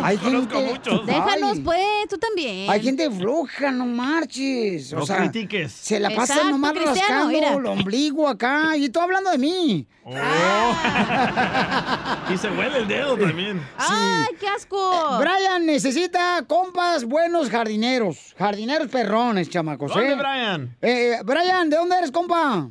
[0.03, 1.06] Hay Conozco gente, muchos.
[1.06, 1.62] Déjanos, Ay.
[1.62, 2.70] pues, tú también.
[2.70, 4.94] hay gente floja, no marches.
[4.94, 5.72] O No sea, critiques.
[5.72, 7.53] se la pasan Exacto, nomás Cristiano, rascando mira.
[7.53, 9.88] el ombligo acá, y tú hablando de mí.
[10.03, 10.12] Oh.
[12.34, 13.62] y se huele el dedo también.
[13.78, 15.20] ¡Ay, qué asco!
[15.20, 18.34] Brian necesita compas buenos jardineros.
[18.38, 19.94] Jardineros perrones, chamacos.
[19.94, 20.16] ¿Dónde, ¿eh?
[20.16, 20.76] Brian?
[20.82, 22.70] Eh, Brian, ¿de dónde eres, compa?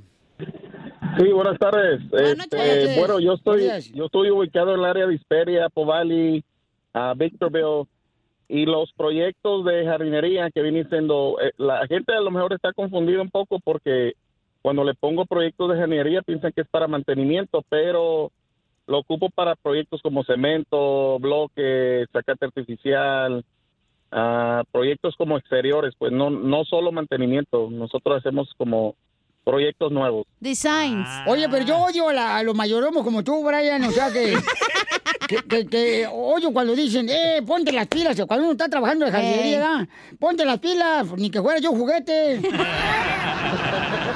[1.18, 2.08] Sí, buenas tardes.
[2.08, 6.44] Buenas Este, bueno, yo estoy, yo estoy ubicado en el área de Hisperia, Povali,
[6.92, 7.86] a Victorville,
[8.48, 12.72] y los proyectos de jardinería que vienen siendo, eh, la gente a lo mejor está
[12.72, 14.14] confundida un poco porque
[14.60, 18.32] cuando le pongo proyectos de jardinería piensan que es para mantenimiento, pero
[18.86, 23.44] lo ocupo para proyectos como cemento, bloque, zacate artificial,
[24.10, 28.96] ah, proyectos como exteriores, pues no, no solo mantenimiento, nosotros hacemos como
[29.50, 30.26] proyectos nuevos.
[30.38, 31.08] Designs.
[31.26, 33.82] Oye, pero yo odio a, la- a los mayordomos como tú, Brian.
[33.84, 34.36] O sea que,
[35.28, 38.16] que, que- que odio cuando dicen, eh, ponte las pilas.
[38.26, 39.58] Cuando uno está trabajando de jardinería.
[39.58, 39.88] ¿verdad?
[40.18, 42.40] ponte las pilas, ni que fuera yo juguete.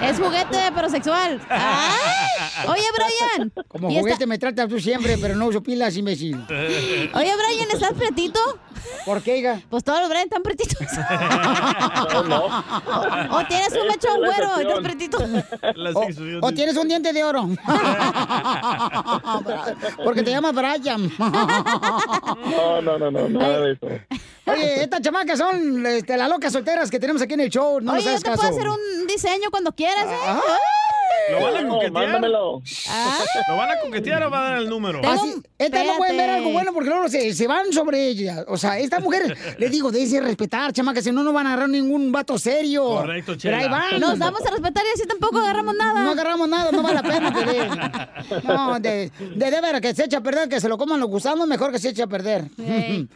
[0.09, 1.41] Es juguete, pero sexual.
[1.49, 2.67] ¡Ay!
[2.69, 3.53] Oye, Brian.
[3.69, 6.37] Como ¿y juguete esta- me tratas tú siempre, pero no uso pilas, imbécil.
[6.49, 8.39] Oye, Brian, ¿estás pretito?
[9.07, 9.61] ¿Por qué, hija?
[9.71, 10.79] Pues todos los Brian están pretitos.
[12.29, 12.45] no.
[12.45, 15.19] O, o tienes un mechón güero estás pretito.
[15.95, 17.49] O, o tienes un diente de oro.
[20.05, 21.11] Porque te llamas Brian.
[21.19, 23.87] No, no, no, no, nada de eso.
[24.47, 27.81] Oye, estas chamacas son este, las locas solteras que tenemos aquí en el show.
[27.81, 31.31] No Oye, yo te puedo hacer un diseño cuando quieras, ¿eh?
[31.31, 31.93] ¿Lo van a coquetear?
[31.93, 32.63] mándamelo.
[33.49, 35.01] ¿Lo van a coquetear o va a dar el número?
[35.09, 38.45] Así, estas no pueden ver algo bueno porque luego se, se van sobre ella.
[38.49, 41.71] O sea, estas mujeres, les digo, déjense respetar, chamacas, si no, no van a agarrar
[41.71, 42.85] ningún vato serio.
[42.85, 43.73] Correcto, Pero ahí Chela.
[43.79, 44.01] van.
[44.01, 46.03] Nos damos a respetar y así tampoco agarramos nada.
[46.03, 48.45] No agarramos nada, no vale la pena, Piolín.
[48.45, 51.09] No, de, de, de veras, que se echa a perder, que se lo coman los
[51.09, 52.45] gusanos, mejor que se eche a perder.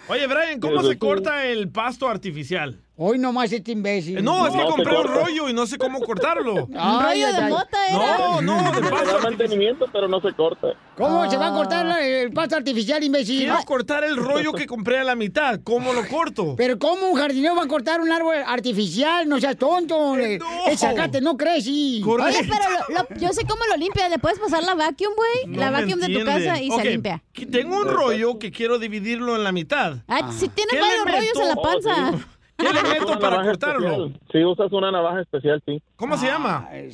[0.09, 2.79] Oye, Brian, ¿cómo se corta el pasto artificial?
[3.01, 4.19] Hoy nomás este imbécil.
[4.19, 6.67] Eh, No, es que No compré un rollo y no sé cómo cortarlo.
[6.77, 7.53] Ay, ay, ay.
[7.93, 10.67] No, no, de Le pasto da mantenimiento, pero no se corta.
[10.97, 13.39] ¿Cómo se va a cortar la- el pasto artificial, imbécil?
[13.39, 15.61] Quiero cortar el rollo que compré a la mitad.
[15.63, 16.55] ¿Cómo lo corto?
[16.57, 19.29] Pero ¿cómo un jardinero va a cortar un árbol artificial?
[19.29, 20.17] No seas tonto.
[20.19, 21.71] Eh, El zacate no crece.
[21.71, 24.09] Oye, pero lo- lo- yo sé cómo lo limpia.
[24.09, 25.55] ¿Le puedes pasar la vacuum, güey?
[25.55, 27.23] No la vacuum de tu casa y se limpia.
[27.51, 29.99] Tengo un rollo que quiero dividirlo en la mitad.
[30.09, 31.63] Ah, si tienes ¿Qué varios rollos en la meto?
[31.63, 31.95] panza.
[31.95, 33.89] ¿Qué le Usas meto una para cortarlo?
[33.89, 34.21] especial.
[34.33, 35.81] Sí, usas una navaja especial, sí.
[35.97, 36.69] ¿Cómo se llama?
[36.71, 36.93] Ay,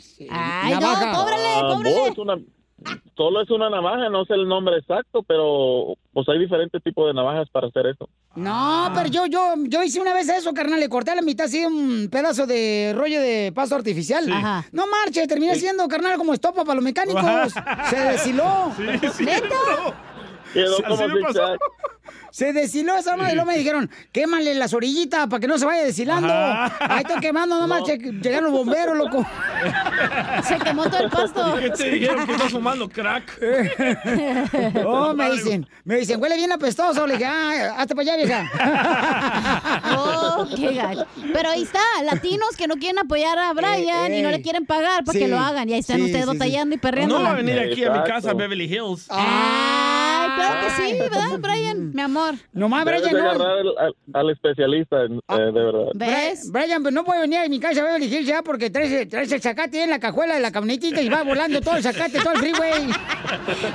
[0.75, 1.13] Navaja.
[1.13, 1.97] no, cóbrale, Ah, cóbrale.
[1.97, 2.37] vos, una,
[3.17, 7.15] solo es una navaja, no sé el nombre exacto, pero pues hay diferentes tipos de
[7.15, 8.09] navajas para hacer eso.
[8.35, 10.81] No, pero yo, yo, yo hice una vez eso, carnal.
[10.81, 14.25] Le corté a la mitad así un pedazo de rollo de pasto artificial.
[14.25, 14.33] Sí.
[14.33, 14.67] Ajá.
[14.73, 17.23] No marche, terminé siendo, carnal, como estopa para los mecánicos.
[17.91, 18.71] Se deshiló.
[18.77, 19.25] Sí, sí.
[19.25, 19.55] ¿Neta?
[20.55, 21.07] Quedó como.
[22.31, 25.65] Se deshiló esa madre y luego me dijeron, quémale las orillitas para que no se
[25.67, 26.29] vaya deshilando.
[26.33, 26.77] Ajá.
[26.93, 27.97] Ahí está quemando, no marche.
[27.97, 29.25] Llegaron los bomberos, loco.
[30.43, 31.57] Se quemó todo el pasto.
[31.61, 33.41] ¿Qué te dijeron que estás fumando crack?
[34.85, 37.07] Oh, me dicen, me dicen, huele bien apestoso.
[37.07, 38.51] Le dije, ah, hazte para allá, vieja.
[39.97, 41.07] Oh, qué gacho.
[41.33, 45.05] Pero ahí está, latinos que no quieren apoyar a Brian y no le quieren pagar
[45.05, 45.21] para Sí.
[45.21, 45.69] que lo hagan.
[45.69, 46.39] Y ahí están Sí, ustedes sí, sí.
[46.39, 47.19] batallando y perreando.
[47.19, 49.07] No va a venir aquí a mi casa, a Beverly Hills.
[49.09, 50.04] Ay,
[50.37, 51.93] claro que sí, ¿verdad, Brian?
[51.95, 52.35] Mi amor.
[52.53, 53.31] Nomás, Debes Brian, no.
[53.45, 55.37] al, al- al especialista, en- Ah.
[55.39, 55.87] eh, de verdad.
[55.95, 56.51] ¿Ves?
[56.51, 59.41] Brian, pues no puede venir a mi casa a Hills ya porque traes, traes el
[59.41, 62.39] zacate en la cajuela de la camionetita y va volando todo el zacate, todo el
[62.39, 62.89] freeway.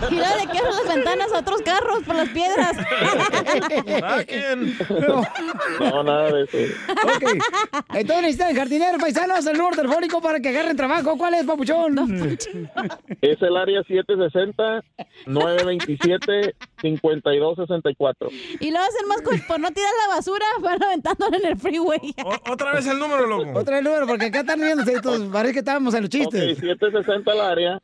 [0.10, 2.78] Y luego le quedan las ventanas a otros carros por las piedras.
[5.80, 6.58] No, nada de eso.
[7.04, 7.24] Ok.
[7.94, 11.18] Entonces necesitan jardineros paisanos el número telefónico para que agarren trabajo.
[11.18, 12.38] ¿Cuál es, papuchón?
[13.22, 13.82] Es el área
[16.82, 18.30] 760-927-5264.
[18.60, 22.16] Y luego hacen más por no tirar la basura, van aventándola en el freeway.
[22.50, 23.50] otra vez el número, loco.
[23.60, 25.22] Otra vez el número, porque acá están riéndose estos.
[25.32, 26.58] Parece que estábamos en los chistes.
[26.58, 27.80] 760 al área,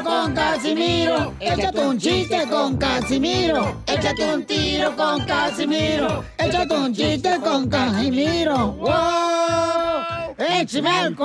[0.00, 1.34] tiro con Casimiro.
[1.40, 3.82] Échate un chiste con Casimiro.
[3.86, 6.24] Échate un tiro con Casimiro.
[6.38, 8.72] Échate un chiste con Casimiro.
[8.72, 10.34] ¡Wow!
[10.38, 11.16] ¡Échame!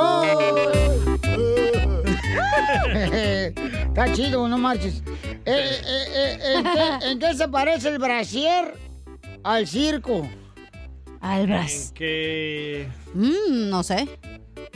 [3.88, 5.02] Está chido, no marches.
[5.46, 8.74] Eh, eh, eh, ¿en, qué, en qué se parece el brasier
[9.44, 10.28] al circo?
[11.22, 11.92] Al bras.
[11.96, 14.08] Que Mm, no sé.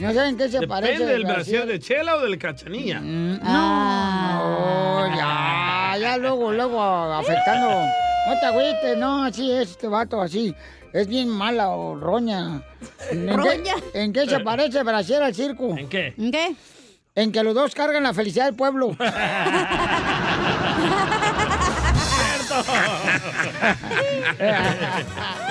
[0.00, 0.92] No sé en qué se parece.
[0.92, 3.00] depende del el brasier de Chela o del Cachanilla.
[3.00, 3.46] No,
[5.16, 7.68] ya, ya luego, luego afectando.
[7.70, 10.54] No te agüites, no, así es este vato, así.
[10.92, 12.62] Es bien mala o roña.
[13.10, 13.74] ¿En qué- Roña.
[13.94, 15.76] ¿En qué se parece Brasier al circo?
[15.76, 16.14] ¿En qué?
[16.18, 16.54] ¿En qué?
[17.14, 18.96] En que los dos cargan la felicidad del pueblo.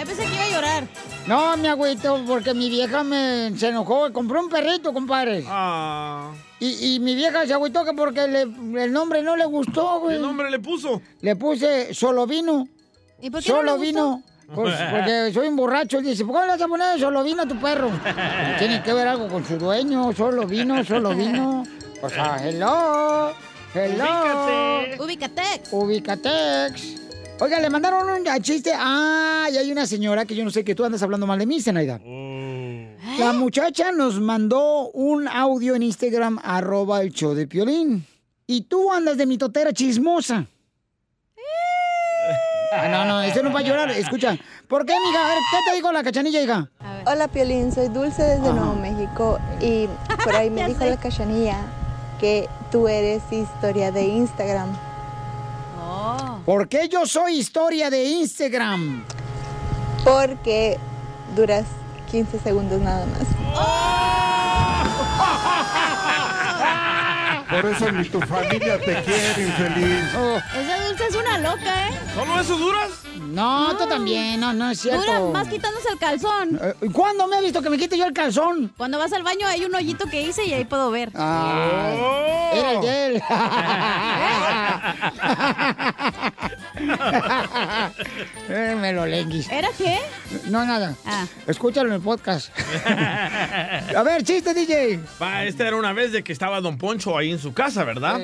[0.00, 0.84] Ay, pensé que iba a llorar.
[1.26, 4.10] No, mi agüito, porque mi vieja me se enojó.
[4.12, 5.44] Compró un perrito, compadre.
[5.46, 6.30] Ah.
[6.58, 10.16] Y, y mi vieja se agüitó que porque le- el nombre no le gustó, güey.
[10.16, 11.00] ¿Qué nombre le puso?
[11.20, 12.66] Le puse solo vino.
[13.20, 13.84] ¿Y por qué no Solo le gustó?
[13.86, 14.22] vino.
[14.54, 16.00] Pues porque soy un borracho.
[16.00, 17.90] Dice, ¿por qué le vas a poner solo vino a tu perro?
[18.58, 20.12] Tiene que ver algo con su dueño.
[20.14, 21.62] Solo vino, solo vino.
[22.02, 23.32] O sea, hello.
[23.74, 24.04] Hello.
[24.04, 25.02] Ubícate.
[25.02, 25.72] Ubicatex.
[25.72, 27.00] Ubicatex.
[27.42, 28.70] Oiga, le mandaron un chiste.
[28.76, 31.46] Ah, y hay una señora que yo no sé que tú andas hablando mal de
[31.46, 31.98] mí, Zenaida.
[33.18, 38.06] La muchacha nos mandó un audio en Instagram, arroba el show de Piolín.
[38.46, 40.46] Y tú andas de mitotera chismosa.
[42.72, 43.90] Ah, no, no, eso no va a llorar.
[43.90, 44.36] Escucha.
[44.68, 45.24] ¿Por qué, mija?
[45.24, 46.70] A ver, ¿qué te dijo la cachanilla, hija?
[47.06, 49.88] Hola Piolín, soy Dulce desde Nuevo México y
[50.22, 50.90] por ahí me dijo sé.
[50.90, 51.56] la cachanilla
[52.20, 54.89] que tú eres historia de Instagram.
[56.44, 59.04] ¿Por qué yo soy historia de Instagram?
[60.04, 60.78] Porque
[61.36, 61.66] duras
[62.10, 63.39] 15 segundos nada más.
[67.50, 70.04] Por eso ni tu familia te quiere, infeliz.
[70.54, 71.98] Esa dulce es una loca, ¿eh?
[72.14, 72.90] ¿Solo eso duras?
[73.20, 75.02] No, tú también, no, no es cierto.
[75.02, 76.58] Dura más quitándose el calzón.
[76.62, 78.72] Eh, ¿Cuándo me ha visto que me quite yo el calzón?
[78.76, 81.10] Cuando vas al baño hay un hoyito que hice y ahí puedo ver.
[81.14, 83.22] Ah, Era el de él.
[88.48, 89.48] Eh, me lo lenguis.
[89.50, 89.98] ¿Era qué?
[90.46, 90.96] No, nada.
[91.06, 91.26] Ah.
[91.46, 92.50] Escúchalo en el podcast.
[92.86, 95.00] A ver, chiste, DJ.
[95.22, 98.20] Va, esta era una vez de que estaba Don Poncho ahí en su casa, ¿verdad?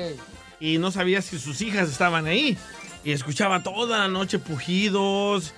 [0.59, 2.57] Y no sabía si sus hijas estaban ahí.
[3.03, 5.53] Y escuchaba toda la noche pujidos,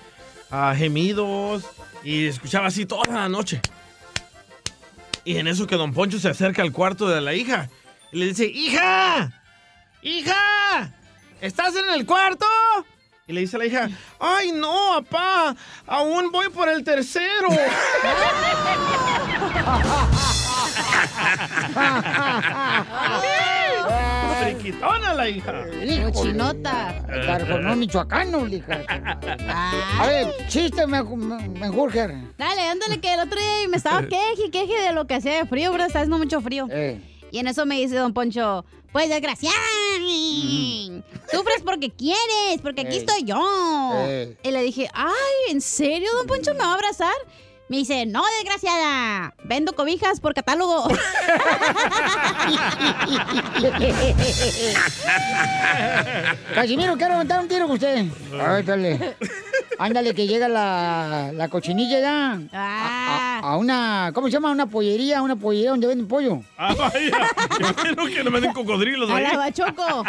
[0.50, 1.64] ah, gemidos,
[2.04, 3.60] y escuchaba así toda la noche.
[5.24, 7.68] Y en eso que Don Poncho se acerca al cuarto de la hija
[8.12, 9.32] y le dice, ¡Hija!
[10.02, 10.94] ¡Hija!
[11.40, 12.44] ¿Estás en el cuarto?
[13.26, 13.88] Y le dice a la hija,
[14.18, 15.56] ¡Ay, no, papá!
[15.86, 17.48] Aún voy por el tercero.
[24.40, 25.64] Friquitona la hija.
[26.12, 27.02] Cochinota.
[27.06, 28.80] Cargonón michoacano, hija.
[29.98, 32.14] A ver, chiste, me, me, menjurger.
[32.36, 35.46] Dale, ándale, que el otro día me estaba queje queje de lo que hacía de
[35.46, 35.84] frío, bro.
[35.84, 36.66] Está haciendo mucho frío.
[36.70, 37.00] Eh.
[37.30, 39.54] Y en eso me dice Don Poncho, pues desgraciada,
[41.32, 42.98] sufres porque quieres, porque aquí Ey.
[42.98, 43.92] estoy yo.
[44.06, 44.36] Ey.
[44.42, 47.14] Y le dije, ay, ¿en serio, Don Poncho, me va a abrazar?
[47.68, 50.88] Me dice, no, desgraciada, vendo cobijas por catálogo.
[56.54, 58.06] Casimiro, quiero aventar un tiro con usted.
[58.40, 59.16] Ay, dale.
[59.78, 62.32] Ándale, que llega la, la cochinilla ya.
[62.52, 64.50] A, a- a una, ¿cómo se llama?
[64.50, 66.42] Una pollería, una pollería donde venden pollo.
[66.58, 66.92] Ah, vaya.
[67.58, 69.24] Qué bueno que no me den cocodrilos A ahí.
[69.24, 70.04] la bachoco.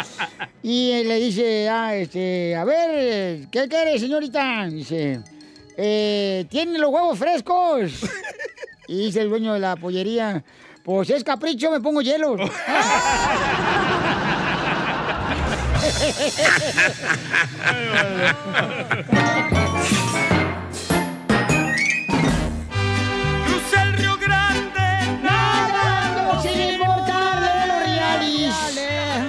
[0.62, 4.66] Y eh, le dice, ah, este, a ver, ¿qué quiere, señorita?
[4.66, 5.20] Dice,
[5.76, 7.92] eh, ¿tiene los huevos frescos?
[8.88, 10.42] Y dice el dueño de la pollería,
[10.84, 12.36] pues es capricho, me pongo hielo.
[23.44, 24.80] Cruza el Río Grande.
[25.22, 28.54] Nadando sin importarle los realis.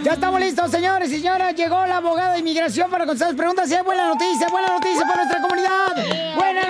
[0.04, 1.56] Ya estamos listos, señores y señoras.
[1.56, 3.72] Llegó la abogada de inmigración para contestar las preguntas.
[3.72, 5.96] Y hay buena noticia, buena noticia para nuestra comunidad.
[6.36, 6.68] ¡Buenas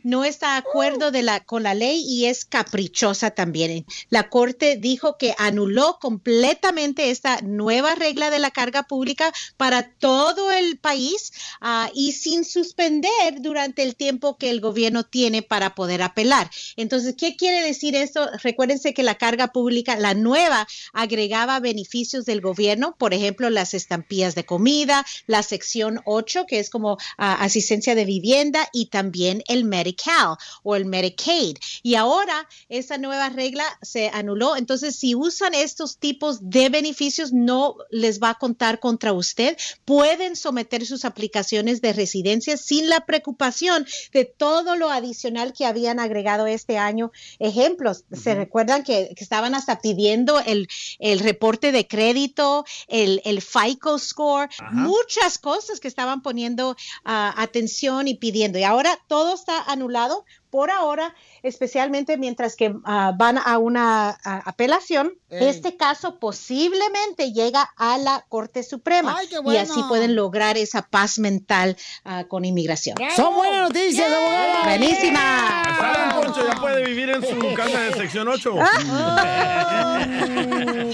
[0.04, 1.12] no está de acuerdo
[1.46, 3.86] con la ley y es caprichosa también.
[4.10, 10.52] La corte dijo que anuló completamente esta nueva regla de la carga pública para todo
[10.52, 11.32] el país
[11.62, 16.50] ah, y sin suspender durante el tiempo que el gobierno tiene para poder apelar.
[16.76, 18.30] Entonces, ¿qué quiere decir esto?
[18.44, 24.36] Recuérdense que la carga pública, la nueva, agregaba beneficios del gobierno, por ejemplo, las estampillas
[24.36, 29.66] de comida, la sección 8, que es como ah, asistencia de vivienda, y también el
[29.72, 31.58] Medi-Cal o el Medicaid.
[31.82, 34.56] Y ahora esa nueva regla se anuló.
[34.56, 39.58] Entonces, si usan estos tipos de beneficios, no les va a contar contra usted.
[39.86, 46.00] Pueden someter sus aplicaciones de residencia sin la preocupación de todo lo adicional que habían
[46.00, 47.12] agregado este año.
[47.40, 50.68] Ejemplos, se recuerdan que, que estaban hasta pidiendo el,
[51.00, 56.76] el reporte de crédito, el, el FICO score, muchas cosas que estaban poniendo
[57.06, 58.60] ah, atención y pidiendo.
[58.60, 64.42] Y ahora todo está anulado por ahora, especialmente mientras que ah, van a una ah,
[64.46, 65.14] apelación.
[65.30, 65.48] Ey.
[65.48, 69.88] Este caso posiblemente llega a la Corte Suprema Ay, qué y así bueno.
[69.88, 72.98] pueden lograr esa paz mental ah, con inmigración.
[73.16, 74.64] Son buenas noticias, abogada.
[74.66, 75.64] Buenísima.
[75.72, 78.56] Está Don Poncho ya puede vivir en su casa de sección 8.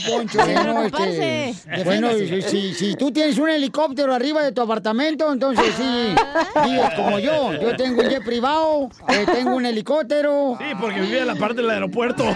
[0.08, 5.32] Poncho, bueno, este, bueno, si, si- si tú tienes un helicóptero arriba de tu apartamento,
[5.32, 6.16] entonces sí,
[6.64, 7.54] vives como yo.
[7.54, 10.58] Yo tengo un jet privado, eh, tengo un helicóptero.
[10.60, 12.24] Sí, porque vive en la parte del aeropuerto.
[12.26, 12.32] lo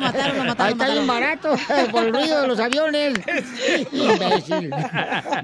[0.00, 0.56] mataron, lo mataron.
[0.58, 1.54] Ahí está bien barato,
[1.90, 3.14] por el ruido de los aviones.
[3.92, 4.70] Imbécil.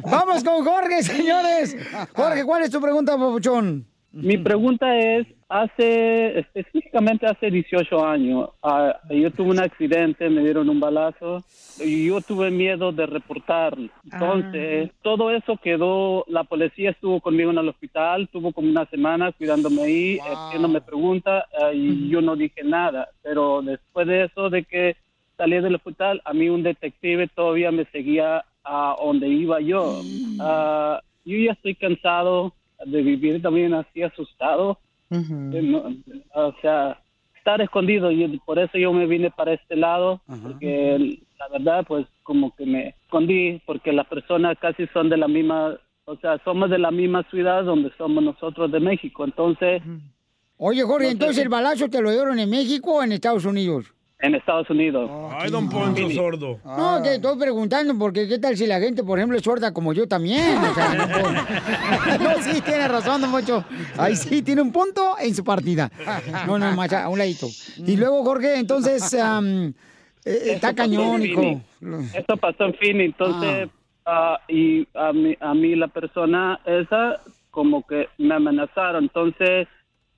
[0.05, 1.77] Vamos con Jorge, señores.
[2.15, 3.90] Jorge, ¿cuál es tu pregunta, papuchón?
[4.12, 10.69] Mi pregunta es, hace, específicamente hace 18 años, ah, yo tuve un accidente, me dieron
[10.69, 11.45] un balazo
[11.78, 13.89] y yo tuve miedo de reportarlo.
[14.11, 19.31] Entonces, todo eso quedó, la policía estuvo conmigo en el hospital, tuvo como una semana
[19.32, 23.09] cuidándome ahí, haciéndome preguntas ah, y yo no dije nada.
[23.23, 24.97] Pero después de eso, de que
[25.37, 30.03] salí del hospital, a mí un detective todavía me seguía a donde iba yo.
[30.41, 32.55] Ah, yo ya estoy cansado
[32.85, 34.78] de vivir también así asustado.
[35.11, 35.16] Eh,
[35.62, 35.93] no,
[36.35, 37.01] o sea,
[37.36, 42.07] estar escondido y por eso yo me vine para este lado, porque la verdad pues
[42.23, 46.70] como que me escondí porque las personas casi son de la misma, o sea, somos
[46.70, 49.82] de la misma ciudad donde somos nosotros de México, entonces...
[50.59, 53.94] Oye, Jorge, entonces el balazo te lo dieron en México o en Estados Unidos?
[54.23, 55.11] En Estados Unidos.
[55.39, 56.59] Ay, don Poncho sordo.
[56.65, 59.93] No, te estoy preguntando porque qué tal si la gente, por ejemplo, es sorda como
[59.95, 60.59] yo también.
[60.59, 61.33] O sea, no, puedo-
[62.37, 63.65] No, sí, tiene razón, don Mocho.
[63.97, 65.91] Ahí sí, tiene un punto en su partida.
[66.47, 67.47] No, no, más a un ladito.
[67.79, 69.73] Y luego, Jorge, entonces, eh,
[70.25, 71.41] está Eso pasó cañón, en hijo.
[71.81, 72.15] Phoenix.
[72.15, 73.69] Esto pasó en Phoenix, entonces,
[74.05, 77.21] ah, y a mí, a mí la persona esa
[77.51, 79.67] como que me amenazaron, entonces,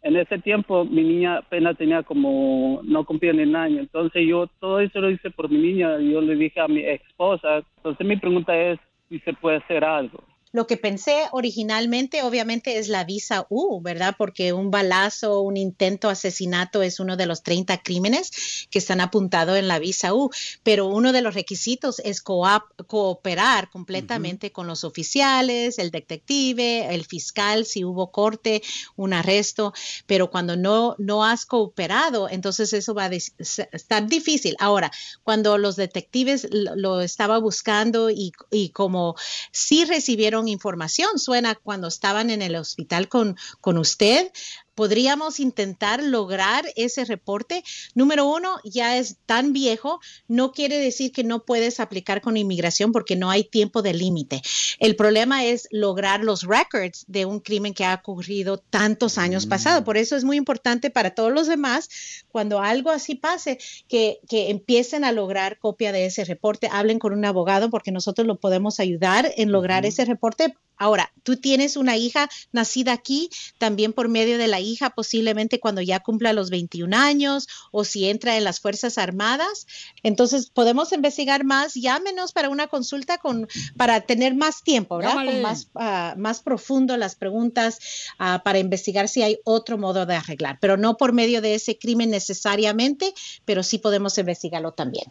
[0.02, 4.48] en ese tiempo mi niña apenas tenía como, no cumplía ni un año, entonces yo
[4.58, 8.16] todo eso lo hice por mi niña, yo le dije a mi esposa, entonces mi
[8.16, 10.22] pregunta es si se puede hacer algo.
[10.52, 14.14] Lo que pensé originalmente, obviamente, es la visa U, ¿verdad?
[14.18, 19.56] Porque un balazo, un intento asesinato es uno de los 30 crímenes que están apuntados
[19.56, 20.30] en la visa U.
[20.62, 27.64] Pero uno de los requisitos es cooperar completamente con los oficiales, el detective, el fiscal,
[27.64, 28.62] si hubo corte,
[28.94, 29.72] un arresto.
[30.06, 34.54] Pero cuando no, no has cooperado, entonces eso va a estar difícil.
[34.58, 34.90] Ahora,
[35.22, 39.16] cuando los detectives lo, lo estaba buscando y, y como
[39.50, 44.30] sí recibieron información, suena cuando estaban en el hospital con, con usted,
[44.74, 47.62] podríamos intentar lograr ese reporte.
[47.94, 52.92] Número uno, ya es tan viejo, no quiere decir que no puedes aplicar con inmigración
[52.92, 54.42] porque no hay tiempo de límite.
[54.78, 59.84] El problema es lograr los records de un crimen que ha ocurrido tantos años pasados.
[59.84, 61.88] Por eso es muy importante para todos los demás,
[62.28, 63.58] cuando algo así pase,
[63.88, 68.26] que, que empiecen a lograr copia de ese reporte, hablen con un abogado porque nosotros
[68.26, 70.54] lo podemos ayudar en lograr ese reporte.
[70.82, 75.80] Ahora, tú tienes una hija nacida aquí, también por medio de la hija, posiblemente cuando
[75.80, 79.68] ya cumpla los 21 años o si entra en las Fuerzas Armadas.
[80.02, 81.74] Entonces, podemos investigar más.
[81.74, 83.46] Llámenos para una consulta con,
[83.76, 85.12] para tener más tiempo, ¿verdad?
[85.12, 85.32] Llámale.
[85.34, 87.78] Con más, ah, más profundo las preguntas
[88.18, 91.78] ah, para investigar si hay otro modo de arreglar, pero no por medio de ese
[91.78, 93.14] crimen necesariamente,
[93.44, 95.04] pero sí podemos investigarlo también.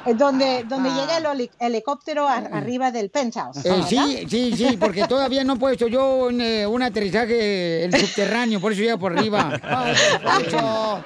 [0.06, 3.64] Eh, Donde, donde llega el heli- helicóptero a- arriba del penthouse.
[3.64, 7.92] Eh, sí, sí, sí, porque todavía no he puesto yo un, eh, un aterrizaje en
[7.92, 9.52] subterráneo, por eso llega por arriba.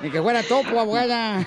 [0.02, 1.46] Ni que fuera topo, abogada.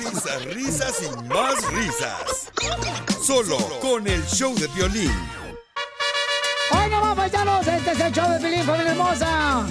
[0.00, 2.50] Risas, risas y más risas.
[3.22, 5.12] Solo con el show de violín.
[6.70, 7.66] ¡Hoy no más, paisanos!
[7.66, 9.66] Este es el show de Pilín, familia hermosa.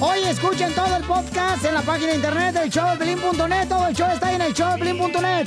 [0.00, 3.68] Hoy escuchen todo el podcast en la página de internet del showdepiolín.net.
[3.68, 5.46] Todo el show está ahí en el showdepiolín.net.